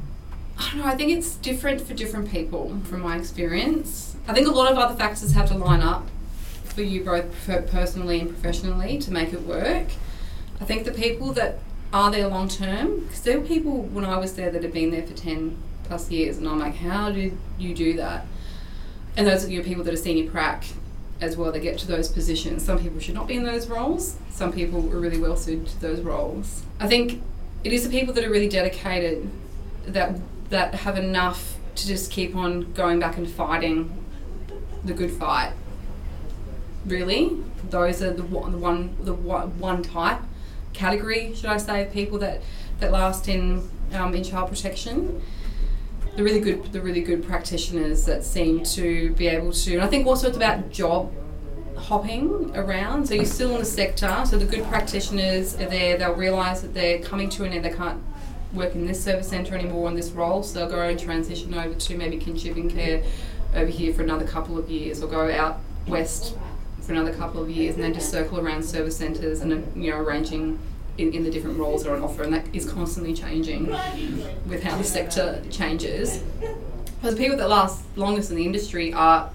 don't 0.71 0.78
know, 0.78 0.86
I 0.86 0.95
think 0.95 1.12
it's 1.12 1.36
different 1.36 1.82
for 1.82 1.93
different 1.93 2.32
people 2.32 2.82
from 2.86 3.01
my 3.01 3.15
experience. 3.15 4.15
I 4.28 4.34
think 4.34 4.47
a 4.47 4.51
lot 4.51 4.71
of 4.71 4.80
other 4.80 4.95
factors 4.95 5.34
have 5.34 5.49
to 5.49 5.56
line 5.56 5.82
up 5.82 6.08
for 6.63 6.82
you 6.82 7.04
both 7.04 7.28
personally 7.69 8.21
and 8.21 8.30
professionally 8.32 8.97
to 8.97 9.12
make 9.12 9.34
it 9.34 9.43
work. 9.43 9.89
I 10.60 10.65
think 10.65 10.86
the 10.86 10.91
people 10.91 11.32
that 11.34 11.60
are 11.96 12.12
there 12.12 12.28
long 12.28 12.48
term, 12.48 13.00
because 13.00 13.22
there 13.22 13.40
were 13.40 13.46
people 13.48 13.82
when 13.82 14.06
I 14.06 14.18
was 14.18 14.34
there 14.34 14.52
that 14.52 14.62
had 14.62 14.74
been 14.74 14.92
there 14.92 15.08
for 15.08 15.14
10 15.14 15.58
plus 15.86 16.12
years, 16.12 16.38
and 16.38 16.48
I'm 16.48 16.60
like, 16.60 16.76
how 16.76 17.10
did 17.12 17.36
you 17.58 17.74
do 17.74 17.94
that? 17.94 18.28
and 19.18 19.28
those 19.28 19.46
are 19.46 19.50
your 19.50 19.64
people 19.64 19.84
that 19.84 19.94
are 19.94 19.98
senior 19.98 20.30
prac 20.30 20.66
as 21.22 21.38
well. 21.38 21.52
They 21.52 21.60
get 21.60 21.80
to 21.80 21.88
those 21.88 22.10
positions. 22.10 22.66
Some 22.66 22.80
people 22.80 23.00
should 23.00 23.16
not 23.16 23.28
be 23.28 23.36
in 23.36 23.44
those 23.44 23.68
roles. 23.68 24.18
Some 24.30 24.52
people 24.52 24.80
are 24.92 25.00
really 25.00 25.20
well 25.20 25.38
suited 25.38 25.68
to 25.68 25.82
those 25.82 26.02
roles. 26.02 26.64
I 26.80 26.88
think 26.88 27.22
it 27.64 27.72
is 27.72 27.84
the 27.84 27.90
people 27.90 28.14
that 28.14 28.24
are 28.24 28.30
really 28.30 28.50
dedicated 28.50 29.30
that 29.88 30.20
that 30.50 30.76
have 30.76 30.98
enough 30.98 31.56
to 31.76 31.88
just 31.88 32.12
keep 32.12 32.36
on 32.36 32.74
going 32.74 33.00
back 33.00 33.18
and 33.18 33.30
fighting 33.30 34.04
the 34.84 34.94
good 34.94 35.12
fight. 35.12 35.54
Really, 36.86 37.38
those 37.70 38.04
are 38.04 38.12
the 38.14 38.24
one, 38.24 38.52
the 38.52 38.58
one, 38.58 38.96
the 39.02 39.14
one 39.14 39.58
one 39.60 39.82
type 39.82 40.20
category, 40.76 41.34
should 41.36 41.46
I 41.46 41.58
say, 41.58 41.84
of 41.84 41.92
people 41.92 42.20
that 42.20 42.42
that 42.80 42.92
last 42.92 43.28
in 43.28 43.70
um, 43.94 44.14
in 44.14 44.24
child 44.24 44.50
protection. 44.50 45.22
The 46.16 46.24
really 46.24 46.40
good, 46.40 46.72
the 46.72 46.82
really 46.82 47.02
good 47.02 47.26
practitioners 47.26 48.06
that 48.06 48.24
seem 48.24 48.64
to 48.64 49.12
be 49.16 49.28
able 49.28 49.52
to, 49.52 49.74
and 49.74 49.84
I 49.84 49.88
think 49.88 50.08
also 50.08 50.28
it's 50.28 50.38
about 50.38 50.72
job 50.72 51.12
hopping 51.76 52.56
around. 52.56 53.08
So 53.08 53.16
you're 53.16 53.26
still 53.26 53.52
in 53.52 53.60
the 53.60 53.66
sector. 53.66 54.24
So 54.26 54.38
the 54.38 54.46
good 54.46 54.64
practitioners 54.66 55.56
are 55.56 55.66
there. 55.66 55.98
They'll 55.98 56.14
realise 56.14 56.62
that 56.62 56.74
they're 56.74 57.00
coming 57.00 57.30
to 57.32 57.44
an 57.44 57.52
end. 57.52 57.66
They 57.66 57.74
can't 57.74 58.02
work 58.54 58.76
in 58.76 58.88
this 58.88 59.04
service 59.04 59.28
centre 59.28 59.56
anymore 59.56 59.90
in 59.90 59.96
this 59.96 60.12
role. 60.12 60.42
So 60.42 60.60
they'll 60.60 60.70
go 60.70 60.82
and 60.82 60.98
transition 60.98 61.54
over 61.54 61.74
to 61.74 61.98
maybe 61.98 62.18
kinship 62.18 62.56
and 62.56 62.72
care 62.72 63.04
over 63.54 63.72
here 63.72 63.94
for 63.94 64.02
another 64.02 64.26
couple 64.26 64.58
of 64.58 64.70
years, 64.70 65.04
or 65.04 65.08
go 65.08 65.30
out 65.30 65.60
west 65.88 66.36
for 66.86 66.93
another 66.93 67.13
couple 67.13 67.41
of 67.41 67.50
years, 67.50 67.76
and 67.76 67.84
then 67.84 67.93
just 67.93 68.12
circle 68.12 68.39
around 68.39 68.63
service 68.63 68.98
centres 68.98 69.41
and 69.41 69.52
you 69.82 69.91
know 69.91 69.98
arranging 69.98 70.60
in, 70.98 71.13
in 71.13 71.24
the 71.24 71.32
different 71.32 71.58
roles 71.58 71.84
that 71.84 71.91
are 71.91 71.95
on 71.95 72.04
offer, 72.04 72.24
and 72.24 72.34
that 72.34 72.45
is 72.54 72.69
constantly 72.69 73.13
changing 73.13 73.67
with 74.48 74.63
how 74.63 74.78
the 74.78 74.84
sector 74.84 75.41
changes. 75.50 76.24
But 77.02 77.12
the 77.12 77.17
people 77.17 77.38
that 77.38 77.50
last 77.50 77.84
longest 77.95 78.32
in 78.32 78.38
the 78.38 78.45
industry 78.45 78.93
are 78.93 79.30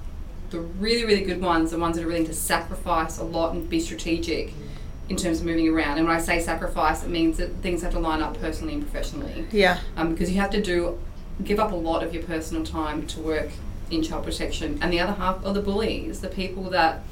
the 0.50 0.60
really, 0.60 1.04
really 1.04 1.22
good 1.22 1.40
ones, 1.40 1.70
the 1.70 1.78
ones 1.78 1.96
that 1.96 2.04
are 2.04 2.08
willing 2.08 2.26
to 2.26 2.34
sacrifice 2.34 3.18
a 3.18 3.24
lot 3.24 3.54
and 3.54 3.68
be 3.68 3.78
strategic 3.78 4.52
in 5.08 5.16
terms 5.16 5.40
of 5.40 5.46
moving 5.46 5.68
around. 5.68 5.98
And 5.98 6.06
when 6.06 6.16
I 6.16 6.20
say 6.20 6.40
sacrifice, 6.40 7.04
it 7.04 7.10
means 7.10 7.36
that 7.38 7.48
things 7.56 7.82
have 7.82 7.92
to 7.92 7.98
line 7.98 8.22
up 8.22 8.38
personally 8.40 8.74
and 8.74 8.82
professionally. 8.82 9.46
Yeah. 9.50 9.80
Um, 9.96 10.12
because 10.12 10.30
you 10.30 10.40
have 10.40 10.50
to 10.50 10.62
do 10.62 10.98
give 11.44 11.58
up 11.58 11.72
a 11.72 11.76
lot 11.76 12.02
of 12.02 12.12
your 12.12 12.22
personal 12.22 12.64
time 12.64 13.06
to 13.06 13.20
work 13.20 13.48
in 13.90 14.02
child 14.02 14.24
protection, 14.24 14.78
and 14.80 14.92
the 14.92 15.00
other 15.00 15.12
half 15.12 15.44
are 15.44 15.52
the 15.52 15.62
bullies, 15.62 16.20
the 16.20 16.28
people 16.28 16.64
that 16.70 17.02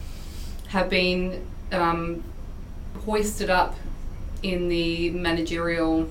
have 0.69 0.89
been 0.89 1.45
um, 1.73 2.23
hoisted 3.05 3.51
up 3.51 3.77
in 4.43 4.69
the 4.69 5.11
managerial 5.11 6.09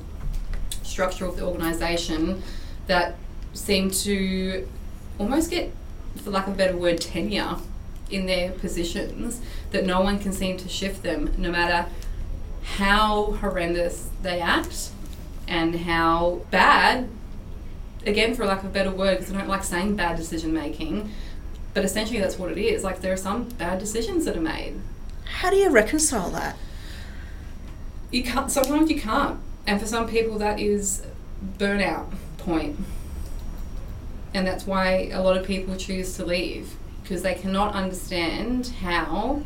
structure 0.84 1.26
of 1.26 1.38
the 1.38 1.46
organisation 1.46 2.42
that 2.88 3.16
seem 3.54 3.90
to 3.90 4.68
almost 5.20 5.50
get, 5.50 5.72
for 6.16 6.30
lack 6.30 6.48
of 6.48 6.54
a 6.54 6.58
better 6.58 6.78
word, 6.78 7.00
tenure 7.00 7.58
in 8.10 8.26
their 8.26 8.52
positions 8.52 9.42
that 9.72 9.86
no 9.86 10.02
one 10.02 10.18
can 10.18 10.32
seem 10.32 10.58
to 10.58 10.70
shift 10.70 11.04
them, 11.04 11.34
no 11.38 11.52
matter 11.52 11.88
how 12.64 13.34
horrendous 13.34 14.10
they 14.22 14.40
act 14.40 14.90
and 15.48 15.76
how 15.76 16.42
bad, 16.52 17.08
again, 18.06 18.34
for 18.34 18.46
lack 18.46 18.60
of 18.60 18.66
a 18.66 18.70
better 18.70 18.92
word, 18.92 19.20
because 19.20 19.34
I 19.34 19.38
don't 19.38 19.48
like 19.48 19.64
saying 19.64 19.96
bad 19.96 20.18
decision 20.18 20.54
making, 20.54 21.12
but 21.78 21.86
essentially 21.86 22.20
that's 22.20 22.40
what 22.40 22.52
it 22.52 22.58
is. 22.58 22.84
Like 22.84 23.02
there 23.02 23.14
are 23.14 23.18
some 23.18 23.50
bad 23.50 23.78
decisions 23.78 24.26
that 24.26 24.36
are 24.36 24.42
made. 24.42 24.82
How 25.26 25.52
do 25.52 25.58
you 25.58 25.70
reconcile 25.70 26.32
that? 26.32 26.58
You 28.10 28.24
can't. 28.24 28.50
Sometimes 28.50 28.90
you 28.90 29.00
can't, 29.00 29.40
and 29.68 29.80
for 29.80 29.86
some 29.86 30.08
people 30.08 30.40
that 30.40 30.60
is 30.60 31.06
burnout 31.60 32.12
point, 32.40 32.80
and 34.34 34.48
that's 34.48 34.66
why 34.66 35.12
a 35.14 35.22
lot 35.22 35.38
of 35.38 35.46
people 35.46 35.76
choose 35.76 36.16
to 36.16 36.26
leave 36.26 36.74
because 37.04 37.22
they 37.22 37.36
cannot 37.36 37.76
understand 37.76 38.70
how 38.82 39.44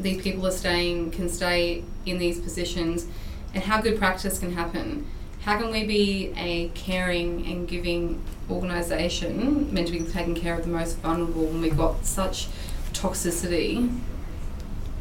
these 0.00 0.22
people 0.22 0.46
are 0.46 0.52
staying 0.52 1.10
can 1.10 1.28
stay 1.28 1.84
in 2.06 2.16
these 2.16 2.40
positions 2.40 3.08
and 3.52 3.64
how 3.64 3.78
good 3.82 3.98
practice 3.98 4.38
can 4.38 4.54
happen. 4.54 5.06
How 5.44 5.58
can 5.58 5.72
we 5.72 5.84
be 5.84 6.32
a 6.36 6.68
caring 6.68 7.44
and 7.46 7.66
giving 7.66 8.22
organisation 8.48 9.74
meant 9.74 9.88
to 9.88 9.92
be 9.92 10.04
taking 10.04 10.36
care 10.36 10.56
of 10.56 10.64
the 10.64 10.70
most 10.70 10.98
vulnerable 10.98 11.46
when 11.46 11.60
we've 11.60 11.76
got 11.76 12.06
such 12.06 12.46
toxicity 12.92 13.98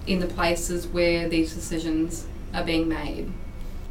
in 0.07 0.19
the 0.19 0.25
places 0.25 0.87
where 0.87 1.29
these 1.29 1.53
decisions 1.53 2.25
are 2.55 2.63
being 2.63 2.89
made? 2.89 3.31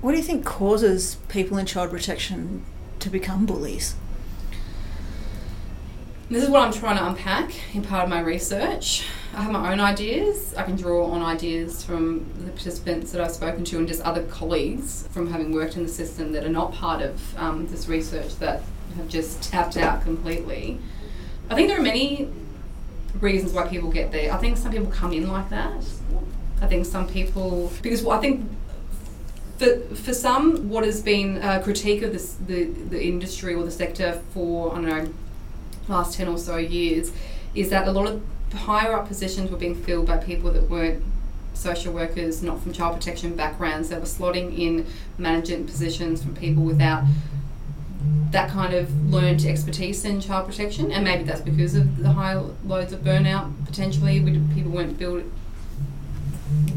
What 0.01 0.11
do 0.11 0.17
you 0.17 0.25
think 0.25 0.45
causes 0.45 1.19
people 1.29 1.57
in 1.57 1.67
child 1.67 1.91
protection 1.91 2.65
to 2.99 3.11
become 3.11 3.47
bullies? 3.47 3.95
This 6.31 6.45
is 6.45 6.49
what 6.49 6.63
I'm 6.63 6.73
trying 6.73 6.97
to 6.97 7.09
unpack 7.09 7.51
in 7.75 7.83
part 7.83 8.05
of 8.05 8.09
my 8.09 8.21
research. 8.21 9.05
I 9.35 9.43
have 9.43 9.51
my 9.51 9.73
own 9.73 9.81
ideas. 9.81 10.55
I 10.55 10.63
can 10.63 10.77
draw 10.77 11.11
on 11.11 11.23
ideas 11.23 11.83
from 11.83 12.25
the 12.45 12.53
participants 12.53 13.11
that 13.11 13.21
I've 13.21 13.33
spoken 13.33 13.65
to 13.65 13.79
and 13.79 13.89
just 13.89 14.01
other 14.03 14.23
colleagues 14.23 15.09
from 15.11 15.29
having 15.29 15.53
worked 15.53 15.77
in 15.77 15.83
the 15.83 15.89
system 15.89 16.31
that 16.31 16.45
are 16.45 16.51
not 16.51 16.73
part 16.73 17.03
of 17.03 17.37
um, 17.37 17.67
this 17.67 17.89
research 17.89 18.37
that 18.37 18.63
have 18.97 19.09
just 19.09 19.43
tapped 19.43 19.77
out 19.77 20.05
completely. 20.05 20.79
I 21.51 21.57
think 21.57 21.67
there 21.67 21.81
are 21.81 21.83
many 21.83 22.29
reasons 23.19 23.53
why 23.53 23.67
people 23.67 23.91
get 23.91 24.13
there. 24.13 24.33
I 24.33 24.37
think 24.37 24.57
some 24.57 24.71
people 24.71 24.87
come 24.87 25.13
in 25.13 25.33
like 25.33 25.51
that. 25.51 25.85
I 26.63 26.69
think 26.69 26.87
some 26.87 27.09
people, 27.09 27.73
because 27.83 28.07
I 28.07 28.19
think 28.19 28.49
for, 29.59 29.81
for 29.97 30.15
some, 30.15 30.69
what 30.69 30.85
has 30.85 31.03
been 31.03 31.39
a 31.39 31.61
critique 31.61 32.03
of 32.03 32.13
this, 32.13 32.35
the, 32.35 32.67
the 32.67 33.05
industry 33.05 33.53
or 33.55 33.65
the 33.65 33.71
sector 33.73 34.23
for, 34.33 34.71
I 34.71 34.75
don't 34.77 34.87
know, 34.87 35.13
last 35.91 36.17
10 36.17 36.29
or 36.29 36.39
so 36.39 36.57
years 36.57 37.13
is 37.55 37.71
that 37.71 37.87
a 37.87 37.93
lot 37.93 38.07
of 38.07 38.23
higher 38.53 38.95
up 38.95 39.07
positions 39.07 39.51
were 39.51 39.57
being 39.57 39.75
filled 39.75 40.07
by 40.07 40.17
people 40.17 40.51
that 40.53 40.69
weren't 40.69 41.03
social 41.55 41.93
workers, 41.93 42.43
not 42.43 42.61
from 42.63 42.73
child 42.73 42.97
protection 42.97 43.35
backgrounds. 43.35 43.89
They 43.89 43.97
were 43.97 44.03
slotting 44.03 44.59
in 44.59 44.87
management 45.19 45.67
positions 45.67 46.23
from 46.23 46.35
people 46.35 46.63
without 46.63 47.05
that 48.31 48.49
kind 48.51 48.73
of 48.75 49.13
learned 49.13 49.45
expertise 49.45 50.05
in 50.05 50.21
child 50.21 50.47
protection, 50.47 50.91
and 50.93 51.05
maybe 51.05 51.25
that's 51.25 51.41
because 51.41 51.75
of 51.75 51.99
the 51.99 52.13
high 52.13 52.35
loads 52.65 52.93
of 52.93 53.01
burnout 53.01 53.53
potentially. 53.67 54.21
We, 54.21 54.41
people 54.55 54.71
weren't 54.71 54.99
build, 54.99 55.25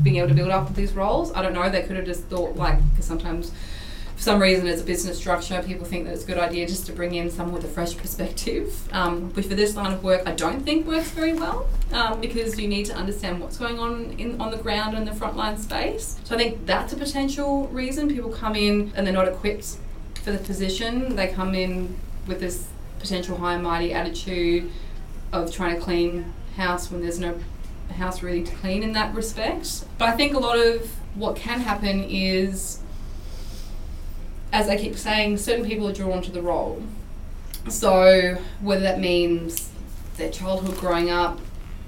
being 0.02 0.17
able 0.17 0.30
to 0.30 0.34
build 0.34 0.49
up 0.49 0.73
these 0.76 0.93
roles. 0.93 1.32
I 1.34 1.41
don't 1.41 1.54
know. 1.54 1.69
They 1.69 1.84
could 1.84 1.95
have 1.95 2.06
just 2.06 2.23
thought 2.26 2.56
like 2.56 2.78
because 2.89 3.06
sometimes 3.06 3.52
some 4.24 4.42
reason 4.42 4.68
as 4.68 4.82
a 4.82 4.86
business 4.86 5.18
structure 5.18 5.62
people 5.62 5.86
think 5.86 6.06
that 6.06 6.14
it's 6.14 6.24
a 6.24 6.28
good 6.28 6.38
idea 6.38 6.66
just 6.66 6.86
to 6.86 6.94
bring 6.94 7.14
in 7.14 7.30
someone 7.30 7.56
with 7.56 7.66
a 7.66 7.68
fresh 7.68 7.96
perspective. 7.96 8.80
Um, 8.94 9.34
which 9.34 9.48
for 9.48 9.56
this 9.56 9.76
line 9.76 9.92
of 9.92 10.04
work 10.04 10.22
I 10.28 10.34
don't 10.34 10.64
think 10.64 10.86
works 10.86 11.10
very 11.10 11.34
well 11.34 11.68
um, 11.92 12.22
because 12.22 12.60
you 12.60 12.68
need 12.68 12.86
to 12.86 12.94
understand 12.94 13.42
what's 13.42 13.58
going 13.58 13.80
on 13.80 14.12
in 14.20 14.40
on 14.40 14.52
the 14.52 14.58
ground 14.58 14.96
in 14.96 15.04
the 15.04 15.12
frontline 15.12 15.58
space. 15.58 16.20
So 16.24 16.36
I 16.36 16.38
think 16.38 16.66
that's 16.68 16.94
a 16.94 16.96
potential 16.96 17.68
reason. 17.70 18.08
People 18.08 18.30
come 18.30 18.56
in 18.56 18.94
and 18.96 19.06
they're 19.06 19.14
not 19.14 19.28
equipped 19.28 19.78
for 20.22 20.32
the 20.32 20.38
position. 20.38 21.16
They 21.16 21.28
come 21.28 21.56
in 21.56 21.98
with 22.28 22.40
this 22.40 22.68
potential 23.00 23.38
high 23.38 23.56
and 23.56 23.64
mighty 23.64 23.94
attitude 23.94 24.72
of 25.32 25.52
trying 25.52 25.76
to 25.76 25.82
clean 25.82 26.34
house 26.56 26.92
when 26.92 27.02
there's 27.02 27.20
no 27.20 27.38
house 27.98 28.22
really 28.22 28.44
to 28.44 28.56
clean 28.56 28.84
in 28.84 28.94
that 28.94 29.14
respect. 29.16 29.86
But 29.98 30.10
I 30.10 30.12
think 30.12 30.36
a 30.36 30.40
lot 30.40 30.58
of 30.58 30.90
what 31.16 31.36
can 31.36 31.60
happen 31.60 32.04
is 32.04 32.80
as 34.54 34.70
I 34.70 34.78
keep 34.78 34.96
saying, 34.96 35.38
certain 35.38 35.66
people 35.66 35.89
are 35.89 35.94
drawn 35.94 36.22
to 36.22 36.32
the 36.32 36.42
role. 36.42 36.82
So 37.70 38.38
whether 38.62 38.84
that 38.84 39.00
means 39.00 39.72
their 40.18 40.30
childhood 40.30 40.78
growing 40.78 41.10
up, 41.10 41.39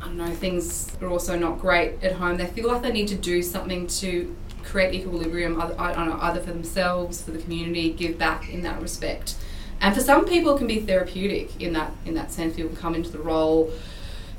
I 0.02 0.06
don't 0.06 0.18
know, 0.18 0.34
things 0.34 0.92
are 1.00 1.08
also 1.08 1.38
not 1.38 1.60
great 1.60 2.04
at 2.04 2.14
home. 2.14 2.38
They 2.38 2.48
feel 2.48 2.68
like 2.68 2.82
they 2.82 2.92
need 2.92 3.08
to 3.10 3.16
do 3.16 3.44
something 3.44 3.86
to 3.88 4.36
create 4.64 4.96
equilibrium, 4.96 5.62
either, 5.62 5.80
I 5.80 5.94
don't 5.94 6.10
know, 6.10 6.18
either 6.20 6.40
for 6.40 6.52
themselves, 6.52 7.22
for 7.22 7.32
the 7.32 7.38
community, 7.38 7.94
give 7.94 8.18
back 8.18 8.50
in 8.50 8.64
that 8.64 8.82
respect. 8.82 9.36
And 9.80 9.94
for 9.94 10.02
some 10.02 10.26
people, 10.26 10.56
it 10.56 10.58
can 10.58 10.68
be 10.68 10.80
therapeutic 10.80 11.62
in 11.62 11.74
that 11.74 11.92
in 12.04 12.16
that 12.16 12.32
sense. 12.32 12.56
People 12.56 12.76
come 12.76 12.96
into 12.96 13.12
the 13.12 13.20
role, 13.20 13.72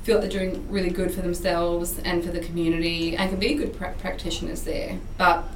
feel 0.03 0.19
like 0.19 0.29
they're 0.29 0.39
doing 0.39 0.69
really 0.69 0.89
good 0.89 1.13
for 1.13 1.21
themselves 1.21 1.99
and 1.99 2.25
for 2.25 2.31
the 2.31 2.41
community, 2.41 3.15
and 3.15 3.29
can 3.29 3.39
be 3.39 3.53
good 3.53 3.77
pra- 3.77 3.93
practitioners 3.99 4.63
there. 4.63 4.99
But 5.17 5.47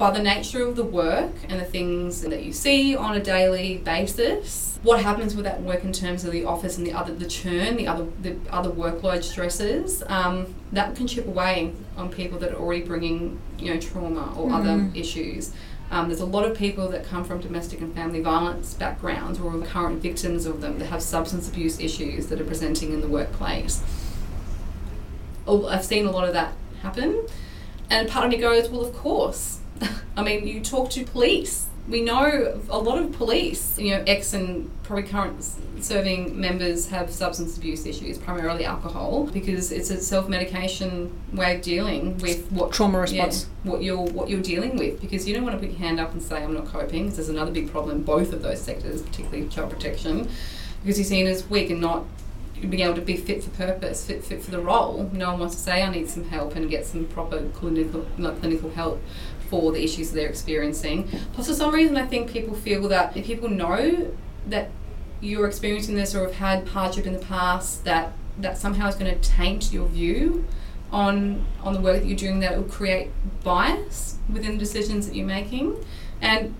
by 0.00 0.10
the 0.10 0.22
nature 0.22 0.66
of 0.66 0.76
the 0.76 0.82
work 0.82 1.30
and 1.50 1.60
the 1.60 1.64
things 1.64 2.22
that 2.22 2.42
you 2.42 2.54
see 2.54 2.96
on 2.96 3.14
a 3.14 3.22
daily 3.22 3.76
basis, 3.76 4.78
what 4.82 5.02
happens 5.02 5.34
with 5.36 5.44
that 5.44 5.60
work 5.60 5.84
in 5.84 5.92
terms 5.92 6.24
of 6.24 6.32
the 6.32 6.42
office 6.42 6.78
and 6.78 6.86
the 6.86 6.92
other 6.94 7.14
the 7.14 7.26
churn, 7.26 7.76
the 7.76 7.86
other 7.86 8.06
the 8.22 8.34
other 8.50 8.70
workload 8.70 9.22
stresses, 9.22 10.02
um, 10.06 10.54
that 10.72 10.96
can 10.96 11.06
chip 11.06 11.26
away 11.28 11.74
on 11.98 12.08
people 12.10 12.38
that 12.38 12.50
are 12.50 12.56
already 12.56 12.82
bringing 12.82 13.38
you 13.58 13.74
know 13.74 13.78
trauma 13.78 14.32
or 14.38 14.48
Mm. 14.48 14.54
other 14.58 14.90
issues. 14.98 15.52
Um, 15.90 16.08
there's 16.08 16.20
a 16.20 16.24
lot 16.24 16.46
of 16.46 16.56
people 16.56 16.88
that 16.88 17.04
come 17.04 17.22
from 17.24 17.40
domestic 17.40 17.80
and 17.82 17.94
family 17.94 18.20
violence 18.22 18.72
backgrounds 18.72 19.38
or 19.38 19.54
are 19.54 19.60
current 19.60 20.00
victims 20.00 20.46
of 20.46 20.62
them 20.62 20.78
that 20.78 20.86
have 20.86 21.02
substance 21.02 21.46
abuse 21.46 21.78
issues 21.78 22.28
that 22.28 22.40
are 22.40 22.44
presenting 22.44 22.92
in 22.94 23.02
the 23.02 23.08
workplace. 23.08 23.82
Oh, 25.46 25.66
I've 25.66 25.84
seen 25.84 26.06
a 26.06 26.10
lot 26.10 26.26
of 26.26 26.32
that 26.32 26.54
happen, 26.82 27.26
and 27.90 28.08
part 28.08 28.24
of 28.24 28.30
me 28.30 28.38
goes, 28.38 28.70
well, 28.70 28.80
of 28.82 28.94
course. 28.94 29.58
I 30.16 30.22
mean, 30.22 30.46
you 30.46 30.60
talk 30.60 30.90
to 30.90 31.04
police 31.04 31.66
we 31.90 32.02
know 32.02 32.60
a 32.68 32.78
lot 32.78 32.98
of 33.02 33.12
police, 33.12 33.78
you 33.78 33.90
know, 33.90 34.04
ex 34.06 34.32
and 34.32 34.70
probably 34.84 35.02
current 35.04 35.42
serving 35.80 36.38
members 36.38 36.88
have 36.88 37.10
substance 37.10 37.56
abuse 37.56 37.84
issues, 37.84 38.16
primarily 38.16 38.64
alcohol, 38.64 39.26
because 39.32 39.72
it's 39.72 39.90
a 39.90 40.00
self-medication 40.00 41.12
way 41.32 41.56
of 41.56 41.62
dealing 41.62 42.16
with 42.18 42.50
what 42.52 42.72
Trauma 42.72 42.98
yeah, 42.98 43.24
response. 43.24 43.48
what 43.64 43.82
you're 43.82 43.98
what 43.98 44.28
you're 44.28 44.42
dealing 44.42 44.76
with. 44.76 45.00
Because 45.00 45.26
you 45.26 45.34
don't 45.34 45.42
want 45.44 45.60
to 45.60 45.66
put 45.66 45.70
your 45.70 45.80
hand 45.80 45.98
up 45.98 46.12
and 46.12 46.22
say 46.22 46.42
I'm 46.42 46.54
not 46.54 46.66
coping. 46.66 47.08
'cause 47.08 47.16
there's 47.16 47.28
another 47.28 47.50
big 47.50 47.70
problem 47.70 47.96
in 47.96 48.02
both 48.04 48.32
of 48.32 48.42
those 48.42 48.60
sectors, 48.60 49.02
particularly 49.02 49.48
child 49.48 49.70
protection, 49.70 50.28
because 50.82 50.98
you're 50.98 51.04
seen 51.04 51.26
as 51.26 51.48
weak 51.50 51.70
and 51.70 51.80
not 51.80 52.04
being 52.68 52.82
able 52.82 52.94
to 52.94 53.00
be 53.00 53.16
fit 53.16 53.42
for 53.42 53.50
purpose, 53.50 54.04
fit 54.04 54.22
fit 54.22 54.42
for 54.42 54.50
the 54.50 54.60
role. 54.60 55.10
No 55.12 55.30
one 55.30 55.40
wants 55.40 55.56
to 55.56 55.60
say 55.60 55.82
I 55.82 55.90
need 55.90 56.10
some 56.10 56.24
help 56.24 56.54
and 56.54 56.68
get 56.68 56.86
some 56.86 57.06
proper 57.06 57.40
clinical 57.54 58.06
not 58.18 58.38
clinical 58.38 58.70
help 58.70 59.02
for 59.50 59.72
the 59.72 59.82
issues 59.82 60.12
they're 60.12 60.28
experiencing. 60.28 61.08
Plus, 61.32 61.48
for 61.48 61.54
some 61.54 61.74
reason, 61.74 61.96
I 61.96 62.06
think 62.06 62.30
people 62.30 62.54
feel 62.54 62.88
that 62.88 63.16
if 63.16 63.26
people 63.26 63.50
know 63.50 64.12
that 64.46 64.70
you're 65.20 65.46
experiencing 65.46 65.96
this 65.96 66.14
or 66.14 66.22
have 66.22 66.36
had 66.36 66.68
hardship 66.68 67.06
in 67.06 67.12
the 67.12 67.18
past, 67.18 67.84
that 67.84 68.12
that 68.38 68.56
somehow 68.56 68.88
is 68.88 68.94
going 68.94 69.12
to 69.12 69.28
taint 69.28 69.72
your 69.72 69.86
view 69.88 70.46
on 70.92 71.44
on 71.62 71.74
the 71.74 71.80
work 71.80 72.00
that 72.00 72.06
you're 72.06 72.16
doing. 72.16 72.38
That 72.40 72.56
will 72.56 72.64
create 72.64 73.10
bias 73.44 74.16
within 74.32 74.52
the 74.52 74.58
decisions 74.58 75.06
that 75.06 75.16
you're 75.16 75.26
making, 75.26 75.84
and 76.22 76.54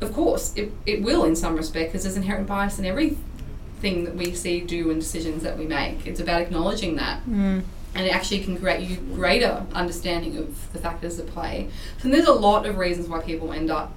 of 0.00 0.12
course, 0.12 0.52
it, 0.56 0.72
it 0.86 1.02
will 1.02 1.24
in 1.24 1.36
some 1.36 1.54
respect 1.56 1.92
because 1.92 2.02
there's 2.04 2.16
inherent 2.16 2.48
bias 2.48 2.78
in 2.78 2.84
everything 2.86 4.04
that 4.04 4.16
we 4.16 4.34
see, 4.34 4.60
do, 4.60 4.90
and 4.90 5.00
decisions 5.00 5.42
that 5.42 5.58
we 5.58 5.66
make. 5.66 6.06
It's 6.06 6.20
about 6.20 6.40
acknowledging 6.40 6.96
that 6.96 7.22
Mm. 7.28 7.62
And 7.94 8.06
it 8.06 8.14
actually 8.14 8.40
can 8.40 8.58
create 8.58 8.88
you 8.88 8.96
greater 8.96 9.66
understanding 9.72 10.36
of 10.38 10.72
the 10.72 10.78
factors 10.78 11.18
at 11.18 11.26
play. 11.26 11.68
So 11.98 12.08
there's 12.08 12.26
a 12.26 12.32
lot 12.32 12.66
of 12.66 12.78
reasons 12.78 13.08
why 13.08 13.20
people 13.20 13.52
end 13.52 13.70
up 13.70 13.92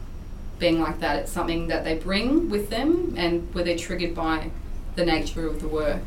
being 0.59 0.81
like 0.81 0.99
that. 0.99 1.19
It's 1.19 1.31
something 1.31 1.67
that 1.67 1.83
they 1.83 1.97
bring 1.97 2.49
with 2.49 2.69
them 2.69 3.13
and 3.17 3.53
where 3.53 3.63
they're 3.63 3.77
triggered 3.77 4.15
by 4.15 4.51
the 4.95 5.05
nature 5.05 5.47
of 5.47 5.61
the 5.61 5.67
work. 5.67 6.03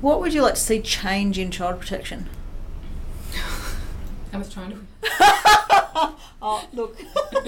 What 0.00 0.20
would 0.20 0.32
you 0.32 0.42
like 0.42 0.54
to 0.54 0.60
see 0.60 0.80
change 0.80 1.38
in 1.38 1.50
child 1.50 1.80
protection? 1.80 2.28
I 4.32 4.38
was 4.38 4.52
trying 4.52 4.70
to. 4.70 4.78
Oh, 6.42 6.66
look. 6.72 6.98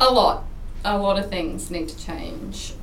A 0.00 0.04
lot. 0.04 0.44
A 0.84 0.96
lot 0.96 1.18
of 1.18 1.28
things 1.28 1.70
need 1.70 1.88
to 1.88 1.98
change. 1.98 2.74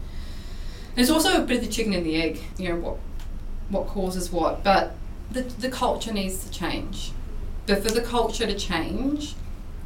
There's 0.96 1.10
also 1.10 1.42
a 1.42 1.46
bit 1.46 1.58
of 1.58 1.66
the 1.66 1.72
chicken 1.72 1.94
and 1.94 2.06
the 2.06 2.22
egg, 2.22 2.40
you 2.58 2.70
know, 2.70 2.76
what 2.76 2.98
what 3.70 3.88
causes 3.88 4.32
what. 4.32 4.64
But 4.64 4.96
the, 5.32 5.42
the 5.42 5.70
culture 5.70 6.14
needs 6.14 6.44
to 6.46 6.52
change. 6.52 7.12
But 7.66 7.84
for 7.84 7.92
the 7.92 8.02
culture 8.02 8.46
to 8.46 8.56
change, 8.56 9.36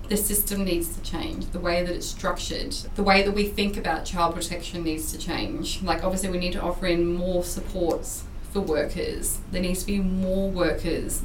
the 0.09 0.17
system 0.17 0.65
needs 0.65 0.95
to 0.95 1.01
change. 1.01 1.51
The 1.51 1.59
way 1.59 1.83
that 1.83 1.95
it's 1.95 2.07
structured, 2.07 2.73
the 2.95 3.03
way 3.03 3.23
that 3.23 3.31
we 3.31 3.45
think 3.45 3.77
about 3.77 4.05
child 4.05 4.35
protection 4.35 4.83
needs 4.83 5.11
to 5.11 5.17
change. 5.17 5.81
Like, 5.81 6.03
obviously, 6.03 6.29
we 6.29 6.39
need 6.39 6.53
to 6.53 6.61
offer 6.61 6.87
in 6.87 7.13
more 7.13 7.43
supports 7.43 8.23
for 8.51 8.59
workers. 8.59 9.39
There 9.51 9.61
needs 9.61 9.81
to 9.81 9.87
be 9.87 9.99
more 9.99 10.49
workers, 10.49 11.23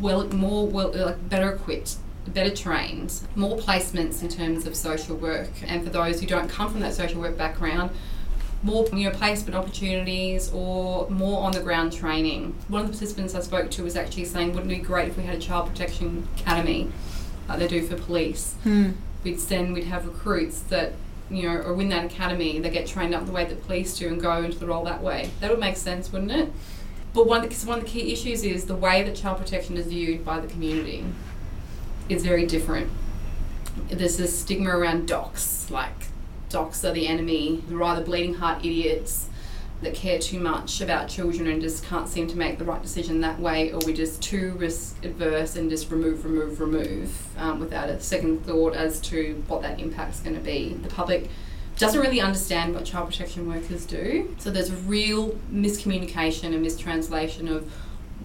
well, 0.00 0.26
more 0.28 0.66
well, 0.66 0.92
like 0.92 1.28
better 1.28 1.52
equipped, 1.52 1.96
better 2.28 2.54
trained, 2.54 3.22
more 3.34 3.56
placements 3.56 4.22
in 4.22 4.28
terms 4.28 4.66
of 4.66 4.76
social 4.76 5.16
work. 5.16 5.50
And 5.66 5.82
for 5.82 5.90
those 5.90 6.20
who 6.20 6.26
don't 6.26 6.48
come 6.48 6.70
from 6.70 6.80
that 6.80 6.94
social 6.94 7.20
work 7.20 7.36
background, 7.36 7.90
more 8.62 8.86
you 8.92 9.08
know, 9.08 9.16
placement 9.16 9.54
opportunities 9.54 10.50
or 10.52 11.08
more 11.08 11.42
on 11.42 11.52
the 11.52 11.60
ground 11.60 11.92
training. 11.92 12.54
One 12.68 12.82
of 12.82 12.88
the 12.88 12.92
participants 12.92 13.34
I 13.34 13.40
spoke 13.40 13.70
to 13.72 13.82
was 13.82 13.96
actually 13.96 14.26
saying, 14.26 14.54
wouldn't 14.54 14.70
it 14.70 14.76
be 14.76 14.82
great 14.82 15.08
if 15.08 15.16
we 15.16 15.22
had 15.22 15.36
a 15.36 15.40
child 15.40 15.68
protection 15.68 16.28
academy 16.36 16.90
like 17.48 17.58
they 17.58 17.68
do 17.68 17.86
for 17.86 17.96
police? 17.96 18.54
Hmm. 18.62 18.90
We'd 19.24 19.40
send, 19.40 19.72
we'd 19.72 19.84
have 19.84 20.06
recruits 20.06 20.60
that, 20.62 20.92
you 21.30 21.44
know, 21.44 21.56
or 21.56 21.80
in 21.80 21.88
that 21.90 22.04
academy, 22.04 22.58
they 22.58 22.70
get 22.70 22.86
trained 22.86 23.14
up 23.14 23.24
the 23.24 23.32
way 23.32 23.44
that 23.44 23.66
police 23.66 23.98
do 23.98 24.08
and 24.08 24.20
go 24.20 24.42
into 24.42 24.58
the 24.58 24.66
role 24.66 24.84
that 24.84 25.02
way. 25.02 25.30
That 25.40 25.50
would 25.50 25.60
make 25.60 25.76
sense, 25.76 26.12
wouldn't 26.12 26.32
it? 26.32 26.52
But 27.14 27.26
one 27.26 27.44
of 27.44 27.50
the, 27.50 27.66
one 27.66 27.78
of 27.78 27.84
the 27.84 27.90
key 27.90 28.12
issues 28.12 28.44
is 28.44 28.66
the 28.66 28.76
way 28.76 29.02
that 29.02 29.16
child 29.16 29.38
protection 29.38 29.76
is 29.76 29.86
viewed 29.86 30.24
by 30.24 30.38
the 30.38 30.46
community 30.46 31.04
is 32.08 32.24
very 32.24 32.46
different. 32.46 32.90
There's 33.88 34.16
this 34.16 34.38
stigma 34.38 34.70
around 34.70 35.08
docs, 35.08 35.70
like 35.70 36.09
docs 36.50 36.84
are 36.84 36.92
the 36.92 37.06
enemy, 37.06 37.62
they're 37.68 37.82
either 37.82 38.02
bleeding 38.02 38.34
heart 38.34 38.64
idiots 38.64 39.28
that 39.82 39.94
care 39.94 40.18
too 40.18 40.38
much 40.38 40.82
about 40.82 41.08
children 41.08 41.46
and 41.46 41.62
just 41.62 41.84
can't 41.84 42.06
seem 42.06 42.26
to 42.28 42.36
make 42.36 42.58
the 42.58 42.64
right 42.64 42.82
decision 42.82 43.22
that 43.22 43.40
way, 43.40 43.72
or 43.72 43.78
we're 43.86 43.96
just 43.96 44.22
too 44.22 44.52
risk 44.58 45.02
adverse 45.04 45.56
and 45.56 45.70
just 45.70 45.90
remove, 45.90 46.22
remove, 46.24 46.60
remove 46.60 47.38
um, 47.38 47.58
without 47.58 47.88
a 47.88 47.98
second 48.00 48.44
thought 48.44 48.74
as 48.74 49.00
to 49.00 49.42
what 49.48 49.62
that 49.62 49.80
impact's 49.80 50.20
going 50.20 50.36
to 50.36 50.42
be. 50.42 50.74
The 50.74 50.90
public 50.90 51.30
doesn't 51.78 51.98
really 51.98 52.20
understand 52.20 52.74
what 52.74 52.84
child 52.84 53.08
protection 53.08 53.48
workers 53.48 53.86
do, 53.86 54.34
so 54.38 54.50
there's 54.50 54.68
a 54.68 54.76
real 54.76 55.30
miscommunication 55.50 56.52
and 56.52 56.60
mistranslation 56.60 57.48
of 57.48 57.72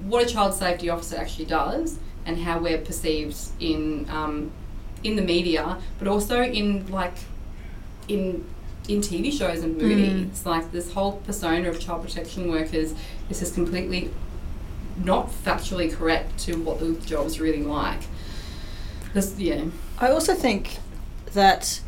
what 0.01 0.21
a 0.21 0.25
child 0.25 0.53
safety 0.53 0.89
officer 0.89 1.15
actually 1.15 1.45
does 1.45 1.97
and 2.25 2.37
how 2.37 2.59
we're 2.59 2.79
perceived 2.79 3.37
in 3.61 4.09
um, 4.09 4.51
in 5.03 5.15
the 5.15 5.21
media, 5.21 5.77
but 5.99 6.07
also 6.07 6.41
in 6.41 6.85
like 6.87 7.13
in 8.07 8.45
in 8.87 9.01
TV 9.01 9.31
shows 9.31 9.63
and 9.63 9.77
movies. 9.77 10.11
Hmm. 10.11 10.29
It's 10.29 10.45
like 10.45 10.71
this 10.71 10.93
whole 10.93 11.13
persona 11.25 11.69
of 11.69 11.79
child 11.79 12.03
protection 12.03 12.49
workers 12.49 12.93
is 13.29 13.39
just 13.39 13.55
completely 13.55 14.11
not 15.03 15.29
factually 15.29 15.91
correct 15.91 16.37
to 16.39 16.55
what 16.61 16.79
the 16.79 16.93
job's 17.05 17.39
really 17.39 17.63
like. 17.63 18.01
This, 19.13 19.37
yeah, 19.39 19.65
I 19.99 20.09
also 20.09 20.33
think 20.33 20.79
that 21.33 21.81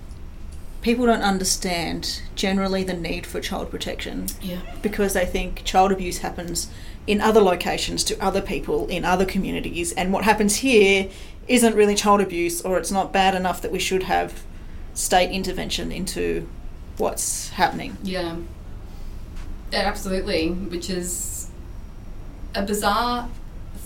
people 0.81 1.05
don't 1.05 1.21
understand 1.21 2.21
generally 2.35 2.83
the 2.83 2.93
need 2.93 3.25
for 3.25 3.41
child 3.41 3.69
protection 3.69 4.27
yeah, 4.41 4.61
because 4.81 5.13
they 5.13 5.25
think 5.25 5.63
child 5.65 5.91
abuse 5.91 6.19
happens 6.19 6.69
in 7.05 7.19
other 7.19 7.41
locations 7.41 8.03
to 8.05 8.17
other 8.23 8.41
people 8.41 8.87
in 8.87 9.05
other 9.05 9.25
communities, 9.25 9.93
and 9.93 10.11
what 10.11 10.23
happens 10.23 10.57
here 10.57 11.09
isn't 11.47 11.75
really 11.75 11.95
child 11.95 12.21
abuse, 12.21 12.61
or 12.61 12.77
it's 12.77 12.91
not 12.91 13.13
bad 13.13 13.35
enough 13.35 13.61
that 13.61 13.71
we 13.71 13.79
should 13.79 14.03
have 14.03 14.43
state 14.97 15.29
intervention 15.31 15.91
into 15.91 16.47
what's 16.97 17.49
happening. 17.49 17.95
yeah, 18.03 18.35
yeah, 19.71 19.79
absolutely. 19.79 20.49
Which 20.49 20.89
is 20.89 21.49
a 22.55 22.63
bizarre 22.63 23.29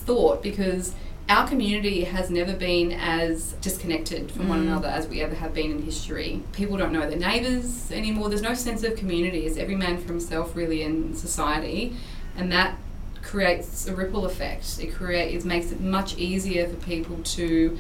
thought 0.06 0.42
because 0.42 0.94
our 1.28 1.48
community 1.48 2.04
has 2.06 2.30
never 2.30 2.54
been 2.54 2.92
as 2.92 3.54
disconnected 3.62 4.32
from 4.32 4.48
one 4.48 4.60
Mm. 4.60 4.68
another 4.68 4.88
as 4.90 5.08
we 5.08 5.22
ever 5.22 5.36
have 5.36 5.54
been 5.54 5.72
in 5.72 5.82
history. 5.84 6.44
People 6.54 6.78
don't 6.78 6.92
know 6.94 7.10
their 7.10 7.20
neighbours 7.20 7.92
anymore. 7.92 8.30
There's 8.30 8.42
no 8.42 8.54
sense 8.54 8.84
of 8.84 8.96
community. 8.96 9.46
It's 9.46 9.58
every 9.58 9.76
man 9.76 9.98
for 9.98 10.08
himself, 10.08 10.56
really, 10.56 10.82
in 10.84 11.16
society, 11.16 11.96
and 12.38 12.52
that 12.52 12.76
creates 13.22 13.88
a 13.88 13.96
ripple 13.96 14.26
effect. 14.26 14.80
It 14.80 14.94
creates, 14.94 15.44
it 15.44 15.48
makes 15.48 15.72
it 15.72 15.82
much 15.82 16.18
easier 16.18 16.68
for 16.68 16.76
people 16.78 17.18
to. 17.36 17.78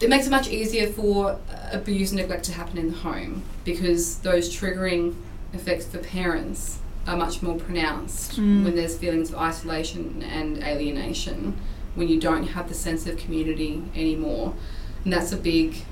It 0.00 0.08
makes 0.08 0.26
it 0.26 0.30
much 0.30 0.48
easier 0.48 0.86
for 0.88 1.38
abuse 1.72 2.12
and 2.12 2.20
neglect 2.20 2.44
to 2.44 2.52
happen 2.52 2.78
in 2.78 2.90
the 2.90 2.96
home 2.98 3.42
because 3.64 4.18
those 4.18 4.54
triggering 4.54 5.14
effects 5.52 5.86
for 5.86 5.98
parents 5.98 6.78
are 7.06 7.16
much 7.16 7.42
more 7.42 7.56
pronounced 7.56 8.32
Mm. 8.38 8.64
when 8.64 8.74
there's 8.76 8.96
feelings 8.96 9.30
of 9.30 9.36
isolation 9.36 10.22
and 10.30 10.62
alienation, 10.62 11.56
when 11.94 12.06
you 12.08 12.20
don't 12.20 12.48
have 12.48 12.68
the 12.68 12.74
sense 12.74 13.06
of 13.06 13.16
community 13.16 13.82
anymore. 13.94 14.54
And 15.04 15.12
that's 15.12 15.32
a 15.32 15.36
big 15.36 15.82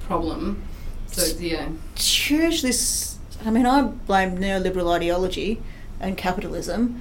problem. 0.00 0.62
So, 1.06 1.36
yeah. 1.38 1.68
Huge 1.96 2.62
this 2.62 3.16
I 3.44 3.50
mean 3.50 3.66
I 3.66 3.82
blame 3.82 4.38
neoliberal 4.38 4.90
ideology 4.92 5.60
and 6.00 6.16
capitalism. 6.16 7.00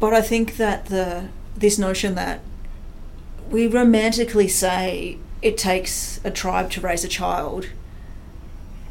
But 0.00 0.12
I 0.14 0.20
think 0.22 0.56
that 0.56 0.86
the 0.86 1.28
this 1.56 1.78
notion 1.78 2.14
that 2.14 2.40
we 3.50 3.66
romantically 3.66 4.48
say 4.48 5.18
it 5.42 5.56
takes 5.58 6.20
a 6.24 6.30
tribe 6.30 6.70
to 6.72 6.80
raise 6.80 7.04
a 7.04 7.08
child 7.08 7.68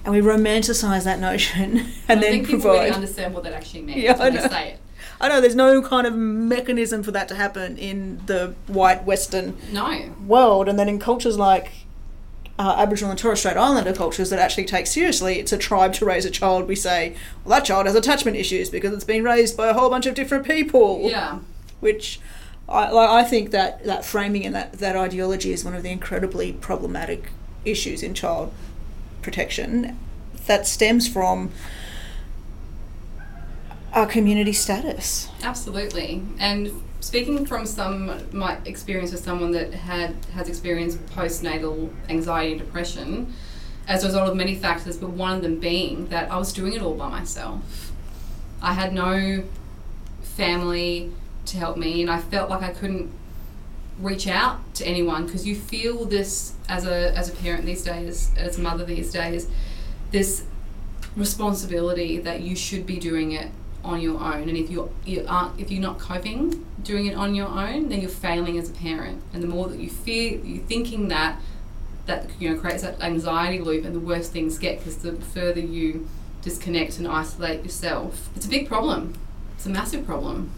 and 0.05 0.13
we 0.13 0.21
romanticize 0.21 1.03
that 1.05 1.19
notion 1.19 1.77
and 2.07 2.19
I 2.19 2.21
then 2.21 2.21
think 2.21 2.45
people 2.47 2.61
provide 2.61 2.79
really 2.83 2.91
understand 2.91 3.33
what 3.33 3.43
that 3.43 3.53
actually 3.53 3.81
means 3.81 4.01
Yeah, 4.03 4.13
I 4.13 4.19
when 4.19 4.33
they 4.35 4.41
know. 4.41 4.47
say 4.49 4.69
it. 4.71 4.79
I 5.21 5.29
know 5.29 5.39
there's 5.39 5.55
no 5.55 5.81
kind 5.81 6.05
of 6.05 6.13
mechanism 6.15 7.01
for 7.03 7.11
that 7.11 7.27
to 7.29 7.35
happen 7.35 7.77
in 7.77 8.21
the 8.25 8.55
white 8.67 9.05
western 9.05 9.55
No. 9.71 10.11
world, 10.27 10.67
and 10.67 10.77
then 10.77 10.89
in 10.89 10.99
cultures 10.99 11.37
like 11.37 11.71
uh, 12.59 12.75
Aboriginal 12.77 13.11
and 13.11 13.19
Torres 13.19 13.39
Strait 13.39 13.55
Islander 13.55 13.93
cultures 13.93 14.29
that 14.31 14.39
actually 14.39 14.65
take 14.65 14.85
seriously, 14.85 15.39
it's 15.39 15.51
a 15.53 15.57
tribe 15.57 15.93
to 15.93 16.05
raise 16.05 16.25
a 16.25 16.29
child. 16.29 16.67
We 16.67 16.75
say, 16.75 17.15
well, 17.45 17.57
that 17.57 17.65
child 17.65 17.85
has 17.85 17.95
attachment 17.95 18.35
issues 18.37 18.69
because 18.69 18.93
it's 18.93 19.05
been 19.05 19.23
raised 19.23 19.55
by 19.55 19.69
a 19.69 19.73
whole 19.73 19.89
bunch 19.89 20.05
of 20.05 20.13
different 20.13 20.45
people. 20.45 21.01
Yeah. 21.09 21.39
Which 21.79 22.19
I, 22.67 23.19
I 23.19 23.23
think 23.23 23.51
that 23.51 23.83
that 23.85 24.05
framing 24.05 24.45
and 24.45 24.55
that, 24.55 24.73
that 24.73 24.95
ideology 24.95 25.51
is 25.51 25.65
one 25.65 25.75
of 25.75 25.83
the 25.83 25.89
incredibly 25.89 26.53
problematic 26.53 27.31
issues 27.65 28.03
in 28.03 28.13
child 28.13 28.53
protection 29.21 29.97
that 30.47 30.67
stems 30.67 31.07
from 31.07 31.51
our 33.93 34.05
community 34.05 34.53
status. 34.53 35.29
Absolutely. 35.43 36.23
And 36.39 36.71
speaking 36.99 37.45
from 37.45 37.65
some 37.65 38.19
my 38.31 38.57
experience 38.65 39.11
with 39.11 39.23
someone 39.23 39.51
that 39.51 39.73
had 39.73 40.15
has 40.33 40.47
experienced 40.47 41.05
postnatal 41.07 41.91
anxiety 42.09 42.53
and 42.53 42.61
depression 42.61 43.33
as 43.87 44.03
a 44.03 44.07
result 44.07 44.29
of 44.29 44.35
many 44.35 44.55
factors, 44.55 44.97
but 44.97 45.09
one 45.09 45.35
of 45.35 45.41
them 45.41 45.59
being 45.59 46.07
that 46.07 46.31
I 46.31 46.37
was 46.37 46.53
doing 46.53 46.73
it 46.73 46.81
all 46.81 46.95
by 46.95 47.09
myself. 47.09 47.91
I 48.61 48.73
had 48.73 48.93
no 48.93 49.43
family 50.21 51.11
to 51.45 51.57
help 51.57 51.77
me, 51.77 52.01
and 52.01 52.09
I 52.09 52.19
felt 52.19 52.49
like 52.49 52.61
I 52.61 52.71
couldn't 52.71 53.11
reach 53.99 54.27
out 54.27 54.73
to 54.75 54.85
anyone 54.85 55.25
because 55.25 55.45
you 55.45 55.55
feel 55.55 56.05
this 56.05 56.53
as 56.67 56.85
a 56.85 57.15
as 57.15 57.29
a 57.29 57.31
parent 57.33 57.65
these 57.65 57.83
days, 57.83 58.31
as 58.37 58.57
a 58.57 58.61
mother 58.61 58.85
these 58.85 59.11
days, 59.11 59.47
this 60.11 60.45
responsibility 61.15 62.17
that 62.17 62.41
you 62.41 62.55
should 62.55 62.85
be 62.85 62.97
doing 62.97 63.31
it 63.31 63.51
on 63.83 64.01
your 64.01 64.19
own. 64.19 64.49
And 64.49 64.57
if 64.57 64.69
you 64.69 64.91
you 65.05 65.25
aren't 65.27 65.59
if 65.59 65.69
you're 65.69 65.81
not 65.81 65.99
coping 65.99 66.65
doing 66.81 67.05
it 67.05 67.15
on 67.15 67.35
your 67.35 67.47
own 67.47 67.89
then 67.89 68.01
you're 68.01 68.09
failing 68.09 68.57
as 68.57 68.69
a 68.69 68.73
parent. 68.73 69.21
And 69.33 69.43
the 69.43 69.47
more 69.47 69.67
that 69.67 69.79
you 69.79 69.89
fear 69.89 70.39
you're 70.43 70.63
thinking 70.63 71.09
that 71.09 71.39
that 72.05 72.29
you 72.39 72.49
know 72.49 72.59
creates 72.59 72.83
that 72.83 73.01
anxiety 73.01 73.59
loop 73.59 73.85
and 73.85 73.95
the 73.95 73.99
worse 73.99 74.29
things 74.29 74.57
get 74.57 74.79
because 74.79 74.97
the 74.97 75.13
further 75.13 75.59
you 75.59 76.07
disconnect 76.41 76.97
and 76.97 77.07
isolate 77.07 77.63
yourself 77.63 78.29
it's 78.35 78.45
a 78.45 78.49
big 78.49 78.67
problem. 78.67 79.13
It's 79.55 79.65
a 79.65 79.69
massive 79.69 80.05
problem 80.05 80.51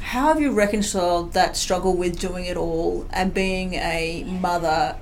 How 0.00 0.28
have 0.28 0.40
you 0.40 0.52
reconciled 0.52 1.32
that 1.34 1.56
struggle 1.56 1.94
with 1.96 2.18
doing 2.18 2.46
it 2.46 2.56
all 2.56 3.06
and 3.12 3.34
being 3.34 3.74
a 3.74 4.24
mother 4.24 4.96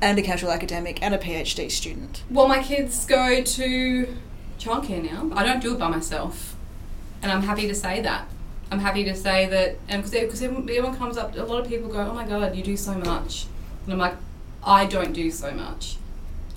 and 0.00 0.18
a 0.18 0.22
casual 0.22 0.50
academic 0.50 1.02
and 1.02 1.14
a 1.14 1.18
PhD 1.18 1.70
student? 1.70 2.22
well 2.30 2.48
my 2.48 2.62
kids 2.62 3.04
go 3.06 3.42
to 3.42 4.16
childcare 4.58 5.02
now 5.10 5.30
i 5.36 5.44
don't 5.44 5.60
do 5.62 5.72
it 5.72 5.78
by 5.78 5.88
myself 5.88 6.56
and 7.22 7.30
i'm 7.30 7.42
happy 7.42 7.68
to 7.68 7.74
say 7.74 8.00
that 8.00 8.26
i'm 8.72 8.80
happy 8.80 9.04
to 9.04 9.14
say 9.14 9.46
that 9.46 9.78
and 9.88 10.02
because 10.02 10.42
everyone 10.42 10.96
comes 10.96 11.16
up 11.16 11.36
a 11.36 11.42
lot 11.42 11.60
of 11.60 11.68
people 11.68 11.88
go 11.88 12.00
oh 12.00 12.12
my 12.12 12.26
god 12.26 12.56
you 12.56 12.62
do 12.62 12.76
so 12.76 12.92
much 12.94 13.46
and 13.84 13.92
i'm 13.92 13.98
like 14.00 14.14
I 14.62 14.86
don't 14.86 15.12
do 15.12 15.30
so 15.30 15.52
much. 15.52 15.96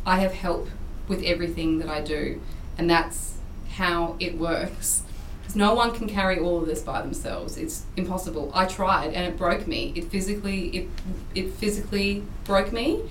I 0.06 0.20
have 0.20 0.34
help 0.34 0.68
with 1.08 1.24
everything 1.24 1.80
that 1.80 1.90
I 1.90 2.02
do, 2.02 2.42
and 2.78 2.90
that's 2.90 3.38
how 3.74 4.16
it 4.20 4.38
works. 4.38 5.04
Because 5.52 5.58
no 5.68 5.74
one 5.74 5.92
can 5.92 6.08
carry 6.08 6.40
all 6.40 6.62
of 6.62 6.66
this 6.66 6.82
by 6.82 7.02
themselves. 7.02 7.58
It's 7.58 7.84
impossible. 7.98 8.52
I 8.54 8.66
tried, 8.66 9.14
and 9.14 9.28
it 9.28 9.38
broke 9.38 9.68
me. 9.68 9.92
It 9.98 10.06
physically, 10.06 10.70
it 10.70 10.90
it 11.36 11.54
physically 11.56 12.24
broke 12.46 12.72
me, 12.72 13.02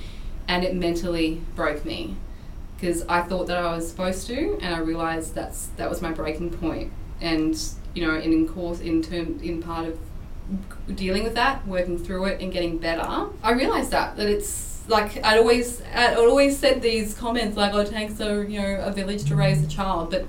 and 0.49 0.65
it 0.65 0.75
mentally 0.75 1.43
broke 1.55 1.85
me. 1.85 2.17
Because 2.77 3.05
I 3.11 3.21
thought 3.21 3.47
that 3.49 3.59
I 3.59 3.75
was 3.75 3.91
supposed 3.91 4.27
to, 4.29 4.59
and 4.63 4.75
I 4.75 4.79
realized 4.79 5.35
that's 5.35 5.67
that 5.77 5.91
was 5.91 6.01
my 6.01 6.13
breaking 6.13 6.53
point. 6.53 6.91
And 7.21 7.63
you 7.93 8.07
know, 8.07 8.15
in 8.17 8.49
course, 8.49 8.81
in 8.81 9.03
term, 9.03 9.39
in 9.43 9.63
part 9.63 9.89
of 9.89 9.99
dealing 10.97 11.25
with 11.25 11.35
that, 11.35 11.67
working 11.67 11.99
through 11.99 12.25
it, 12.25 12.41
and 12.41 12.51
getting 12.51 12.79
better, 12.79 13.27
I 13.43 13.53
realized 13.53 13.91
that 13.91 14.17
that 14.17 14.29
it's 14.31 14.81
like 14.89 15.23
I'd 15.23 15.37
always 15.37 15.83
I'd 15.95 16.17
always 16.17 16.59
said 16.59 16.81
these 16.81 17.13
comments 17.13 17.59
like, 17.59 17.75
"Oh, 17.75 17.81
it 17.81 17.91
takes 17.91 18.19
a 18.19 18.39
uh, 18.39 18.41
you 18.41 18.63
know 18.63 18.81
a 18.81 18.93
village 18.93 19.25
to 19.25 19.37
raise 19.37 19.63
a 19.63 19.67
child," 19.67 20.11
but 20.11 20.25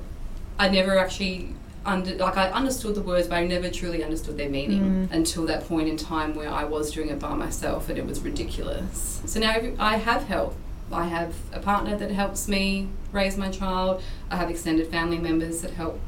I 0.60 0.68
never 0.68 0.98
actually 0.98 1.56
under 1.86 2.16
like 2.16 2.38
I 2.38 2.50
understood 2.52 2.94
the 2.96 3.02
words, 3.02 3.28
but 3.28 3.36
I 3.38 3.46
never 3.46 3.70
truly 3.70 4.04
understood 4.04 4.38
their 4.38 4.50
meaning 4.50 5.08
Mm. 5.10 5.12
until 5.12 5.46
that 5.48 5.68
point 5.68 5.88
in 5.88 5.98
time 5.98 6.36
where 6.36 6.50
I 6.50 6.64
was 6.64 6.92
doing 6.92 7.10
it 7.10 7.20
by 7.20 7.34
myself, 7.34 7.90
and 7.90 7.98
it 7.98 8.06
was 8.06 8.20
ridiculous. 8.22 9.22
So 9.26 9.40
now 9.40 9.56
I 9.80 9.98
have 9.98 10.24
help. 10.26 10.56
I 10.92 11.06
have 11.06 11.34
a 11.54 11.60
partner 11.60 11.98
that 11.98 12.12
helps 12.12 12.48
me 12.48 12.88
raise 13.12 13.38
my 13.38 13.50
child. 13.50 14.04
I 14.30 14.36
have 14.36 14.50
extended 14.50 14.88
family 14.88 15.18
members 15.18 15.62
that 15.62 15.72
help 15.72 16.00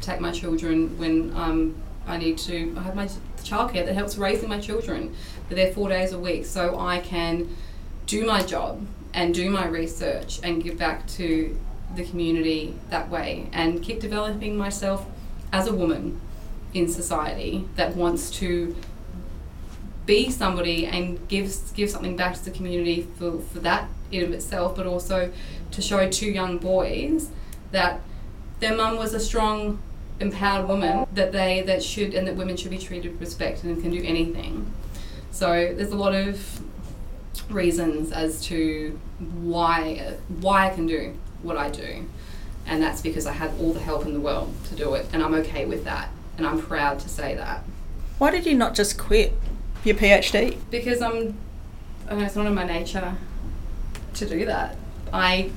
take 0.00 0.20
my 0.20 0.32
children 0.32 0.98
when 0.98 1.32
um, 1.36 1.74
I 2.06 2.16
need 2.18 2.36
to. 2.38 2.74
I 2.76 2.82
have 2.82 2.94
my 2.96 3.06
childcare 3.42 3.86
that 3.86 3.94
helps 3.94 4.16
raising 4.18 4.48
my 4.48 4.60
children. 4.60 5.14
but 5.48 5.56
They're 5.56 5.72
four 5.72 5.88
days 5.88 6.12
a 6.12 6.18
week, 6.18 6.44
so 6.44 6.78
I 6.78 6.98
can 7.00 7.48
do 8.06 8.26
my 8.26 8.42
job 8.42 8.84
and 9.14 9.32
do 9.34 9.48
my 9.48 9.66
research 9.66 10.40
and 10.42 10.62
give 10.62 10.76
back 10.76 11.06
to 11.06 11.56
the 11.96 12.04
community 12.04 12.74
that 12.90 13.08
way 13.08 13.48
and 13.52 13.82
keep 13.82 14.00
developing 14.00 14.56
myself 14.56 15.06
as 15.52 15.66
a 15.66 15.74
woman 15.74 16.20
in 16.74 16.88
society 16.88 17.66
that 17.76 17.96
wants 17.96 18.30
to 18.30 18.76
be 20.04 20.30
somebody 20.30 20.86
and 20.86 21.26
give 21.28 21.52
give 21.74 21.90
something 21.90 22.16
back 22.16 22.34
to 22.34 22.44
the 22.44 22.50
community 22.50 23.06
for, 23.18 23.40
for 23.40 23.58
that 23.60 23.88
in 24.12 24.22
of 24.24 24.32
itself, 24.32 24.76
but 24.76 24.86
also 24.86 25.32
to 25.72 25.82
show 25.82 26.08
two 26.08 26.30
young 26.30 26.58
boys 26.58 27.30
that 27.72 28.00
their 28.60 28.76
mum 28.76 28.96
was 28.96 29.14
a 29.14 29.20
strong, 29.20 29.80
empowered 30.20 30.68
woman 30.68 31.06
that 31.12 31.32
they 31.32 31.62
that 31.62 31.82
should 31.82 32.14
and 32.14 32.26
that 32.26 32.36
women 32.36 32.56
should 32.56 32.70
be 32.70 32.78
treated 32.78 33.12
with 33.12 33.20
respect 33.20 33.64
and 33.64 33.82
can 33.82 33.90
do 33.90 34.02
anything. 34.04 34.72
So 35.32 35.74
there's 35.74 35.90
a 35.90 35.96
lot 35.96 36.14
of 36.14 36.60
reasons 37.50 38.12
as 38.12 38.42
to 38.46 38.98
why 39.18 40.14
why 40.40 40.70
I 40.70 40.74
can 40.74 40.86
do 40.86 41.14
what 41.42 41.56
I 41.56 41.70
do, 41.70 42.06
and 42.66 42.82
that's 42.82 43.00
because 43.00 43.26
I 43.26 43.32
have 43.32 43.58
all 43.60 43.72
the 43.72 43.80
help 43.80 44.04
in 44.06 44.12
the 44.14 44.20
world 44.20 44.54
to 44.68 44.74
do 44.74 44.94
it, 44.94 45.06
and 45.12 45.22
I'm 45.22 45.34
okay 45.34 45.64
with 45.64 45.84
that, 45.84 46.08
and 46.38 46.46
I'm 46.46 46.60
proud 46.60 46.98
to 47.00 47.08
say 47.08 47.34
that 47.34 47.64
Why 48.18 48.30
did 48.30 48.46
you 48.46 48.54
not 48.54 48.74
just 48.74 48.98
quit 48.98 49.34
your 49.84 49.94
PhD? 49.96 50.56
because 50.70 51.00
I'm 51.02 51.36
I 52.08 52.14
know 52.14 52.24
it's 52.24 52.36
not 52.36 52.46
in 52.46 52.54
my 52.54 52.64
nature 52.64 53.16
to 54.14 54.28
do 54.28 54.46
that. 54.46 54.76
I 55.12 55.50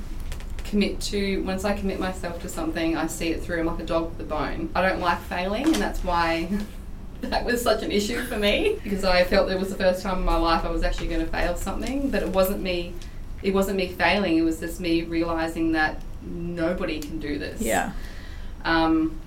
commit 0.64 1.00
to 1.00 1.42
once 1.44 1.64
I 1.64 1.76
commit 1.76 1.98
myself 2.00 2.40
to 2.42 2.48
something, 2.48 2.96
I 2.96 3.06
see 3.06 3.28
it 3.30 3.42
through. 3.42 3.60
I'm 3.60 3.66
like 3.66 3.80
a 3.80 3.86
dog 3.86 4.10
with 4.10 4.20
a 4.20 4.28
bone. 4.28 4.70
I 4.74 4.86
don't 4.88 5.00
like 5.00 5.20
failing, 5.22 5.66
and 5.66 5.76
that's 5.76 6.02
why 6.04 6.48
that 7.22 7.44
was 7.44 7.62
such 7.62 7.82
an 7.82 7.90
issue 7.92 8.22
for 8.24 8.36
me 8.36 8.78
because 8.82 9.04
I 9.04 9.24
felt 9.24 9.50
it 9.50 9.58
was 9.58 9.68
the 9.68 9.76
first 9.76 10.02
time 10.02 10.18
in 10.18 10.24
my 10.24 10.36
life 10.36 10.64
I 10.64 10.70
was 10.70 10.82
actually 10.82 11.08
going 11.08 11.20
to 11.24 11.30
fail 11.30 11.56
something, 11.56 12.10
but 12.10 12.22
it 12.22 12.28
wasn't 12.30 12.62
me. 12.62 12.94
It 13.42 13.54
wasn't 13.54 13.76
me 13.76 13.88
failing. 13.88 14.36
It 14.36 14.42
was 14.42 14.60
just 14.60 14.80
me 14.80 15.02
realizing 15.02 15.72
that 15.72 16.02
nobody 16.22 17.00
can 17.00 17.18
do 17.18 17.38
this. 17.38 17.60
Yeah. 17.60 17.92
Um, 18.64 19.18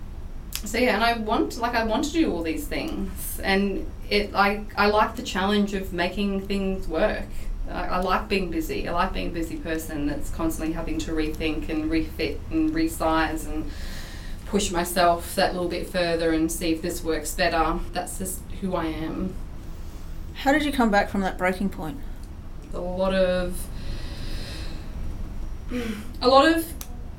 so 0.66 0.78
yeah, 0.78 0.96
and 0.96 1.04
I 1.04 1.18
want 1.18 1.58
like 1.58 1.76
I 1.76 1.84
want 1.84 2.06
to 2.06 2.12
do 2.12 2.32
all 2.32 2.44
these 2.44 2.66
things, 2.66 3.40
and 3.44 3.90
it 4.10 4.34
I 4.34 4.66
I 4.78 4.88
like 4.88 5.16
the 5.16 5.24
challenge 5.24 5.74
of 5.74 5.94
making 5.94 6.48
things 6.48 6.88
work. 6.88 7.28
I, 7.70 7.86
I 7.86 8.00
like 8.02 8.30
being 8.30 8.50
busy. 8.50 8.88
I 8.88 8.94
like 8.94 9.14
being 9.14 9.28
a 9.28 9.34
busy 9.34 9.58
person 9.58 10.06
that's 10.06 10.30
constantly 10.30 10.74
having 10.74 11.00
to 11.00 11.12
rethink 11.12 11.70
and 11.70 11.90
refit 11.90 12.40
and 12.52 12.72
resize 12.72 13.48
and 13.48 13.70
push 14.46 14.70
myself 14.72 15.34
that 15.36 15.54
little 15.54 15.70
bit 15.70 15.88
further 15.88 16.32
and 16.32 16.52
see 16.52 16.72
if 16.72 16.82
this 16.82 17.04
works 17.04 17.34
better. 17.34 17.80
That's 17.92 18.20
just 18.20 18.42
who 18.62 18.76
I 18.76 18.86
am. 18.86 19.34
How 20.36 20.52
did 20.52 20.64
you 20.64 20.72
come 20.72 20.92
back 20.92 21.10
from 21.10 21.22
that 21.22 21.38
breaking 21.38 21.70
point? 21.70 22.00
a 22.74 22.80
lot 22.80 23.14
of 23.14 23.68
a 26.22 26.28
lot 26.28 26.48
of 26.48 26.66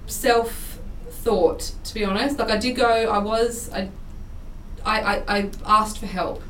self 0.06 0.78
thought 1.08 1.72
to 1.84 1.94
be 1.94 2.04
honest. 2.04 2.38
Like 2.38 2.50
i 2.50 2.56
did 2.56 2.76
go 2.76 2.86
i 2.86 3.18
was 3.18 3.70
i 3.72 3.88
i, 4.84 5.22
I, 5.26 5.50
asked 5.64 5.98
for 5.98 6.06
help 6.06 6.42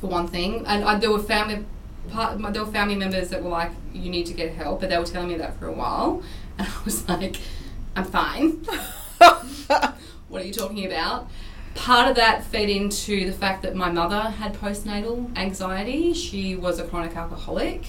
for 0.00 0.08
one 0.08 0.28
thing. 0.28 0.64
And 0.66 0.84
I, 0.84 0.98
there 0.98 1.10
were 1.10 1.22
family 1.22 1.64
part 2.10 2.38
my, 2.38 2.50
there 2.50 2.64
were 2.64 2.72
family 2.72 2.96
members 2.96 3.28
that 3.30 3.42
were 3.42 3.50
like 3.50 3.72
you 3.92 4.10
need 4.10 4.26
to 4.26 4.34
get 4.34 4.52
help 4.52 4.80
but 4.80 4.90
they 4.90 4.98
were 4.98 5.04
telling 5.04 5.28
me 5.28 5.36
that 5.36 5.58
for 5.58 5.66
a 5.66 5.72
while. 5.72 6.22
And 6.58 6.66
i 6.66 6.84
was 6.84 7.08
like 7.08 7.36
i'm 7.96 8.04
fine. 8.04 8.66
What 10.28 10.42
are 10.42 10.44
you 10.44 10.52
talking 10.52 10.84
about? 10.84 11.30
Part 11.74 12.08
of 12.10 12.16
that 12.16 12.44
fed 12.44 12.68
into 12.68 13.24
the 13.24 13.32
fact 13.32 13.62
that 13.62 13.74
my 13.74 13.90
mother 13.90 14.20
had 14.20 14.52
postnatal 14.54 15.34
anxiety. 15.38 16.12
She 16.12 16.54
was 16.54 16.78
a 16.78 16.84
chronic 16.84 17.16
alcoholic 17.16 17.86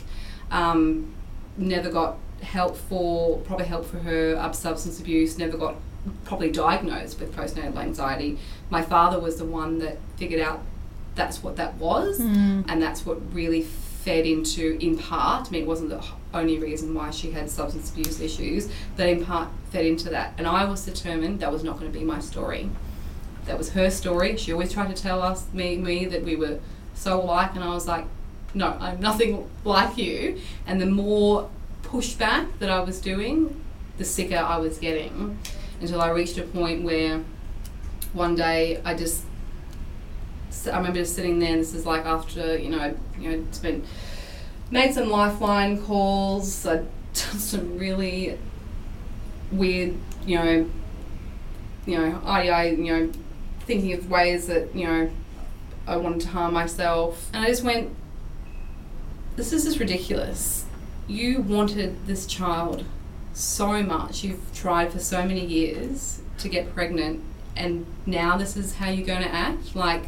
um, 0.52 1.14
never 1.58 1.90
got 1.90 2.18
help 2.42 2.78
for 2.78 3.38
proper 3.40 3.64
help 3.64 3.86
for 3.86 3.98
her 4.00 4.36
up 4.38 4.56
substance 4.56 5.00
abuse 5.00 5.38
never 5.38 5.58
got 5.58 5.76
properly 6.26 6.52
diagnosed 6.52 7.20
with 7.20 7.36
postnatal 7.36 7.76
anxiety. 7.78 8.38
My 8.70 8.82
father 8.82 9.20
was 9.20 9.38
the 9.38 9.46
one 9.46 9.80
that 9.80 9.98
figured 10.18 10.42
out 10.42 10.62
that's 11.16 11.44
what 11.44 11.58
that 11.58 11.76
was 11.76 12.20
Mm. 12.20 12.64
and 12.70 12.82
that's 12.82 13.06
what 13.06 13.18
really 13.34 13.62
fed 13.64 14.26
into 14.26 14.78
in 14.80 14.98
part 14.98 15.48
i 15.48 15.52
mean 15.52 15.64
it 15.64 15.68
wasn't 15.68 15.90
the 15.90 16.02
only 16.34 16.58
reason 16.58 16.94
why 16.94 17.10
she 17.12 17.32
had 17.32 17.50
substance 17.50 17.92
abuse 17.92 18.22
issues 18.22 18.70
but 18.96 19.10
in 19.10 19.26
part 19.26 19.50
fed 19.72 19.86
into 19.86 20.10
that. 20.10 20.34
And 20.38 20.48
i 20.48 20.64
was 20.64 20.86
determined 20.86 21.42
that 21.42 21.52
was 21.52 21.64
not 21.64 21.78
going 21.80 21.92
to 21.92 22.00
be 22.00 22.06
my 22.06 22.20
story. 22.20 22.70
That 23.46 23.58
was 23.58 23.72
her 23.72 23.90
story. 23.90 24.38
She 24.38 24.54
always 24.54 24.72
tried 24.72 24.96
to 24.96 25.02
tell 25.02 25.22
us 25.22 25.46
me 25.54 25.76
me 25.78 26.06
that 26.06 26.24
we 26.24 26.36
were 26.38 26.60
so 26.96 27.22
alike 27.22 27.52
and 27.56 27.64
i 27.64 27.74
was 27.74 27.88
like 27.88 28.06
no 28.54 28.78
i'm 28.80 29.00
nothing 29.02 29.50
like 29.66 29.98
you. 29.98 30.40
And 30.66 30.80
the 30.80 30.86
more 30.86 31.50
pushback 31.90 32.48
that 32.60 32.70
i 32.70 32.80
was 32.80 33.00
doing 33.02 33.62
the 33.98 34.06
sicker 34.06 34.38
i 34.38 34.58
was 34.58 34.78
getting 34.78 35.38
until 35.82 36.02
i 36.02 36.10
reached 36.10 36.38
a 36.38 36.44
point 36.44 36.84
where 36.84 37.22
one 38.14 38.36
day 38.36 38.82
i 38.86 38.94
just 38.94 39.24
I 40.66 40.78
remember 40.78 41.00
just 41.00 41.16
sitting 41.16 41.40
there, 41.40 41.54
and 41.54 41.62
this 41.62 41.74
is 41.74 41.86
like 41.86 42.06
after 42.06 42.58
you 42.58 42.70
know, 42.70 42.94
you 43.18 43.32
know, 43.32 43.46
spent 43.52 43.86
made 44.72 44.94
some 44.94 45.10
lifeline 45.10 45.82
calls. 45.82 46.66
I 46.66 46.78
done 46.78 46.86
some 47.14 47.78
really 47.78 48.38
weird, 49.52 49.96
you 50.26 50.38
know, 50.38 50.70
you 51.86 51.98
know, 51.98 52.22
I, 52.26 52.70
you 52.70 52.94
know, 52.94 53.12
thinking 53.62 53.94
of 53.94 54.10
ways 54.10 54.48
that, 54.48 54.76
you 54.76 54.86
know, 54.86 55.10
I 55.88 55.98
wanted 55.98 56.22
to 56.22 56.28
harm 56.30 56.54
myself. 56.54 57.30
And 57.34 57.44
I 57.44 57.48
just 57.48 57.64
went, 57.64 57.96
this 59.36 59.54
is 59.54 59.64
just 59.64 59.80
ridiculous. 59.80 60.66
You 61.10 61.42
wanted 61.42 62.06
this 62.06 62.28
child 62.28 62.86
so 63.34 63.82
much. 63.82 64.24
You've 64.24 64.54
tried 64.54 64.94
for 64.94 65.00
so 65.00 65.26
many 65.26 65.44
years 65.44 66.22
to 66.38 66.48
get 66.48 66.76
pregnant, 66.76 67.24
and 67.56 67.88
now 68.06 68.38
this 68.38 68.56
is 68.56 68.76
how 68.76 68.92
you're 68.92 69.08
going 69.08 69.24
to 69.24 69.34
act? 69.34 69.76
Like, 69.76 70.04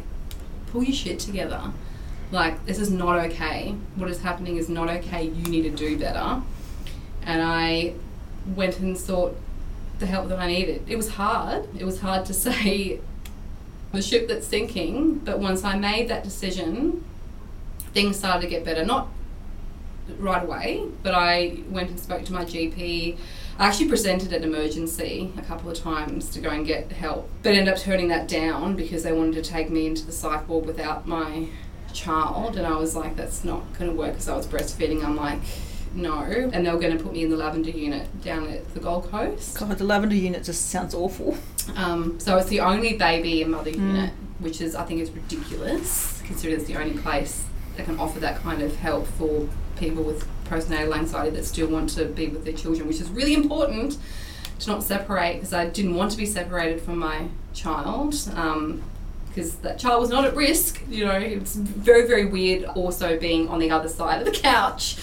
pull 0.68 0.84
your 0.84 0.94
shit 0.94 1.18
together. 1.18 1.72
Like, 2.30 2.66
this 2.66 2.78
is 2.78 2.92
not 2.92 3.18
okay. 3.26 3.74
What 3.96 4.10
is 4.10 4.22
happening 4.22 4.58
is 4.58 4.68
not 4.68 4.88
okay. 4.88 5.24
You 5.24 5.42
need 5.50 5.62
to 5.62 5.70
do 5.70 5.98
better. 5.98 6.40
And 7.24 7.42
I 7.42 7.94
went 8.54 8.78
and 8.78 8.96
sought 8.96 9.36
the 9.98 10.06
help 10.06 10.28
that 10.28 10.38
I 10.38 10.46
needed. 10.46 10.84
It 10.86 10.96
was 10.96 11.08
hard. 11.10 11.68
It 11.76 11.84
was 11.84 12.00
hard 12.00 12.26
to 12.26 12.34
say 12.46 13.00
the 13.90 14.02
ship 14.02 14.28
that's 14.28 14.46
sinking, 14.46 15.18
but 15.18 15.40
once 15.40 15.64
I 15.64 15.76
made 15.76 16.06
that 16.10 16.22
decision, 16.22 17.04
things 17.92 18.20
started 18.20 18.42
to 18.42 18.46
get 18.46 18.64
better. 18.64 18.84
Not 18.84 19.08
right 20.18 20.42
away, 20.42 20.84
but 21.02 21.14
I 21.14 21.60
went 21.68 21.90
and 21.90 21.98
spoke 21.98 22.24
to 22.24 22.32
my 22.32 22.44
GP. 22.44 23.16
I 23.58 23.66
actually 23.66 23.88
presented 23.88 24.32
an 24.32 24.44
emergency 24.44 25.32
a 25.36 25.42
couple 25.42 25.70
of 25.70 25.78
times 25.78 26.28
to 26.30 26.40
go 26.40 26.50
and 26.50 26.66
get 26.66 26.90
help, 26.92 27.28
but 27.42 27.54
ended 27.54 27.72
up 27.72 27.78
turning 27.80 28.08
that 28.08 28.28
down 28.28 28.74
because 28.76 29.02
they 29.02 29.12
wanted 29.12 29.42
to 29.42 29.50
take 29.50 29.70
me 29.70 29.86
into 29.86 30.04
the 30.04 30.12
psych 30.12 30.48
ward 30.48 30.66
without 30.66 31.06
my 31.06 31.46
child, 31.92 32.56
and 32.56 32.66
I 32.66 32.76
was 32.76 32.96
like, 32.96 33.16
that's 33.16 33.44
not 33.44 33.62
going 33.78 33.90
to 33.90 33.96
work 33.96 34.12
because 34.12 34.28
I 34.28 34.36
was 34.36 34.46
breastfeeding. 34.46 35.04
I'm 35.04 35.16
like, 35.16 35.40
no, 35.94 36.22
and 36.22 36.66
they 36.66 36.70
were 36.70 36.80
going 36.80 36.96
to 36.96 37.02
put 37.02 37.12
me 37.12 37.22
in 37.22 37.30
the 37.30 37.36
lavender 37.36 37.70
unit 37.70 38.22
down 38.22 38.48
at 38.48 38.72
the 38.74 38.80
Gold 38.80 39.10
Coast. 39.10 39.58
God, 39.58 39.76
the 39.76 39.84
lavender 39.84 40.16
unit 40.16 40.44
just 40.44 40.70
sounds 40.70 40.94
awful. 40.94 41.36
Um, 41.76 42.18
so 42.18 42.38
it's 42.38 42.48
the 42.48 42.60
only 42.60 42.96
baby 42.96 43.42
and 43.42 43.52
mother 43.52 43.70
unit, 43.70 44.12
which 44.38 44.60
is 44.60 44.74
I 44.74 44.84
think 44.84 45.00
is 45.00 45.10
ridiculous, 45.10 46.22
considering 46.24 46.58
it's 46.58 46.66
the 46.66 46.76
only 46.76 46.98
place 46.98 47.44
that 47.76 47.86
can 47.86 47.98
offer 47.98 48.20
that 48.20 48.36
kind 48.42 48.62
of 48.62 48.76
help 48.76 49.06
for 49.06 49.48
people 49.76 50.02
with 50.02 50.28
postnatal 50.48 50.96
anxiety 50.96 51.34
that 51.36 51.44
still 51.44 51.68
want 51.68 51.88
to 51.90 52.04
be 52.04 52.28
with 52.28 52.44
their 52.44 52.54
children, 52.54 52.86
which 52.86 53.00
is 53.00 53.08
really 53.10 53.34
important 53.34 53.98
to 54.58 54.70
not 54.70 54.82
separate 54.82 55.34
because 55.34 55.52
I 55.52 55.68
didn't 55.68 55.94
want 55.94 56.10
to 56.12 56.16
be 56.16 56.26
separated 56.26 56.80
from 56.80 56.98
my 56.98 57.28
child. 57.54 58.14
Um, 58.34 58.82
because 59.28 59.56
that 59.56 59.78
child 59.78 59.98
was 59.98 60.10
not 60.10 60.26
at 60.26 60.36
risk, 60.36 60.82
you 60.90 61.06
know, 61.06 61.12
it's 61.12 61.54
very, 61.54 62.06
very 62.06 62.26
weird 62.26 62.64
also 62.64 63.18
being 63.18 63.48
on 63.48 63.60
the 63.60 63.70
other 63.70 63.88
side 63.88 64.18
of 64.18 64.26
the 64.26 64.38
couch. 64.38 64.98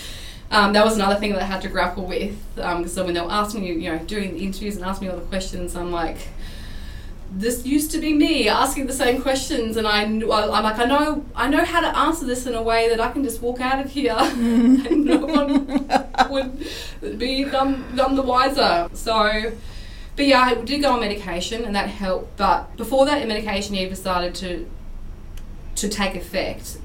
Um, 0.51 0.73
that 0.73 0.85
was 0.85 0.95
another 0.95 1.15
thing 1.15 1.33
that 1.33 1.41
I 1.41 1.45
had 1.45 1.61
to 1.63 1.67
grapple 1.67 2.05
with 2.05 2.37
um, 2.59 2.83
when 2.83 3.13
they 3.15 3.21
were 3.21 3.31
asking 3.31 3.61
me, 3.61 3.73
you 3.73 3.91
know, 3.91 3.97
doing 3.99 4.33
the 4.33 4.43
interviews 4.43 4.75
and 4.75 4.85
asking 4.85 5.07
me 5.07 5.13
all 5.13 5.19
the 5.19 5.25
questions, 5.25 5.75
I'm 5.75 5.91
like, 5.91 6.17
this 7.31 7.65
used 7.65 7.91
to 7.91 7.99
be 7.99 8.13
me 8.13 8.49
asking 8.49 8.87
the 8.87 8.93
same 8.93 9.21
questions, 9.21 9.77
and 9.77 9.87
I, 9.87 10.01
I'm 10.03 10.19
like, 10.19 10.79
I 10.79 10.85
know, 10.85 11.23
I 11.35 11.47
know 11.47 11.63
how 11.63 11.79
to 11.79 11.97
answer 11.97 12.25
this 12.25 12.47
in 12.47 12.55
a 12.55 12.61
way 12.61 12.89
that 12.89 12.99
I 12.99 13.11
can 13.11 13.23
just 13.23 13.41
walk 13.41 13.61
out 13.61 13.83
of 13.83 13.91
here, 13.91 14.15
and 14.17 15.05
no 15.05 15.25
one 15.25 15.87
would 16.29 17.19
be 17.19 17.45
none, 17.45 17.95
none 17.95 18.15
the 18.15 18.23
wiser. 18.23 18.89
So, 18.93 19.51
but 20.15 20.25
yeah, 20.25 20.41
I 20.41 20.55
did 20.55 20.81
go 20.81 20.93
on 20.93 21.01
medication, 21.01 21.65
and 21.65 21.75
that 21.75 21.89
helped. 21.89 22.35
But 22.37 22.75
before 22.77 23.05
that 23.05 23.27
medication 23.27 23.75
even 23.75 23.95
started 23.95 24.33
to 24.35 24.69
to 25.75 25.87
take 25.87 26.15
effect, 26.15 26.79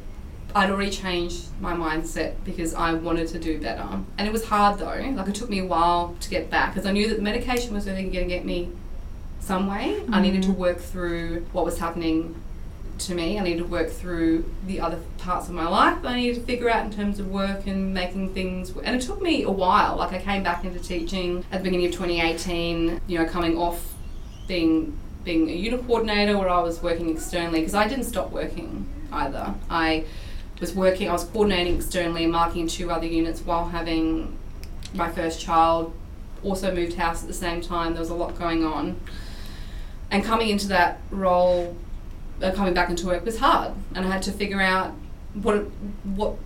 I'd 0.54 0.70
already 0.70 0.90
changed 0.90 1.46
my 1.58 1.72
mindset 1.72 2.34
because 2.44 2.74
I 2.74 2.92
wanted 2.92 3.28
to 3.28 3.38
do 3.38 3.58
better, 3.58 4.04
and 4.18 4.28
it 4.28 4.32
was 4.32 4.44
hard 4.44 4.78
though. 4.78 5.12
Like 5.16 5.28
it 5.28 5.34
took 5.34 5.48
me 5.48 5.60
a 5.60 5.66
while 5.66 6.16
to 6.20 6.28
get 6.28 6.50
back 6.50 6.74
because 6.74 6.86
I 6.86 6.92
knew 6.92 7.08
that 7.08 7.22
medication 7.22 7.72
was 7.72 7.88
only 7.88 8.02
going 8.02 8.28
to 8.28 8.34
get 8.34 8.44
me 8.44 8.70
some 9.44 9.66
way. 9.66 10.02
I 10.10 10.20
needed 10.20 10.42
to 10.44 10.48
mm. 10.48 10.56
work 10.56 10.78
through 10.78 11.46
what 11.52 11.64
was 11.64 11.78
happening 11.78 12.34
to 12.98 13.14
me. 13.14 13.38
I 13.38 13.42
needed 13.42 13.58
to 13.58 13.68
work 13.68 13.90
through 13.90 14.50
the 14.66 14.80
other 14.80 14.98
parts 15.18 15.48
of 15.48 15.54
my 15.54 15.68
life. 15.68 15.98
I 16.04 16.16
needed 16.16 16.36
to 16.36 16.46
figure 16.46 16.70
out 16.70 16.84
in 16.86 16.92
terms 16.92 17.18
of 17.18 17.30
work 17.30 17.66
and 17.66 17.92
making 17.92 18.32
things. 18.32 18.74
And 18.82 18.96
it 18.96 19.02
took 19.02 19.20
me 19.20 19.42
a 19.42 19.50
while. 19.50 19.96
Like 19.96 20.12
I 20.12 20.18
came 20.18 20.42
back 20.42 20.64
into 20.64 20.78
teaching 20.78 21.44
at 21.52 21.58
the 21.58 21.64
beginning 21.64 21.86
of 21.86 21.92
2018. 21.92 23.02
You 23.06 23.18
know, 23.18 23.26
coming 23.26 23.58
off 23.58 23.94
being 24.48 24.98
being 25.24 25.48
a 25.48 25.52
unit 25.52 25.86
coordinator 25.86 26.36
where 26.36 26.50
I 26.50 26.60
was 26.60 26.82
working 26.82 27.08
externally 27.10 27.60
because 27.60 27.74
I 27.74 27.88
didn't 27.88 28.04
stop 28.04 28.30
working 28.30 28.86
either. 29.12 29.54
I 29.70 30.04
was 30.60 30.74
working. 30.74 31.08
I 31.08 31.12
was 31.12 31.24
coordinating 31.24 31.76
externally 31.76 32.24
and 32.24 32.32
marking 32.32 32.66
two 32.66 32.90
other 32.90 33.06
units 33.06 33.40
while 33.40 33.68
having 33.68 34.38
my 34.94 35.10
first 35.10 35.40
child. 35.40 35.92
Also 36.42 36.74
moved 36.74 36.94
house 36.94 37.22
at 37.22 37.28
the 37.28 37.34
same 37.34 37.60
time. 37.62 37.92
There 37.92 38.00
was 38.00 38.10
a 38.10 38.14
lot 38.14 38.38
going 38.38 38.64
on 38.64 39.00
and 40.10 40.24
coming 40.24 40.48
into 40.48 40.68
that 40.68 41.00
role, 41.10 41.76
uh, 42.42 42.52
coming 42.52 42.74
back 42.74 42.90
into 42.90 43.06
work 43.06 43.24
was 43.24 43.38
hard, 43.38 43.72
and 43.94 44.06
I 44.06 44.10
had 44.10 44.22
to 44.22 44.32
figure 44.32 44.60
out 44.60 44.92
what 45.34 45.66
what 46.04 46.36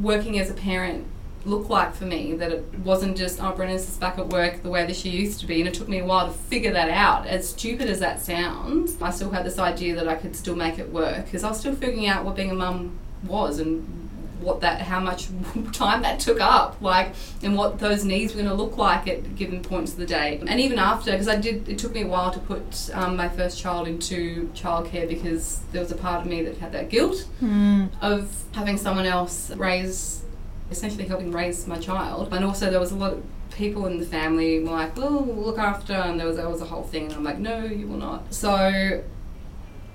working 0.00 0.38
as 0.38 0.50
a 0.50 0.54
parent 0.54 1.06
looked 1.44 1.70
like 1.70 1.94
for 1.94 2.04
me. 2.04 2.34
That 2.34 2.52
it 2.52 2.78
wasn't 2.80 3.16
just 3.16 3.42
oh, 3.42 3.52
Brenna's 3.52 3.96
back 3.96 4.18
at 4.18 4.28
work 4.28 4.62
the 4.62 4.70
way 4.70 4.86
that 4.86 4.96
she 4.96 5.10
used 5.10 5.40
to 5.40 5.46
be, 5.46 5.60
and 5.60 5.68
it 5.68 5.74
took 5.74 5.88
me 5.88 5.98
a 5.98 6.04
while 6.04 6.26
to 6.26 6.32
figure 6.32 6.72
that 6.72 6.90
out. 6.90 7.26
As 7.26 7.48
stupid 7.48 7.88
as 7.88 8.00
that 8.00 8.20
sounds, 8.20 9.00
I 9.00 9.10
still 9.10 9.30
had 9.30 9.44
this 9.44 9.58
idea 9.58 9.94
that 9.96 10.08
I 10.08 10.14
could 10.14 10.36
still 10.36 10.56
make 10.56 10.78
it 10.78 10.92
work 10.92 11.24
because 11.24 11.44
I 11.44 11.48
was 11.48 11.60
still 11.60 11.74
figuring 11.74 12.06
out 12.06 12.24
what 12.24 12.36
being 12.36 12.50
a 12.50 12.54
mum 12.54 12.98
was 13.24 13.58
and 13.58 13.97
what 14.40 14.60
that 14.60 14.80
how 14.82 15.00
much 15.00 15.28
time 15.72 16.02
that 16.02 16.20
took 16.20 16.40
up 16.40 16.80
like 16.80 17.14
and 17.42 17.56
what 17.56 17.78
those 17.78 18.04
needs 18.04 18.34
were 18.34 18.42
going 18.42 18.56
to 18.56 18.62
look 18.62 18.76
like 18.76 19.06
at 19.08 19.34
given 19.36 19.62
points 19.62 19.92
of 19.92 19.98
the 19.98 20.06
day. 20.06 20.40
And 20.46 20.60
even 20.60 20.78
after 20.78 21.10
because 21.12 21.28
i 21.28 21.36
did 21.36 21.68
it 21.68 21.78
took 21.78 21.92
me 21.92 22.02
a 22.02 22.06
while 22.06 22.30
to 22.32 22.38
put 22.40 22.90
um, 22.94 23.16
my 23.16 23.28
first 23.28 23.58
child 23.60 23.88
into 23.88 24.48
childcare 24.54 25.08
because 25.08 25.60
there 25.72 25.80
was 25.82 25.90
a 25.92 25.96
part 25.96 26.20
of 26.22 26.26
me 26.26 26.42
that 26.42 26.56
had 26.58 26.72
that 26.72 26.88
guilt 26.90 27.26
Mm. 27.42 27.90
of 28.00 28.44
having 28.52 28.76
someone 28.76 29.06
else 29.06 29.50
raise 29.56 30.22
essentially 30.70 31.06
helping 31.06 31.32
raise 31.32 31.66
my 31.66 31.78
child. 31.78 32.32
And 32.32 32.44
also 32.44 32.70
there 32.70 32.80
was 32.80 32.92
a 32.92 32.96
lot 32.96 33.12
of 33.14 33.22
people 33.50 33.86
in 33.86 33.98
the 33.98 34.04
family 34.06 34.60
were 34.62 34.70
like 34.70 34.96
well 34.96 35.20
we'll 35.24 35.44
look 35.46 35.58
after 35.58 35.92
and 35.94 36.20
there 36.20 36.26
was 36.26 36.36
that 36.36 36.48
was 36.48 36.60
a 36.60 36.64
whole 36.66 36.82
thing 36.84 37.06
and 37.06 37.14
i'm 37.14 37.24
like 37.24 37.38
no 37.38 37.64
you 37.64 37.88
will 37.88 37.96
not. 37.96 38.32
So 38.32 39.02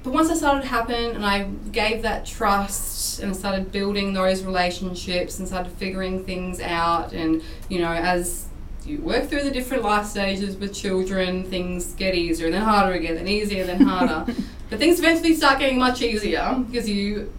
but 0.03 0.11
once 0.11 0.29
I 0.29 0.35
started 0.35 0.63
to 0.63 0.67
happen 0.67 1.15
and 1.15 1.25
I 1.25 1.43
gave 1.71 2.01
that 2.01 2.25
trust 2.25 3.19
and 3.19 3.35
started 3.35 3.71
building 3.71 4.13
those 4.13 4.43
relationships 4.43 5.39
and 5.39 5.47
started 5.47 5.71
figuring 5.73 6.25
things 6.25 6.59
out 6.59 7.13
and 7.13 7.41
you 7.69 7.79
know 7.79 7.91
as 7.91 8.47
you 8.85 8.99
work 8.99 9.29
through 9.29 9.43
the 9.43 9.51
different 9.51 9.83
life 9.83 10.05
stages 10.05 10.57
with 10.57 10.73
children 10.73 11.45
things 11.45 11.93
get 11.93 12.15
easier 12.15 12.47
and 12.47 12.55
then 12.55 12.61
harder 12.61 12.93
again 12.93 13.15
then 13.15 13.27
easier 13.27 13.65
then 13.65 13.81
harder. 13.87 14.25
But 14.69 14.79
things 14.79 14.99
eventually 14.99 15.35
start 15.35 15.59
getting 15.59 15.79
much 15.79 16.01
easier 16.01 16.61
because 16.67 16.89
you 16.89 17.31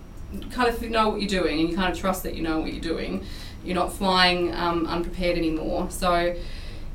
kind 0.51 0.69
of 0.69 0.81
know 0.91 1.11
what 1.11 1.21
you're 1.21 1.43
doing 1.43 1.61
and 1.61 1.69
you 1.69 1.77
kind 1.77 1.93
of 1.93 1.99
trust 1.99 2.23
that 2.23 2.35
you 2.35 2.43
know 2.43 2.61
what 2.61 2.73
you're 2.73 2.81
doing. 2.81 3.25
You're 3.63 3.75
not 3.75 3.93
flying 3.93 4.55
um, 4.55 4.87
unprepared 4.87 5.37
anymore. 5.37 5.91
So 5.91 6.35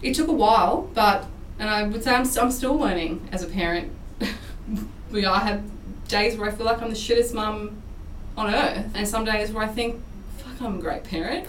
it 0.02 0.16
took 0.16 0.30
a 0.30 0.34
while 0.34 0.90
but 0.94 1.28
and 1.60 1.70
I 1.70 1.84
would 1.84 2.04
say 2.04 2.16
I'm, 2.16 2.26
st- 2.26 2.44
I'm 2.44 2.52
still 2.52 2.76
learning 2.76 3.28
as 3.32 3.44
a 3.44 3.48
parent 3.48 3.92
we 5.12 5.26
I 5.26 5.39
have 5.39 5.64
days 6.07 6.38
where 6.38 6.49
I 6.49 6.51
feel 6.51 6.66
like 6.66 6.82
I'm 6.82 6.89
the 6.89 6.95
shittest 6.95 7.34
mum 7.34 7.82
on 8.38 8.53
earth, 8.53 8.86
and 8.93 9.07
some 9.07 9.26
days 9.26 9.51
where 9.51 9.64
I 9.64 9.68
think, 9.68 10.01
fuck, 10.38 10.62
I'm 10.62 10.80
a 10.80 10.82
great 10.82 11.03
parent. 11.03 11.47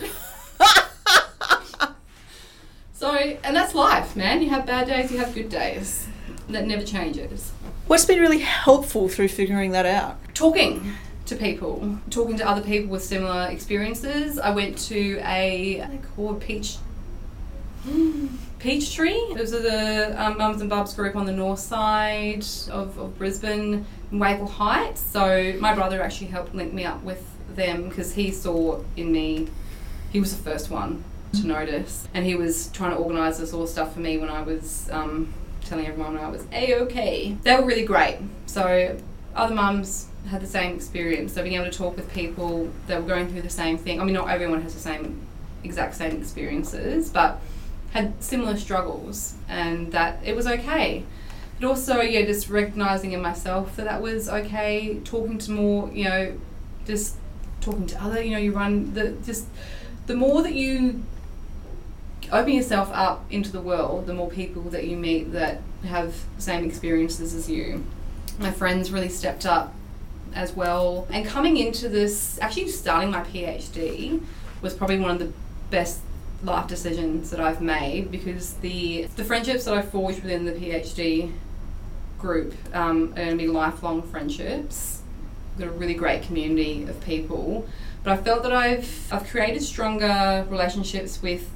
so, 2.92 3.12
and 3.12 3.56
that's 3.56 3.74
life, 3.74 4.16
man. 4.16 4.42
You 4.42 4.50
have 4.50 4.66
bad 4.66 4.86
days, 4.86 5.10
you 5.10 5.18
have 5.18 5.34
good 5.34 5.48
days. 5.48 6.06
That 6.48 6.66
never 6.66 6.82
changes. 6.82 7.52
What's 7.86 8.04
been 8.04 8.18
really 8.18 8.40
helpful 8.40 9.08
through 9.08 9.28
figuring 9.28 9.70
that 9.72 9.86
out? 9.86 10.18
Talking 10.34 10.94
to 11.26 11.36
people, 11.36 11.98
talking 12.10 12.36
to 12.38 12.48
other 12.48 12.62
people 12.62 12.90
with 12.90 13.04
similar 13.04 13.46
experiences. 13.50 14.38
I 14.38 14.50
went 14.50 14.76
to 14.88 15.20
a 15.24 15.78
what 15.78 15.90
they 15.90 15.98
called 16.16 16.40
peach 16.40 16.76
Peachtree. 18.60 19.34
Those 19.34 19.54
are 19.54 19.62
the 19.62 20.22
um, 20.22 20.36
Mums 20.36 20.60
and 20.60 20.68
Bubs 20.68 20.94
group 20.94 21.16
on 21.16 21.24
the 21.24 21.32
north 21.32 21.58
side 21.58 22.44
of, 22.70 22.96
of 22.98 23.18
Brisbane, 23.18 23.86
in 24.12 24.18
Wavell 24.18 24.46
Heights. 24.46 25.00
So 25.00 25.54
my 25.58 25.74
brother 25.74 26.02
actually 26.02 26.28
helped 26.28 26.54
link 26.54 26.72
me 26.72 26.84
up 26.84 27.02
with 27.02 27.26
them 27.56 27.88
because 27.88 28.14
he 28.14 28.30
saw 28.30 28.82
in 28.96 29.10
me, 29.12 29.48
he 30.12 30.20
was 30.20 30.36
the 30.36 30.42
first 30.42 30.70
one 30.70 31.02
to 31.32 31.46
notice, 31.46 32.06
and 32.12 32.26
he 32.26 32.34
was 32.34 32.68
trying 32.68 32.90
to 32.90 32.96
organise 32.96 33.38
this 33.38 33.52
all 33.52 33.66
stuff 33.66 33.94
for 33.94 34.00
me 34.00 34.18
when 34.18 34.28
I 34.28 34.42
was 34.42 34.90
um, 34.90 35.32
telling 35.64 35.86
everyone 35.86 36.18
I 36.18 36.28
was 36.28 36.44
a 36.52 36.74
okay. 36.80 37.36
They 37.42 37.56
were 37.56 37.64
really 37.64 37.84
great. 37.84 38.18
So 38.46 38.98
other 39.34 39.54
mums 39.54 40.08
had 40.28 40.42
the 40.42 40.46
same 40.46 40.74
experience. 40.74 41.32
So 41.32 41.42
being 41.42 41.54
able 41.54 41.70
to 41.70 41.76
talk 41.76 41.96
with 41.96 42.12
people 42.12 42.70
that 42.88 43.00
were 43.00 43.08
going 43.08 43.28
through 43.28 43.42
the 43.42 43.50
same 43.50 43.78
thing. 43.78 44.00
I 44.00 44.04
mean, 44.04 44.14
not 44.14 44.28
everyone 44.28 44.60
has 44.62 44.74
the 44.74 44.80
same 44.80 45.26
exact 45.62 45.94
same 45.94 46.20
experiences, 46.20 47.10
but 47.10 47.40
had 47.90 48.22
similar 48.22 48.56
struggles 48.56 49.34
and 49.48 49.92
that 49.92 50.20
it 50.24 50.34
was 50.36 50.46
okay. 50.46 51.04
But 51.58 51.68
also, 51.68 52.00
yeah, 52.00 52.24
just 52.24 52.48
recognizing 52.48 53.12
in 53.12 53.20
myself 53.20 53.76
that 53.76 53.84
that 53.84 54.00
was 54.00 54.28
okay. 54.28 55.00
Talking 55.04 55.38
to 55.38 55.50
more, 55.50 55.90
you 55.92 56.04
know, 56.04 56.38
just 56.86 57.16
talking 57.60 57.86
to 57.88 58.02
other, 58.02 58.22
you 58.22 58.30
know, 58.30 58.38
you 58.38 58.52
run 58.52 58.94
the 58.94 59.12
just 59.24 59.46
the 60.06 60.14
more 60.14 60.42
that 60.42 60.54
you 60.54 61.02
open 62.32 62.52
yourself 62.52 62.90
up 62.92 63.24
into 63.30 63.50
the 63.50 63.60
world, 63.60 64.06
the 64.06 64.14
more 64.14 64.30
people 64.30 64.62
that 64.62 64.86
you 64.86 64.96
meet 64.96 65.32
that 65.32 65.60
have 65.84 66.14
the 66.36 66.42
same 66.42 66.64
experiences 66.64 67.34
as 67.34 67.50
you. 67.50 67.84
My 68.38 68.50
friends 68.50 68.90
really 68.90 69.08
stepped 69.08 69.44
up 69.44 69.74
as 70.34 70.52
well. 70.52 71.06
And 71.10 71.26
coming 71.26 71.56
into 71.56 71.88
this, 71.88 72.38
actually 72.40 72.68
starting 72.68 73.10
my 73.10 73.22
PhD 73.22 74.22
was 74.62 74.74
probably 74.74 74.98
one 74.98 75.10
of 75.10 75.18
the 75.18 75.32
best 75.70 76.00
life 76.42 76.66
decisions 76.66 77.30
that 77.30 77.40
I've 77.40 77.60
made 77.60 78.10
because 78.10 78.54
the 78.54 79.06
the 79.16 79.24
friendships 79.24 79.64
that 79.64 79.74
I 79.74 79.82
forged 79.82 80.22
within 80.22 80.44
the 80.44 80.52
PhD 80.52 81.32
group 82.18 82.54
um, 82.74 83.12
are 83.12 83.16
going 83.16 83.30
to 83.30 83.36
be 83.36 83.46
lifelong 83.46 84.02
friendships. 84.02 85.02
I've 85.52 85.60
got 85.60 85.68
a 85.68 85.72
really 85.72 85.94
great 85.94 86.22
community 86.22 86.84
of 86.84 87.00
people, 87.00 87.68
but 88.02 88.12
I 88.12 88.22
felt 88.22 88.42
that 88.44 88.52
I've 88.52 89.12
I've 89.12 89.28
created 89.28 89.62
stronger 89.62 90.46
relationships 90.48 91.20
with 91.22 91.48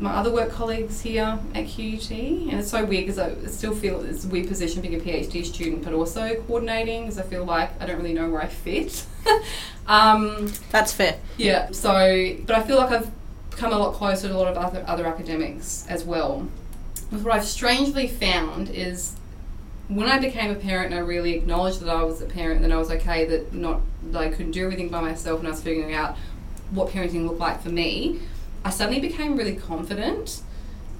my 0.00 0.12
other 0.12 0.32
work 0.32 0.50
colleagues 0.50 1.02
here 1.02 1.38
at 1.54 1.66
QUT, 1.66 2.10
and 2.10 2.54
it's 2.54 2.70
so 2.70 2.84
weird 2.84 3.06
because 3.06 3.18
I 3.18 3.34
still 3.46 3.74
feel 3.74 4.00
it's 4.00 4.24
a 4.24 4.28
weird 4.28 4.48
position 4.48 4.82
being 4.82 4.94
a 4.94 4.98
PhD 4.98 5.44
student, 5.44 5.84
but 5.84 5.92
also 5.92 6.34
coordinating 6.46 7.02
because 7.02 7.18
I 7.18 7.22
feel 7.22 7.44
like 7.44 7.70
I 7.80 7.86
don't 7.86 7.98
really 7.98 8.14
know 8.14 8.28
where 8.28 8.42
I 8.42 8.48
fit. 8.48 9.06
um, 9.86 10.52
That's 10.70 10.92
fair. 10.92 11.18
yeah, 11.36 11.70
so, 11.70 12.36
but 12.44 12.56
I 12.56 12.62
feel 12.62 12.76
like 12.76 12.90
I've 12.90 13.10
come 13.56 13.72
a 13.72 13.78
lot 13.78 13.94
closer 13.94 14.28
to 14.28 14.34
a 14.34 14.36
lot 14.36 14.48
of 14.48 14.56
other, 14.56 14.84
other 14.86 15.06
academics 15.06 15.86
as 15.88 16.04
well. 16.04 16.48
But 17.10 17.20
what 17.20 17.34
I've 17.34 17.44
strangely 17.44 18.08
found 18.08 18.68
is 18.70 19.16
when 19.88 20.08
I 20.08 20.18
became 20.18 20.50
a 20.50 20.54
parent 20.54 20.92
and 20.92 20.94
I 20.94 20.98
really 20.98 21.34
acknowledged 21.34 21.80
that 21.80 21.90
I 21.90 22.02
was 22.02 22.22
a 22.22 22.26
parent, 22.26 22.62
that 22.62 22.72
I 22.72 22.76
was 22.76 22.90
okay, 22.90 23.24
that 23.26 23.52
not 23.52 23.80
that 24.10 24.20
I 24.20 24.28
couldn't 24.28 24.52
do 24.52 24.64
everything 24.64 24.88
by 24.88 25.00
myself, 25.00 25.40
and 25.40 25.48
I 25.48 25.50
was 25.50 25.62
figuring 25.62 25.94
out 25.94 26.16
what 26.70 26.88
parenting 26.88 27.26
looked 27.26 27.40
like 27.40 27.62
for 27.62 27.68
me. 27.68 28.20
I 28.64 28.70
suddenly 28.70 29.00
became 29.00 29.36
really 29.36 29.56
confident 29.56 30.42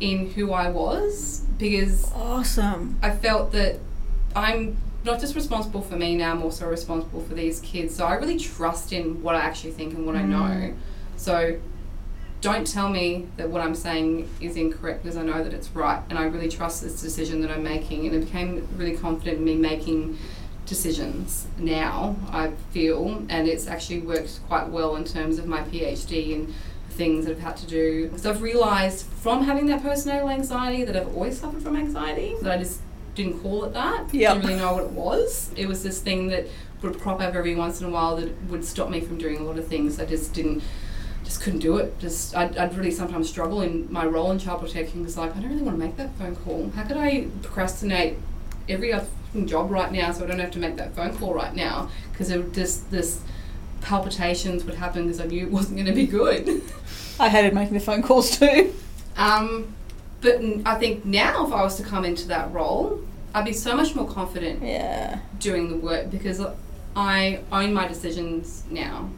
in 0.01 0.31
who 0.33 0.53
I 0.53 0.69
was 0.71 1.47
because 1.59 2.13
Awesome. 2.13 2.99
I 3.03 3.11
felt 3.11 3.53
that 3.53 3.79
I'm 4.37 4.77
not 5.05 5.21
just 5.21 5.35
responsible 5.35 5.83
for 5.83 5.97
me 5.97 6.17
now, 6.17 6.33
I'm 6.33 6.43
also 6.43 6.69
responsible 6.69 7.23
for 7.23 7.35
these 7.35 7.61
kids. 7.61 7.95
So 7.95 8.07
I 8.07 8.15
really 8.15 8.39
trust 8.39 8.93
in 8.93 9.23
what 9.23 9.35
I 9.35 9.41
actually 9.41 9.73
think 9.73 9.95
and 9.95 10.07
what 10.07 10.17
I 10.17 10.23
mm. 10.23 10.29
know. 10.29 10.75
So 11.17 11.59
don't 12.45 12.67
tell 12.67 12.91
me 12.91 13.27
that 13.39 13.49
what 13.49 13.63
I'm 13.63 13.75
saying 13.75 14.29
is 14.39 14.57
incorrect 14.57 15.03
because 15.03 15.17
I 15.17 15.23
know 15.23 15.43
that 15.43 15.55
it's 15.55 15.71
right. 15.71 16.03
And 16.11 16.19
I 16.19 16.25
really 16.25 16.51
trust 16.51 16.83
this 16.83 17.01
decision 17.01 17.41
that 17.41 17.51
I'm 17.51 17.63
making. 17.63 18.07
And 18.07 18.15
I 18.15 18.19
became 18.19 18.69
really 18.77 18.99
confident 18.99 19.39
in 19.39 19.45
me 19.45 19.57
making 19.57 20.19
decisions 20.67 21.47
now, 21.57 22.17
I 22.31 22.51
feel. 22.71 23.25
And 23.31 23.49
it's 23.49 23.67
actually 23.67 24.01
worked 24.01 24.41
quite 24.47 24.69
well 24.69 24.95
in 24.97 25.05
terms 25.05 25.39
of 25.39 25.47
my 25.47 25.63
PhD 25.63 26.35
and 26.35 26.55
things 26.91 27.25
that 27.25 27.33
I've 27.33 27.43
had 27.43 27.57
to 27.57 27.67
do. 27.67 28.09
Because 28.09 28.27
I've 28.27 28.43
realised 28.43 29.07
from 29.07 29.45
having 29.45 29.65
that 29.67 29.83
postnatal 29.83 30.31
anxiety 30.31 30.85
that 30.85 30.95
I've 30.95 31.17
always 31.17 31.41
suffered 31.41 31.63
from 31.63 31.77
anxiety, 31.77 32.35
that 32.43 32.53
I 32.53 32.59
just 32.59 32.83
didn't 33.15 33.41
call 33.41 33.65
it 33.65 33.73
that. 33.73 34.13
Yep. 34.13 34.35
Didn't 34.35 34.49
really 34.49 34.61
know 34.61 34.75
what 34.75 34.85
it 34.85 34.91
was. 34.91 35.51
It 35.57 35.67
was 35.67 35.83
this 35.83 35.99
thing 35.99 36.27
that 36.29 36.47
would 36.83 37.01
crop 37.01 37.23
up 37.23 37.35
every 37.35 37.55
once 37.55 37.81
in 37.81 37.87
a 37.87 37.91
while 37.91 38.17
that 38.17 38.31
would 38.51 38.67
stop 38.67 38.91
me 38.91 39.01
from 39.01 39.17
doing 39.17 39.39
a 39.39 39.43
lot 39.43 39.59
of 39.59 39.67
things. 39.67 39.99
I 39.99 40.05
just 40.05 40.35
didn't, 40.35 40.63
just 41.25 41.41
couldn't 41.43 41.61
do 41.61 41.79
it. 41.79 41.99
Just 41.99 42.37
I'd, 42.37 42.57
I'd 42.57 42.77
really 42.77 42.91
sometimes 42.91 43.29
struggle 43.29 43.63
in 43.63 43.91
my 43.93 44.05
role 44.07 44.31
in 44.31 44.39
child 44.39 44.61
protection 44.61 45.01
because 45.01 45.17
like 45.17 45.35
I 45.37 45.41
don't 45.41 45.51
really 45.51 45.63
want 45.63 45.79
to 45.79 45.85
make 45.85 45.97
that 45.97 46.15
phone 46.19 46.37
call. 46.37 46.71
How 46.77 46.85
could 46.85 46.97
I 46.97 47.29
procrastinate 47.43 48.19
every 48.69 48.93
other 48.93 49.07
job 49.47 49.71
right 49.71 49.91
now 49.91 50.13
so 50.13 50.25
I 50.25 50.29
don't 50.29 50.39
have 50.39 50.53
to 50.53 50.59
make 50.59 50.77
that 50.77 50.95
phone 50.95 51.17
call 51.17 51.35
right 51.35 51.55
now 51.55 51.91
because 52.13 52.31
it 52.31 52.53
just 52.53 52.91
this 52.91 53.21
palpitations 53.81 54.65
would 54.65 54.77
happen 54.77 55.05
because 55.05 55.21
I 55.21 55.27
knew 55.27 55.47
it 55.47 55.51
wasn't 55.53 55.77
going 55.77 55.87
to 55.87 55.93
be 55.93 56.07
good. 56.07 56.63
I 57.21 57.29
hated 57.29 57.53
making 57.55 57.75
the 57.75 57.81
phone 57.81 58.03
calls 58.03 58.39
too. 58.39 58.75
Um, 59.17 59.75
but 60.21 60.41
I 60.65 60.77
think 60.77 61.05
now, 61.05 61.47
if 61.47 61.53
I 61.53 61.63
was 61.63 61.77
to 61.77 61.83
come 61.83 62.05
into 62.05 62.27
that 62.29 62.51
role, 62.53 63.01
I'd 63.35 63.45
be 63.45 63.53
so 63.53 63.77
much 63.77 63.95
more 63.95 64.09
confident 64.09 64.63
Yeah. 64.63 65.19
doing 65.39 65.69
the 65.69 65.77
work 65.77 66.11
because 66.11 66.41
I 66.97 67.41
own 67.53 67.75
my 67.75 67.87
decisions 67.87 68.65
now. 68.71 69.11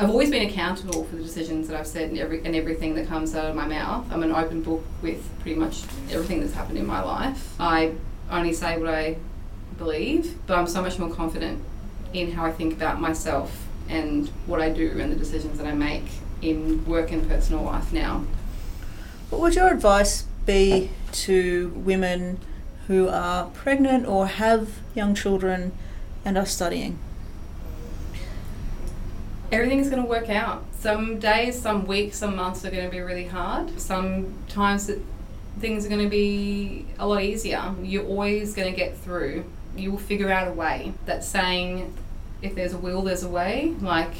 I've 0.00 0.10
always 0.10 0.30
been 0.30 0.48
accountable 0.48 1.02
for 1.02 1.16
the 1.16 1.24
decisions 1.24 1.66
that 1.66 1.76
I've 1.76 1.86
said 1.86 2.10
and, 2.10 2.18
every, 2.20 2.44
and 2.44 2.54
everything 2.54 2.94
that 2.94 3.08
comes 3.08 3.34
out 3.34 3.46
of 3.46 3.56
my 3.56 3.66
mouth. 3.66 4.06
I'm 4.12 4.22
an 4.22 4.30
open 4.30 4.62
book 4.62 4.84
with 5.02 5.28
pretty 5.40 5.58
much 5.58 5.82
everything 6.12 6.40
that's 6.40 6.52
happened 6.52 6.78
in 6.78 6.86
my 6.86 7.02
life. 7.02 7.54
I 7.58 7.94
only 8.30 8.52
say 8.52 8.78
what 8.78 8.94
I 8.94 9.16
believe, 9.76 10.38
but 10.46 10.56
I'm 10.56 10.68
so 10.68 10.82
much 10.82 11.00
more 11.00 11.12
confident 11.12 11.64
in 12.12 12.30
how 12.30 12.44
I 12.44 12.52
think 12.52 12.74
about 12.74 13.00
myself 13.00 13.66
and 13.88 14.28
what 14.46 14.60
I 14.60 14.68
do 14.70 15.00
and 15.00 15.10
the 15.10 15.16
decisions 15.16 15.58
that 15.58 15.66
I 15.66 15.74
make 15.74 16.04
in 16.42 16.86
work 16.86 17.10
and 17.10 17.28
personal 17.28 17.64
life 17.64 17.92
now. 17.92 18.24
What 19.30 19.40
would 19.40 19.56
your 19.56 19.66
advice 19.66 20.26
be 20.46 20.90
to 21.10 21.70
women 21.74 22.38
who 22.86 23.08
are 23.08 23.46
pregnant 23.46 24.06
or 24.06 24.28
have 24.28 24.78
young 24.94 25.16
children 25.16 25.72
and 26.24 26.38
are 26.38 26.46
studying? 26.46 27.00
Everything's 29.52 29.88
going 29.88 30.02
to 30.02 30.08
work 30.08 30.28
out. 30.28 30.64
Some 30.78 31.18
days, 31.18 31.60
some 31.60 31.86
weeks, 31.86 32.18
some 32.18 32.36
months 32.36 32.64
are 32.64 32.70
going 32.70 32.84
to 32.84 32.90
be 32.90 33.00
really 33.00 33.26
hard. 33.26 33.78
Sometimes 33.80 34.86
that 34.86 35.00
things 35.58 35.84
are 35.84 35.88
going 35.88 36.02
to 36.04 36.08
be 36.10 36.86
a 36.98 37.06
lot 37.06 37.22
easier. 37.22 37.74
You're 37.82 38.06
always 38.06 38.54
going 38.54 38.70
to 38.72 38.76
get 38.76 38.96
through. 38.98 39.44
You 39.76 39.90
will 39.92 39.98
figure 39.98 40.30
out 40.30 40.48
a 40.48 40.52
way. 40.52 40.92
That 41.06 41.24
saying, 41.24 41.94
if 42.42 42.54
there's 42.54 42.72
a 42.74 42.78
will, 42.78 43.02
there's 43.02 43.22
a 43.24 43.28
way. 43.28 43.74
Like 43.80 44.12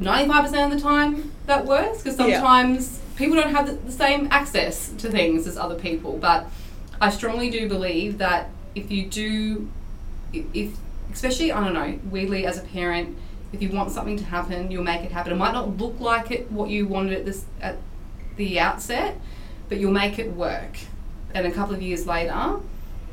95% 0.00 0.64
of 0.64 0.70
the 0.70 0.80
time, 0.80 1.32
that 1.46 1.66
works 1.66 1.98
because 2.02 2.18
Yeah. 2.18 2.36
sometimes 2.36 3.00
people 3.16 3.36
don't 3.36 3.50
have 3.54 3.66
the, 3.66 3.72
the 3.74 3.92
same 3.92 4.28
access 4.30 4.88
to 4.98 5.10
things 5.10 5.46
as 5.46 5.56
other 5.56 5.74
people. 5.78 6.18
But 6.18 6.46
I 7.00 7.10
strongly 7.10 7.50
do 7.50 7.68
believe 7.68 8.18
that 8.18 8.48
if 8.74 8.90
you 8.90 9.06
do, 9.06 9.68
if 10.32 10.72
especially 11.12 11.52
I 11.52 11.62
don't 11.62 11.74
know, 11.74 11.98
weirdly 12.10 12.46
as 12.46 12.56
a 12.58 12.62
parent, 12.62 13.16
if 13.52 13.62
you 13.62 13.70
want 13.70 13.90
something 13.90 14.16
to 14.16 14.24
happen, 14.24 14.70
you'll 14.70 14.84
make 14.84 15.02
it 15.02 15.12
happen. 15.12 15.32
It 15.32 15.36
might 15.36 15.52
not 15.52 15.76
look 15.76 16.00
like 16.00 16.30
it 16.30 16.50
what 16.50 16.70
you 16.70 16.86
wanted 16.86 17.12
at 17.12 17.24
this 17.26 17.44
at 17.60 17.76
the 18.36 18.58
outset, 18.58 19.18
but 19.68 19.78
you'll 19.78 19.92
make 19.92 20.18
it 20.18 20.32
work. 20.32 20.78
And 21.34 21.46
a 21.46 21.50
couple 21.50 21.74
of 21.74 21.82
years 21.82 22.06
later, 22.06 22.60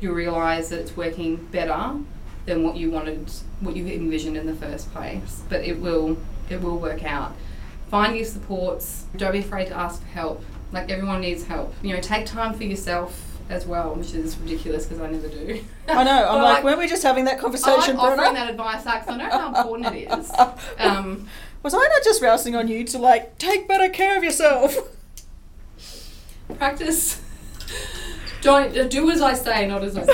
you'll 0.00 0.14
realise 0.14 0.70
that 0.70 0.80
it's 0.80 0.96
working 0.96 1.36
better 1.36 1.98
than 2.46 2.62
what 2.62 2.76
you 2.76 2.90
wanted, 2.90 3.30
what 3.60 3.76
you 3.76 3.86
envisioned 3.86 4.36
in 4.36 4.46
the 4.46 4.54
first 4.54 4.90
place. 4.92 5.42
But 5.48 5.64
it 5.64 5.78
will, 5.78 6.18
it 6.48 6.62
will 6.62 6.78
work 6.78 7.04
out. 7.04 7.34
Find 7.90 8.16
your 8.16 8.24
supports. 8.24 9.04
Don't 9.16 9.32
be 9.32 9.40
afraid 9.40 9.66
to 9.68 9.74
ask 9.74 10.00
for 10.00 10.08
help. 10.08 10.44
Like 10.72 10.90
everyone 10.90 11.20
needs 11.20 11.44
help. 11.44 11.74
You 11.82 11.94
know, 11.94 12.00
take 12.00 12.24
time 12.24 12.54
for 12.54 12.64
yourself 12.64 13.29
as 13.50 13.66
well, 13.66 13.94
which 13.94 14.14
is 14.14 14.36
ridiculous 14.38 14.86
because 14.86 15.00
I 15.02 15.10
never 15.10 15.28
do. 15.28 15.62
I 15.88 16.04
know. 16.04 16.28
I'm 16.28 16.38
But 16.40 16.42
like, 16.44 16.64
weren't 16.64 16.78
we 16.78 16.88
just 16.88 17.02
having 17.02 17.24
that 17.26 17.38
conversation? 17.38 17.96
I'm 17.96 17.96
like 17.96 18.18
offering 18.18 18.34
that 18.34 18.50
advice 18.50 18.82
because 18.84 19.08
I 19.08 19.16
know 19.16 19.28
how 19.30 19.48
important 19.48 19.94
it 19.96 20.10
is. 20.18 20.30
Um, 20.78 21.28
Was 21.62 21.74
I 21.74 21.78
not 21.78 22.02
just 22.04 22.22
rousing 22.22 22.56
on 22.56 22.68
you 22.68 22.84
to 22.84 22.98
like 22.98 23.36
take 23.38 23.68
better 23.68 23.88
care 23.88 24.16
of 24.16 24.24
yourself? 24.24 24.76
practice. 26.56 27.20
Don't 28.42 28.76
uh, 28.76 28.84
do 28.84 29.10
as 29.10 29.20
I 29.20 29.34
say, 29.34 29.66
not 29.66 29.84
as 29.84 29.96
I 29.96 30.04
do. 30.04 30.12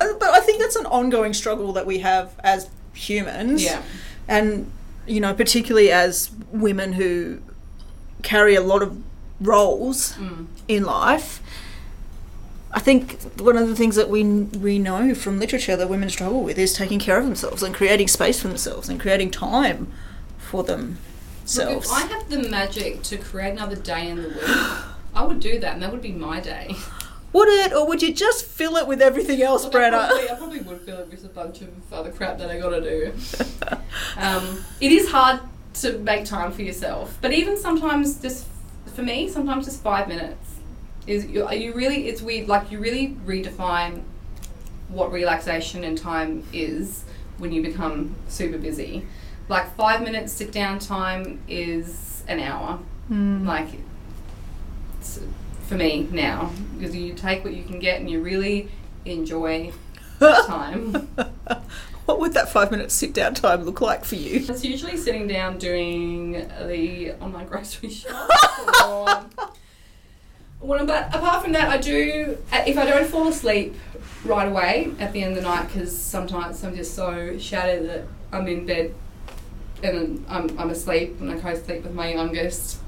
Uh, 0.00 0.06
but 0.18 0.30
I 0.30 0.40
think 0.40 0.60
that's 0.60 0.76
an 0.76 0.86
ongoing 0.86 1.34
struggle 1.34 1.72
that 1.74 1.86
we 1.86 1.98
have 1.98 2.32
as 2.42 2.70
humans. 2.94 3.62
Yeah. 3.62 3.82
And, 4.26 4.70
you 5.06 5.20
know, 5.20 5.34
particularly 5.34 5.90
as 5.90 6.30
women 6.50 6.94
who 6.94 7.40
carry 8.22 8.54
a 8.54 8.60
lot 8.62 8.82
of 8.82 9.00
roles 9.40 10.14
Mm. 10.14 10.46
in 10.66 10.84
life. 10.84 11.42
I 12.70 12.80
think 12.80 13.22
one 13.40 13.56
of 13.56 13.68
the 13.68 13.74
things 13.74 13.96
that 13.96 14.10
we 14.10 14.24
we 14.24 14.78
know 14.78 15.14
from 15.14 15.38
literature 15.38 15.76
that 15.76 15.88
women 15.88 16.10
struggle 16.10 16.42
with 16.42 16.58
is 16.58 16.74
taking 16.74 16.98
care 16.98 17.18
of 17.18 17.24
themselves 17.24 17.62
and 17.62 17.74
creating 17.74 18.08
space 18.08 18.40
for 18.40 18.48
themselves 18.48 18.88
and 18.88 19.00
creating 19.00 19.30
time 19.30 19.90
for 20.36 20.58
Look, 20.58 20.66
themselves. 20.66 21.86
if 21.86 21.92
I 21.92 22.02
had 22.02 22.28
the 22.28 22.48
magic 22.48 23.02
to 23.04 23.16
create 23.16 23.52
another 23.52 23.76
day 23.76 24.08
in 24.08 24.22
the 24.22 24.28
week, 24.28 24.38
I 25.14 25.24
would 25.24 25.40
do 25.40 25.58
that, 25.60 25.74
and 25.74 25.82
that 25.82 25.92
would 25.92 26.02
be 26.02 26.12
my 26.12 26.40
day. 26.40 26.74
Would 27.32 27.48
it, 27.48 27.72
or 27.74 27.86
would 27.86 28.00
you 28.02 28.14
just 28.14 28.46
fill 28.46 28.76
it 28.76 28.86
with 28.86 29.02
everything 29.02 29.42
else, 29.42 29.64
Look, 29.64 29.74
I 29.74 29.90
probably, 29.90 30.30
I 30.30 30.34
probably 30.34 30.60
would 30.60 30.80
fill 30.80 30.98
it 31.00 31.10
with 31.10 31.24
a 31.26 31.28
bunch 31.28 31.60
of 31.60 31.68
other 31.92 32.10
crap 32.10 32.38
that 32.38 32.50
I 32.50 32.58
gotta 32.58 32.80
do. 32.80 33.12
Um, 34.16 34.64
it 34.80 34.90
is 34.92 35.10
hard 35.10 35.40
to 35.74 35.98
make 35.98 36.24
time 36.24 36.52
for 36.52 36.62
yourself, 36.62 37.18
but 37.20 37.32
even 37.32 37.56
sometimes, 37.58 38.20
just 38.20 38.46
for 38.94 39.02
me, 39.02 39.28
sometimes 39.28 39.66
just 39.66 39.82
five 39.82 40.08
minutes 40.08 40.47
is 41.08 41.26
you, 41.26 41.50
you 41.50 41.72
really. 41.72 42.08
It's 42.08 42.22
weird. 42.22 42.48
Like 42.48 42.70
you 42.70 42.78
really 42.78 43.16
redefine 43.24 44.02
what 44.88 45.10
relaxation 45.10 45.84
and 45.84 45.96
time 45.96 46.44
is 46.52 47.04
when 47.38 47.52
you 47.52 47.62
become 47.62 48.14
super 48.28 48.58
busy. 48.58 49.06
Like 49.48 49.74
five 49.76 50.02
minutes 50.02 50.32
sit 50.32 50.52
down 50.52 50.78
time 50.78 51.40
is 51.48 52.22
an 52.28 52.40
hour. 52.40 52.78
Hmm. 53.08 53.46
Like 53.46 53.68
it's 54.98 55.20
for 55.66 55.74
me 55.74 56.08
now 56.10 56.52
because 56.78 56.94
you 56.94 57.14
take 57.14 57.44
what 57.44 57.54
you 57.54 57.64
can 57.64 57.78
get 57.78 58.00
and 58.00 58.10
you 58.10 58.20
really 58.20 58.68
enjoy 59.04 59.72
time. 60.20 60.92
what 62.04 62.20
would 62.20 62.34
that 62.34 62.50
five 62.50 62.70
minute 62.70 62.90
sit 62.90 63.14
down 63.14 63.34
time 63.34 63.64
look 63.64 63.80
like 63.80 64.04
for 64.04 64.16
you? 64.16 64.44
It's 64.48 64.64
usually 64.64 64.98
sitting 64.98 65.26
down 65.26 65.56
doing 65.58 66.32
the 66.32 67.12
online 67.20 67.46
grocery 67.46 67.90
shop 67.90 68.28
or 68.86 69.48
Well, 70.60 70.84
but 70.86 71.14
apart 71.14 71.42
from 71.44 71.52
that, 71.52 71.68
I 71.68 71.78
do. 71.78 72.36
uh, 72.52 72.64
If 72.66 72.76
I 72.76 72.84
don't 72.84 73.08
fall 73.08 73.28
asleep 73.28 73.74
right 74.24 74.48
away 74.48 74.90
at 74.98 75.12
the 75.12 75.22
end 75.22 75.36
of 75.36 75.42
the 75.42 75.48
night, 75.48 75.68
because 75.68 75.96
sometimes 75.96 76.64
I'm 76.64 76.74
just 76.74 76.94
so 76.94 77.38
shattered 77.38 77.88
that 77.88 78.04
I'm 78.32 78.46
in 78.48 78.66
bed 78.66 78.94
and 79.82 80.24
I'm, 80.28 80.58
I'm 80.58 80.70
asleep 80.70 81.20
and 81.20 81.30
I 81.30 81.38
co-sleep 81.38 81.84
with 81.84 81.94
my 81.94 82.12
youngest. 82.12 82.78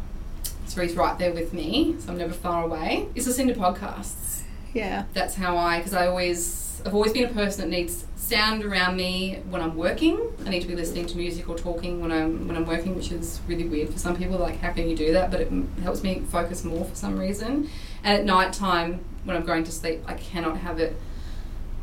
So 0.67 0.83
he's 0.83 0.95
right 0.95 1.17
there 1.19 1.33
with 1.33 1.53
me, 1.53 1.97
so 2.01 2.11
I'm 2.13 2.19
never 2.19 2.33
far 2.33 2.65
away. 2.65 3.07
Is 3.15 3.27
listening 3.27 3.49
to 3.49 3.55
podcasts. 3.55 4.43
Yeah. 4.75 5.05
That's 5.15 5.35
how 5.37 5.57
I, 5.57 5.79
because 5.79 5.95
I 5.95 6.07
always, 6.09 6.70
I've 6.87 6.95
always 6.95 7.13
been 7.13 7.25
a 7.25 7.33
person 7.33 7.63
that 7.63 7.77
needs 7.77 8.05
sound 8.17 8.65
around 8.65 8.97
me 8.97 9.41
when 9.51 9.61
I'm 9.61 9.77
working. 9.77 10.19
I 10.47 10.49
need 10.51 10.61
to 10.63 10.69
be 10.69 10.75
listening 10.75 11.07
to 11.07 11.17
music 11.17 11.49
or 11.49 11.57
talking 11.57 12.01
when 12.01 12.11
I'm 12.13 12.47
when 12.49 12.57
I'm 12.57 12.67
working, 12.67 12.95
which 12.97 13.13
is 13.13 13.41
really 13.47 13.65
weird 13.69 13.91
for 13.91 13.99
some 13.99 14.17
people. 14.17 14.39
Like, 14.39 14.59
how 14.61 14.73
can 14.73 14.89
you 14.89 14.97
do 14.97 15.13
that? 15.13 15.31
But 15.31 15.41
it 15.43 15.49
m- 15.49 15.71
helps 15.83 16.03
me 16.03 16.21
focus 16.31 16.65
more 16.65 16.85
for 16.85 16.95
some 16.95 17.19
reason. 17.19 17.69
And 18.03 18.19
at 18.19 18.25
night 18.25 18.53
time, 18.53 19.01
when 19.25 19.37
I'm 19.37 19.45
going 19.45 19.65
to 19.65 19.73
sleep, 19.73 20.01
I 20.07 20.15
cannot 20.15 20.57
have 20.59 20.79
it 20.79 20.97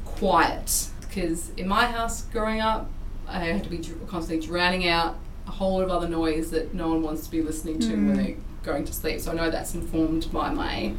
quiet 0.05 0.89
because 1.01 1.49
in 1.57 1.67
my 1.67 1.85
house 1.85 2.23
growing 2.23 2.61
up, 2.61 2.89
I 3.27 3.39
had 3.39 3.63
to 3.63 3.69
be 3.69 3.77
dr- 3.77 4.07
constantly 4.07 4.45
drowning 4.45 4.87
out 4.87 5.17
a 5.47 5.51
whole 5.51 5.73
lot 5.77 5.83
of 5.83 5.89
other 5.91 6.09
noise 6.09 6.51
that 6.51 6.73
no 6.73 6.89
one 6.89 7.01
wants 7.01 7.23
to 7.25 7.31
be 7.31 7.41
listening 7.41 7.79
to 7.79 7.89
when 7.89 8.13
Mm. 8.13 8.15
they're 8.15 8.35
going 8.63 8.85
to 8.85 8.93
sleep. 8.93 9.19
So 9.21 9.31
I 9.31 9.35
know 9.35 9.49
that's 9.49 9.73
informed 9.75 10.31
by 10.31 10.49
my 10.51 10.93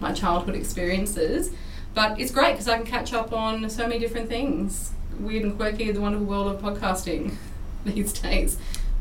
my 0.00 0.12
childhood 0.12 0.54
experiences. 0.56 1.50
But 1.94 2.18
it's 2.18 2.30
great 2.30 2.52
because 2.52 2.68
I 2.68 2.76
can 2.76 2.86
catch 2.86 3.12
up 3.12 3.32
on 3.32 3.68
so 3.68 3.86
many 3.86 3.98
different 3.98 4.28
things. 4.28 4.92
Weird 5.20 5.44
and 5.44 5.56
quirky, 5.56 5.90
the 5.90 6.00
wonderful 6.00 6.26
world 6.26 6.54
of 6.54 6.62
podcasting 6.62 7.34
these 7.84 8.12
days. 8.12 8.58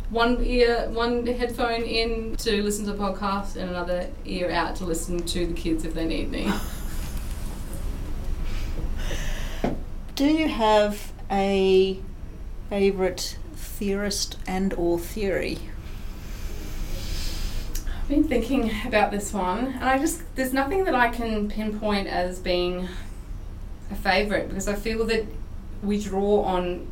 One 0.09 0.43
ear, 0.43 0.89
one 0.89 1.25
headphone 1.25 1.83
in 1.83 2.35
to 2.37 2.61
listen 2.61 2.85
to 2.87 2.93
podcasts, 2.93 3.55
and 3.55 3.69
another 3.69 4.09
ear 4.25 4.51
out 4.51 4.75
to 4.77 4.85
listen 4.85 5.19
to 5.19 5.45
the 5.45 5.53
kids 5.53 5.85
if 5.85 5.93
they 5.93 6.05
need 6.05 6.29
me. 6.29 6.51
Do 10.15 10.25
you 10.25 10.49
have 10.49 11.13
a 11.31 11.97
favourite 12.69 13.37
theorist 13.55 14.37
and 14.45 14.73
or 14.73 14.99
theory? 14.99 15.59
Been 18.11 18.25
thinking 18.25 18.69
about 18.85 19.09
this 19.09 19.31
one, 19.31 19.67
and 19.67 19.85
I 19.85 19.97
just 19.97 20.21
there's 20.35 20.51
nothing 20.51 20.83
that 20.83 20.93
I 20.93 21.07
can 21.07 21.47
pinpoint 21.47 22.09
as 22.09 22.39
being 22.39 22.89
a 23.89 23.95
favourite 23.95 24.49
because 24.49 24.67
I 24.67 24.75
feel 24.75 25.05
that 25.05 25.25
we 25.81 25.97
draw 25.97 26.41
on, 26.41 26.87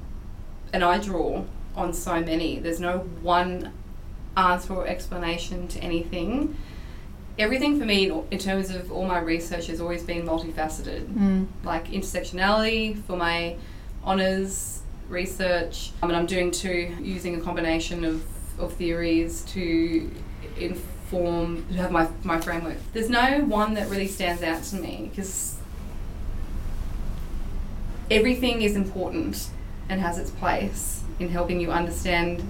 and 0.71 0.81
I 0.81 0.97
draw 0.97 1.43
on 1.75 1.91
so 1.93 2.21
many. 2.21 2.59
There's 2.59 2.79
no 2.79 2.99
one 3.21 3.73
answer 4.37 4.73
or 4.73 4.87
explanation 4.87 5.67
to 5.67 5.79
anything. 5.81 6.55
Everything 7.37 7.77
for 7.77 7.85
me, 7.85 8.09
in- 8.31 8.39
terms 8.39 8.69
of 8.69 8.89
all 8.89 9.05
my 9.05 9.19
research, 9.19 9.67
has 9.67 9.81
always 9.81 10.03
been 10.03 10.25
multifaceted 10.25 11.05
Mm. 11.07 11.47
like 11.65 11.87
intersectionality 11.89 12.97
for 13.03 13.17
my 13.17 13.57
honours 14.05 14.83
research. 15.09 15.91
I 16.01 16.07
mean, 16.07 16.15
I'm 16.15 16.27
doing 16.27 16.49
two 16.51 16.95
using 17.01 17.35
a 17.35 17.41
combination 17.41 18.05
of, 18.05 18.23
of 18.57 18.71
theories 18.75 19.41
to 19.49 20.09
inform, 20.57 20.95
to 21.09 21.73
have 21.75 21.91
my, 21.91 22.07
my 22.23 22.39
framework. 22.39 22.77
There's 22.93 23.09
no 23.09 23.39
one 23.41 23.73
that 23.73 23.89
really 23.89 24.07
stands 24.07 24.43
out 24.43 24.63
to 24.63 24.75
me 24.75 25.09
because 25.09 25.57
everything 28.11 28.61
is 28.61 28.75
important 28.75 29.49
and 29.87 30.01
has 30.01 30.17
its 30.17 30.31
place 30.31 31.03
in 31.19 31.29
helping 31.29 31.59
you 31.59 31.71
understand 31.71 32.43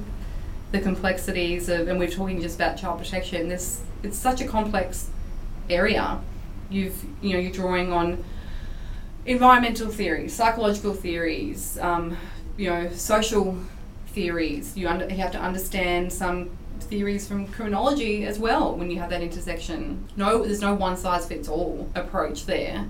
the 0.71 0.79
complexities 0.79 1.69
of, 1.69 1.87
and 1.87 1.97
we're 1.97 2.09
talking 2.09 2.41
just 2.41 2.55
about 2.55 2.77
child 2.77 2.99
protection. 2.99 3.49
This 3.49 3.81
it's 4.03 4.17
such 4.17 4.41
a 4.41 4.45
complex 4.45 5.09
area. 5.69 6.19
You've 6.69 7.03
you 7.21 7.33
know 7.33 7.39
you're 7.39 7.51
drawing 7.51 7.91
on 7.91 8.23
environmental 9.25 9.89
theories, 9.89 10.33
psychological 10.33 10.93
theories, 10.93 11.77
um, 11.79 12.17
you 12.57 12.69
know, 12.69 12.91
social 12.91 13.57
theories. 14.07 14.75
You, 14.77 14.87
under, 14.87 15.07
you 15.07 15.17
have 15.17 15.31
to 15.31 15.39
understand 15.39 16.11
some 16.11 16.49
theories 16.83 17.27
from 17.27 17.47
criminology 17.47 18.25
as 18.25 18.39
well 18.39 18.75
when 18.75 18.89
you 18.91 18.99
have 18.99 19.09
that 19.09 19.21
intersection. 19.21 20.07
No, 20.15 20.43
there's 20.43 20.61
no 20.61 20.73
one 20.73 20.97
size 20.97 21.25
fits 21.25 21.47
all 21.47 21.89
approach 21.95 22.45
there, 22.45 22.85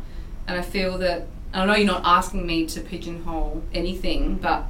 and 0.47 0.57
I 0.57 0.61
feel 0.61 0.97
that 0.99 1.27
I 1.53 1.65
know 1.65 1.75
you're 1.75 1.87
not 1.87 2.03
asking 2.05 2.45
me 2.45 2.65
to 2.67 2.81
pigeonhole 2.81 3.63
anything, 3.73 4.35
but 4.35 4.65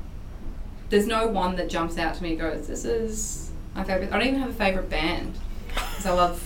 there's 0.89 1.07
no 1.07 1.28
one 1.28 1.55
that 1.57 1.70
jumps 1.70 1.97
out 1.97 2.15
to 2.15 2.24
me 2.24 2.32
and 2.32 2.39
goes, 2.39 2.67
"This 2.67 2.86
is 2.86 3.51
my 3.76 3.84
favorite." 3.84 4.11
I 4.11 4.17
don't 4.17 4.28
even 4.28 4.39
have 4.39 4.49
a 4.49 4.53
favorite 4.53 4.89
band 4.89 5.36
because 5.67 6.05
I 6.05 6.11
love 6.11 6.41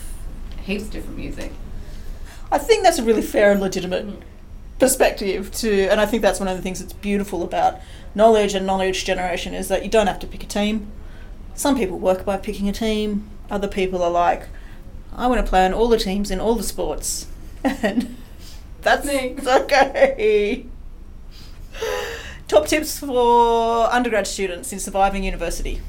heaps 0.64 0.84
of 0.84 0.92
different 0.92 1.18
music. 1.18 1.52
I 2.52 2.58
think 2.58 2.84
that's 2.84 3.00
a 3.00 3.04
really 3.04 3.22
fair 3.22 3.52
and 3.52 3.62
legitimate 3.62 4.08
mm. 4.08 4.22
perspective 4.80 5.52
to 5.52 5.88
and 5.88 6.00
I 6.00 6.06
think 6.06 6.22
that's 6.22 6.40
one 6.40 6.48
of 6.48 6.56
the 6.56 6.64
things 6.64 6.80
that's 6.80 6.94
beautiful 6.94 7.44
about 7.44 7.80
knowledge 8.16 8.54
and 8.54 8.66
knowledge 8.66 9.06
generation 9.06 9.54
is 9.54 9.68
that 9.70 9.84
you 9.84 9.90
don't 9.90 10.08
have 10.08 10.20
to 10.20 10.28
pick 10.28 10.44
a 10.44 10.48
team. 10.48 10.92
Some 11.56 11.76
people 11.78 12.00
work 12.00 12.26
by 12.26 12.38
picking 12.38 12.68
a 12.68 12.74
team, 12.74 13.30
other 13.50 13.68
people 13.68 14.02
are 14.02 14.10
like, 14.12 14.48
I 15.16 15.28
want 15.28 15.44
to 15.46 15.48
play 15.48 15.66
on 15.66 15.74
all 15.74 15.88
the 15.88 15.98
teams 16.00 16.32
in 16.32 16.40
all 16.40 16.56
the 16.56 16.64
sports. 16.64 17.28
And 17.64 18.18
that's 18.82 19.06
Thanks. 19.06 19.48
okay. 19.62 20.66
Top 22.50 22.68
tips 22.68 23.00
for 23.00 23.88
undergrad 23.94 24.28
students 24.28 24.74
in 24.74 24.80
surviving 24.80 25.24
university. 25.24 25.80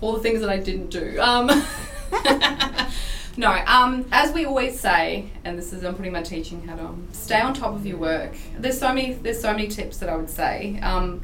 all 0.00 0.12
the 0.14 0.20
things 0.20 0.40
that 0.40 0.50
I 0.50 0.58
didn't 0.58 0.90
do. 0.90 1.16
Um, 1.20 1.46
no, 3.36 3.50
um, 3.66 4.04
as 4.10 4.32
we 4.32 4.44
always 4.46 4.80
say, 4.80 5.30
and 5.44 5.56
this 5.56 5.72
is 5.72 5.84
I'm 5.84 5.94
putting 5.94 6.12
my 6.12 6.22
teaching 6.22 6.66
hat 6.66 6.80
on. 6.80 7.06
Stay 7.12 7.40
on 7.40 7.54
top 7.54 7.74
of 7.74 7.86
your 7.86 7.98
work. 7.98 8.34
There's 8.58 8.78
so 8.78 8.92
many 8.92 9.12
there's 9.12 9.40
so 9.40 9.52
many 9.52 9.68
tips 9.68 9.98
that 9.98 10.08
I 10.08 10.16
would 10.16 10.30
say. 10.30 10.80
Um, 10.82 11.22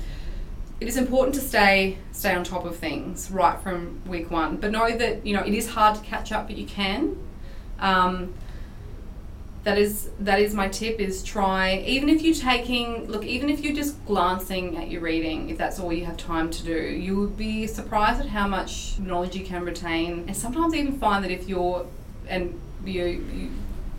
it 0.84 0.88
is 0.88 0.98
important 0.98 1.34
to 1.34 1.40
stay 1.40 1.96
stay 2.12 2.34
on 2.34 2.44
top 2.44 2.66
of 2.66 2.76
things 2.76 3.30
right 3.30 3.58
from 3.62 4.02
week 4.06 4.30
one, 4.30 4.58
but 4.58 4.70
know 4.70 4.94
that 4.94 5.24
you 5.24 5.34
know 5.34 5.40
it 5.40 5.54
is 5.54 5.70
hard 5.70 5.94
to 5.96 6.02
catch 6.02 6.30
up, 6.30 6.46
but 6.46 6.58
you 6.58 6.66
can. 6.66 7.16
Um, 7.78 8.34
that 9.62 9.78
is 9.78 10.10
that 10.20 10.38
is 10.40 10.52
my 10.52 10.68
tip 10.68 11.00
is 11.00 11.22
try 11.22 11.78
even 11.86 12.10
if 12.10 12.20
you're 12.20 12.34
taking 12.34 13.06
look 13.06 13.24
even 13.24 13.48
if 13.48 13.60
you're 13.60 13.74
just 13.74 14.04
glancing 14.04 14.76
at 14.76 14.90
your 14.90 15.00
reading 15.00 15.48
if 15.48 15.56
that's 15.56 15.80
all 15.80 15.90
you 15.90 16.04
have 16.04 16.18
time 16.18 16.50
to 16.50 16.62
do 16.62 16.78
you 16.78 17.16
will 17.16 17.28
be 17.28 17.66
surprised 17.66 18.20
at 18.20 18.26
how 18.26 18.46
much 18.46 18.98
knowledge 18.98 19.34
you 19.34 19.42
can 19.42 19.64
retain 19.64 20.22
and 20.26 20.36
sometimes 20.36 20.74
even 20.74 20.98
find 20.98 21.24
that 21.24 21.30
if 21.30 21.48
you're 21.48 21.86
and 22.28 22.60
you, 22.84 23.04
you 23.32 23.50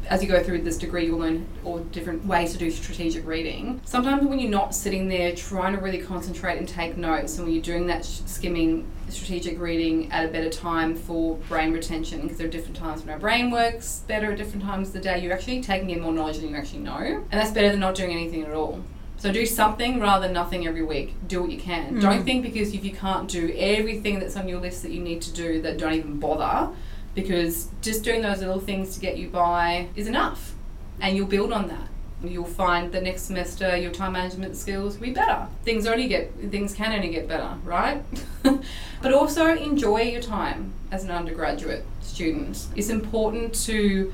as 0.10 0.22
you 0.22 0.30
go 0.30 0.43
through 0.43 0.62
this 0.62 0.78
degree 0.78 1.06
you'll 1.06 1.20
learn 1.20 1.47
all 1.64 1.80
different 1.80 2.26
ways 2.26 2.51
to 2.53 2.58
do 2.58 2.70
strategic 2.72 3.26
reading. 3.26 3.82
Sometimes 3.86 4.26
when 4.26 4.39
you're 4.39 4.49
not 4.49 4.76
sitting 4.76 5.08
there 5.08 5.36
trying 5.36 5.76
to 5.76 5.82
really 5.82 5.99
concentrate 5.99 6.58
and 6.58 6.68
take 6.68 6.97
notes 6.97 7.38
and 7.38 7.45
when 7.45 7.53
you're 7.53 7.64
doing 7.64 7.88
that 7.88 8.06
sh- 8.06 8.22
skimming 8.26 8.88
strategic 9.10 9.60
reading 9.60 10.12
at 10.12 10.26
a 10.26 10.28
better 10.28 10.49
time 10.49 10.95
for 10.95 11.36
brain 11.49 11.72
retention 11.72 12.22
because 12.22 12.38
there 12.38 12.47
are 12.47 12.51
different 12.51 12.76
times 12.76 13.01
when 13.01 13.10
our 13.10 13.20
brain 13.20 13.51
works 13.51 14.03
better 14.08 14.32
at 14.32 14.38
different 14.38 14.64
times 14.64 14.88
of 14.88 14.93
the 14.93 14.99
day 14.99 15.22
you're 15.22 15.34
actually 15.34 15.62
taking 15.62 15.89
in 15.91 16.01
more 16.01 16.12
knowledge 16.12 16.38
than 16.38 16.49
you 16.49 16.56
actually 16.56 16.80
know 16.80 16.95
and 16.95 17.32
that's 17.32 17.51
better 17.51 17.70
than 17.70 17.80
not 17.80 17.95
doing 17.95 18.12
anything 18.12 18.43
at 18.43 18.51
all. 18.51 18.84
So 19.18 19.32
do 19.32 19.45
something 19.45 19.99
rather 19.99 20.28
than 20.28 20.34
nothing 20.34 20.68
every 20.68 20.84
week. 20.84 21.16
Do 21.28 21.41
what 21.41 21.51
you 21.51 21.58
can. 21.58 21.95
Mm. 21.95 22.01
don't 22.01 22.24
think 22.26 22.43
because 22.43 22.74
if 22.74 22.84
you 22.84 22.91
can't 22.91 23.30
do 23.30 23.53
everything 23.58 24.20
that's 24.20 24.36
on 24.36 24.47
your 24.47 24.60
list 24.60 24.84
that 24.84 24.91
you 24.91 25.01
need 25.01 25.22
to 25.24 25.34
do 25.34 25.62
that 25.62 25.78
don't 25.78 25.93
even 25.93 26.20
bother 26.20 26.74
because 27.16 27.70
just 27.82 28.03
doing 28.03 28.22
those 28.22 28.39
little 28.39 28.59
things 28.59 28.93
to 28.95 28.99
get 28.99 29.18
you 29.18 29.30
by 29.30 29.88
is 29.95 30.07
enough. 30.07 30.53
And 30.99 31.18
you'll 31.18 31.28
build 31.28 31.51
on 31.51 31.68
that. 31.70 31.89
You'll 32.24 32.45
find 32.45 32.91
the 32.91 33.01
next 33.01 33.24
semester 33.24 33.76
your 33.76 33.91
time 33.91 34.13
management 34.13 34.55
skills 34.55 34.95
will 34.95 35.07
be 35.07 35.13
better. 35.13 35.47
Things 35.63 35.86
only 35.86 36.07
get 36.07 36.34
things 36.51 36.74
can 36.74 36.91
only 36.93 37.09
get 37.09 37.28
better 37.28 37.57
right? 37.63 38.03
But 39.01 39.13
also 39.13 39.55
enjoy 39.55 40.03
your 40.03 40.22
time 40.22 40.74
as 40.91 41.03
an 41.03 41.11
undergraduate 41.11 41.86
student. 42.01 42.68
It's 42.76 42.89
important 42.89 43.53
to 43.66 44.11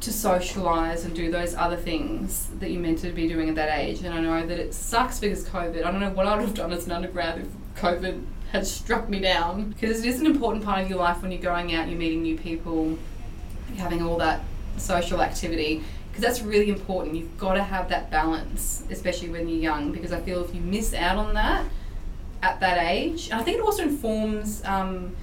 to 0.00 0.12
socialize 0.12 1.04
and 1.04 1.14
do 1.14 1.28
those 1.28 1.56
other 1.56 1.76
things 1.76 2.48
that 2.60 2.70
you're 2.70 2.80
meant 2.80 2.98
to 3.00 3.10
be 3.10 3.26
doing 3.26 3.48
at 3.48 3.56
that 3.56 3.76
age. 3.76 4.02
And 4.02 4.14
i 4.14 4.20
know 4.20 4.46
that 4.46 4.58
it 4.58 4.72
sucks 4.72 5.18
because 5.18 5.44
covid 5.44 5.84
i 5.84 5.90
don't 5.90 6.00
know 6.00 6.10
what 6.10 6.26
i 6.26 6.36
would 6.36 6.44
have 6.44 6.54
done 6.54 6.72
as 6.72 6.86
an 6.86 6.92
undergrad 6.92 7.38
if 7.40 7.48
covid 7.82 8.22
had 8.52 8.66
struck 8.66 9.08
me 9.08 9.20
down. 9.20 9.70
Because 9.70 10.04
it 10.04 10.08
is 10.08 10.20
an 10.20 10.26
important 10.26 10.64
part 10.64 10.82
of 10.82 10.88
your 10.88 10.98
life 10.98 11.22
when 11.22 11.30
you're 11.30 11.40
going 11.40 11.74
out 11.74 11.88
you're 11.88 11.98
meeting 11.98 12.22
new 12.22 12.36
people 12.36 12.98
having 13.76 14.02
all 14.02 14.16
that 14.18 14.42
social 14.76 15.22
activity. 15.22 15.82
Because 16.08 16.22
that's 16.22 16.42
really 16.42 16.70
important. 16.70 17.14
You've 17.16 17.38
got 17.38 17.54
to 17.54 17.62
have 17.62 17.88
that 17.90 18.10
balance 18.10 18.84
especially 18.90 19.30
when 19.30 19.48
you're 19.48 19.60
young. 19.60 19.92
Because 19.92 20.12
i 20.12 20.20
feel 20.20 20.44
if 20.44 20.54
you 20.54 20.60
miss 20.60 20.94
out 20.94 21.16
on 21.16 21.34
that 21.34 21.64
at 22.40 22.60
that 22.60 22.78
age 22.78 23.30
and 23.30 23.40
i 23.40 23.42
think 23.42 23.56
it 23.56 23.60
also 23.60 23.82
informs 23.82 24.64
um, 24.64 25.16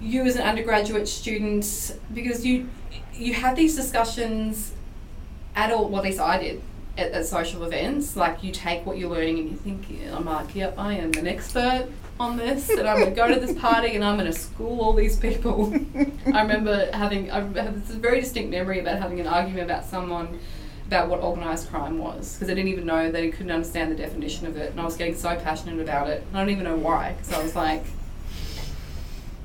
you 0.00 0.22
as 0.24 0.36
an 0.36 0.42
undergraduate 0.42 1.08
student. 1.08 1.98
Because 2.12 2.44
you 2.46 2.68
you 3.12 3.34
have 3.34 3.56
these 3.56 3.74
discussions 3.74 4.72
at 5.56 5.72
all 5.72 5.88
well 5.88 5.98
at 5.98 6.04
least 6.04 6.20
i 6.20 6.38
did 6.38 6.62
at, 6.98 7.12
at 7.12 7.24
social 7.26 7.64
events 7.64 8.16
like 8.16 8.42
you 8.42 8.52
take 8.52 8.84
what 8.84 8.98
you're 8.98 9.08
learning 9.10 9.38
and 9.38 9.50
you 9.50 9.56
think 9.56 9.86
i'm 10.12 10.24
like 10.24 10.54
yep 10.54 10.74
i 10.78 10.92
am 10.94 11.10
an 11.14 11.26
expert 11.26 11.86
on 12.20 12.36
this, 12.36 12.68
and 12.68 12.80
I'm 12.88 12.96
going 12.98 13.10
to 13.10 13.14
go 13.14 13.32
to 13.32 13.38
this 13.38 13.56
party, 13.56 13.94
and 13.94 14.04
I'm 14.04 14.16
going 14.18 14.26
to 14.26 14.36
school 14.36 14.80
all 14.80 14.92
these 14.92 15.14
people. 15.16 15.72
I 16.34 16.42
remember 16.42 16.90
having 16.92 17.30
I 17.30 17.36
have 17.62 17.86
this 17.86 17.94
very 17.96 18.18
distinct 18.20 18.50
memory 18.50 18.80
about 18.80 18.98
having 18.98 19.20
an 19.20 19.28
argument 19.28 19.70
about 19.70 19.84
someone 19.84 20.40
about 20.88 21.08
what 21.08 21.20
organised 21.20 21.70
crime 21.70 21.96
was 21.98 22.34
because 22.34 22.50
I 22.50 22.54
didn't 22.54 22.70
even 22.72 22.86
know 22.86 23.12
they 23.12 23.30
couldn't 23.30 23.52
understand 23.52 23.92
the 23.92 23.94
definition 23.94 24.48
of 24.48 24.56
it, 24.56 24.72
and 24.72 24.80
I 24.80 24.84
was 24.84 24.96
getting 24.96 25.14
so 25.14 25.36
passionate 25.36 25.80
about 25.80 26.08
it. 26.08 26.26
I 26.34 26.40
don't 26.40 26.50
even 26.50 26.64
know 26.64 26.74
why 26.74 27.12
because 27.12 27.32
I 27.32 27.40
was 27.40 27.54
like, 27.54 27.84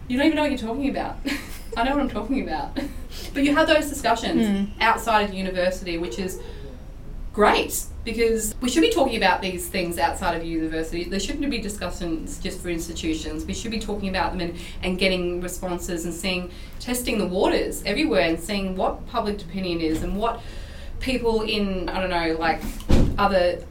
"You 0.07 0.17
don't 0.17 0.25
even 0.25 0.35
know 0.35 0.41
what 0.41 0.51
you're 0.51 0.57
talking 0.57 0.89
about." 0.89 1.17
I 1.77 1.83
know 1.83 1.91
what 1.91 2.01
I'm 2.01 2.09
talking 2.09 2.41
about. 2.41 2.75
but 3.35 3.43
you 3.43 3.55
have 3.55 3.67
those 3.67 3.87
discussions 3.87 4.47
Mm. 4.47 4.69
outside 4.81 5.29
of 5.29 5.33
university, 5.35 5.99
which 5.99 6.17
is 6.17 6.39
great 7.33 7.85
because 8.05 8.53
we 8.61 8.69
should 8.69 8.81
be 8.81 8.91
talking 8.91 9.17
about 9.17 9.41
these 9.41 9.67
things 9.67 9.97
outside 9.97 10.35
of 10.35 10.45
university. 10.45 11.03
There 11.05 11.19
shouldn't 11.19 11.49
be 11.49 11.57
discussions 11.57 12.37
just 12.37 12.61
for 12.61 12.69
institutions. 12.69 13.45
We 13.45 13.53
should 13.53 13.71
be 13.71 13.79
talking 13.79 14.09
about 14.09 14.37
them 14.37 14.41
and, 14.41 14.59
and 14.83 14.99
getting 14.99 15.41
responses 15.41 16.05
and 16.05 16.13
seeing, 16.13 16.51
testing 16.79 17.17
the 17.17 17.25
waters 17.25 17.81
everywhere 17.85 18.21
and 18.21 18.39
seeing 18.39 18.75
what 18.75 19.05
public 19.07 19.41
opinion 19.41 19.81
is 19.81 20.03
and 20.03 20.17
what 20.17 20.41
people 20.99 21.41
in, 21.41 21.89
I 21.89 21.99
don't 21.99 22.09
know, 22.09 22.37
like 22.39 22.61
other 23.17 23.63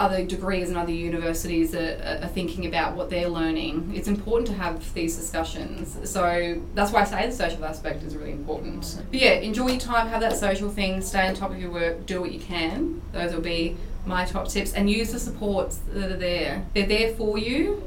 other 0.00 0.24
degrees 0.24 0.70
and 0.70 0.78
other 0.78 0.92
universities 0.92 1.74
are, 1.74 2.18
are 2.22 2.28
thinking 2.28 2.66
about 2.66 2.96
what 2.96 3.10
they're 3.10 3.28
learning. 3.28 3.92
It's 3.94 4.08
important 4.08 4.48
to 4.48 4.54
have 4.54 4.92
these 4.94 5.14
discussions. 5.14 6.10
So 6.10 6.60
that's 6.74 6.90
why 6.90 7.02
I 7.02 7.04
say 7.04 7.26
the 7.26 7.32
social 7.32 7.64
aspect 7.64 8.02
is 8.02 8.16
really 8.16 8.32
important. 8.32 9.02
But 9.10 9.20
yeah, 9.20 9.32
enjoy 9.32 9.68
your 9.68 9.80
time, 9.80 10.08
have 10.08 10.22
that 10.22 10.36
social 10.36 10.70
thing, 10.70 11.02
stay 11.02 11.28
on 11.28 11.34
top 11.34 11.50
of 11.50 11.60
your 11.60 11.70
work, 11.70 12.06
do 12.06 12.20
what 12.20 12.32
you 12.32 12.40
can. 12.40 13.02
Those 13.12 13.34
will 13.34 13.42
be 13.42 13.76
my 14.06 14.24
top 14.24 14.48
tips 14.48 14.72
and 14.72 14.90
use 14.90 15.12
the 15.12 15.20
supports 15.20 15.80
that 15.92 16.10
are 16.10 16.16
there. 16.16 16.64
They're 16.74 16.86
there 16.86 17.14
for 17.14 17.36
you. 17.36 17.82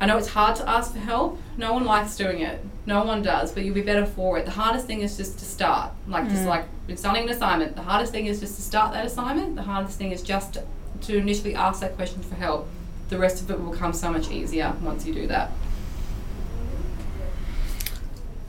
I 0.00 0.06
know 0.06 0.18
it's 0.18 0.28
hard 0.28 0.56
to 0.56 0.68
ask 0.68 0.92
for 0.92 0.98
help. 0.98 1.38
No 1.56 1.72
one 1.72 1.84
likes 1.84 2.16
doing 2.16 2.40
it. 2.40 2.58
No 2.86 3.04
one 3.04 3.22
does, 3.22 3.52
but 3.52 3.64
you'll 3.64 3.76
be 3.76 3.82
better 3.82 4.04
for 4.04 4.36
it. 4.38 4.44
The 4.44 4.50
hardest 4.50 4.88
thing 4.88 5.02
is 5.02 5.16
just 5.16 5.38
to 5.38 5.44
start. 5.44 5.92
Like 6.08 6.28
just 6.28 6.42
mm. 6.42 6.46
like 6.46 6.66
starting 6.96 7.22
an 7.22 7.28
assignment. 7.28 7.76
The 7.76 7.82
hardest 7.82 8.10
thing 8.10 8.26
is 8.26 8.40
just 8.40 8.56
to 8.56 8.62
start 8.62 8.92
that 8.94 9.06
assignment. 9.06 9.54
The 9.54 9.62
hardest 9.62 9.98
thing 9.98 10.10
is 10.10 10.20
just 10.20 10.54
to, 10.54 10.64
to 11.02 11.16
initially 11.16 11.54
ask 11.54 11.80
that 11.80 11.96
question 11.96 12.22
for 12.22 12.34
help. 12.34 12.68
The 13.08 13.18
rest 13.18 13.42
of 13.42 13.50
it 13.50 13.60
will 13.60 13.74
come 13.74 13.92
so 13.92 14.10
much 14.10 14.30
easier 14.30 14.74
once 14.82 15.04
you 15.06 15.12
do 15.12 15.26
that. 15.26 15.50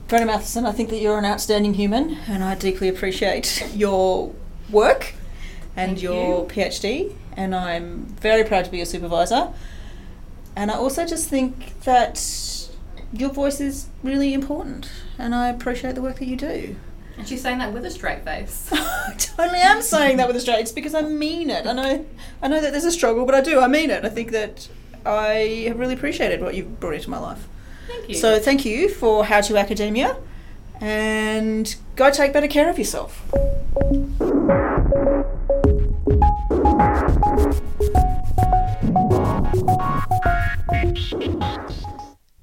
Brenna 0.08 0.26
Mathieson, 0.26 0.66
I 0.66 0.72
think 0.72 0.90
that 0.90 0.98
you're 0.98 1.18
an 1.18 1.24
outstanding 1.24 1.74
human, 1.74 2.18
and 2.28 2.44
I 2.44 2.54
deeply 2.54 2.88
appreciate 2.88 3.66
your 3.74 4.32
work 4.70 5.14
and 5.76 5.92
Thank 5.92 6.02
your 6.02 6.42
you. 6.42 6.48
PhD. 6.48 7.14
And 7.36 7.54
I'm 7.54 8.04
very 8.20 8.44
proud 8.44 8.64
to 8.66 8.70
be 8.70 8.76
your 8.76 8.86
supervisor. 8.86 9.52
And 10.54 10.70
I 10.70 10.74
also 10.74 11.04
just 11.04 11.28
think 11.28 11.80
that 11.80 12.70
your 13.12 13.30
voice 13.30 13.60
is 13.60 13.88
really 14.02 14.34
important, 14.34 14.90
and 15.18 15.34
I 15.34 15.48
appreciate 15.48 15.94
the 15.94 16.02
work 16.02 16.18
that 16.20 16.26
you 16.26 16.36
do. 16.36 16.76
And 17.16 17.28
she's 17.28 17.42
saying 17.42 17.58
that 17.58 17.72
with 17.72 17.84
a 17.84 17.90
straight 17.90 18.24
face. 18.24 18.68
I 18.72 19.14
totally 19.18 19.60
am 19.60 19.82
saying 19.82 20.16
that 20.16 20.26
with 20.26 20.36
a 20.36 20.40
straight. 20.40 20.56
face 20.56 20.72
because 20.72 20.94
I 20.94 21.02
mean 21.02 21.48
it. 21.50 21.66
I 21.66 21.72
know, 21.72 22.04
I 22.42 22.48
know 22.48 22.60
that 22.60 22.72
there's 22.72 22.84
a 22.84 22.90
struggle, 22.92 23.24
but 23.24 23.34
I 23.34 23.40
do. 23.40 23.60
I 23.60 23.68
mean 23.68 23.90
it. 23.90 24.04
I 24.04 24.08
think 24.08 24.32
that 24.32 24.68
I 25.06 25.64
have 25.68 25.78
really 25.78 25.94
appreciated 25.94 26.40
what 26.40 26.54
you've 26.54 26.80
brought 26.80 26.94
into 26.94 27.10
my 27.10 27.18
life. 27.18 27.46
Thank 27.86 28.08
you. 28.08 28.14
So 28.16 28.38
thank 28.38 28.64
you 28.64 28.88
for 28.88 29.24
How 29.26 29.40
to 29.42 29.56
Academia, 29.56 30.16
and 30.80 31.74
go 31.96 32.10
take 32.10 32.32
better 32.32 32.48
care 32.48 32.68
of 32.68 32.78
yourself. 32.78 33.22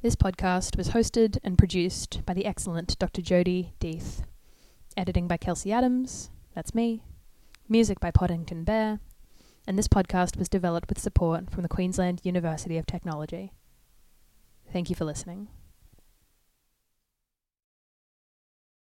This 0.02 0.16
podcast 0.16 0.78
was 0.78 0.90
hosted 0.90 1.38
and 1.44 1.58
produced 1.58 2.22
by 2.26 2.34
the 2.34 2.46
excellent 2.46 2.98
Dr. 2.98 3.22
Jodi 3.22 3.74
Death. 3.80 4.24
Editing 4.98 5.28
by 5.28 5.38
Kelsey 5.38 5.72
Adams, 5.72 6.30
that's 6.54 6.76
me. 6.76 7.02
Music 7.70 8.00
by 8.02 8.12
Poddington 8.12 8.66
Bear. 8.66 9.00
And 9.66 9.78
this 9.78 9.88
podcast 9.88 10.38
was 10.38 10.50
developed 10.50 10.90
with 10.90 11.00
support 11.00 11.50
from 11.50 11.64
the 11.64 11.70
Queensland 11.70 12.20
University 12.24 12.78
of 12.78 12.86
Technology. 12.86 13.54
Thank 14.74 14.90
you 14.90 14.96
for 14.96 15.06
listening. 15.06 15.48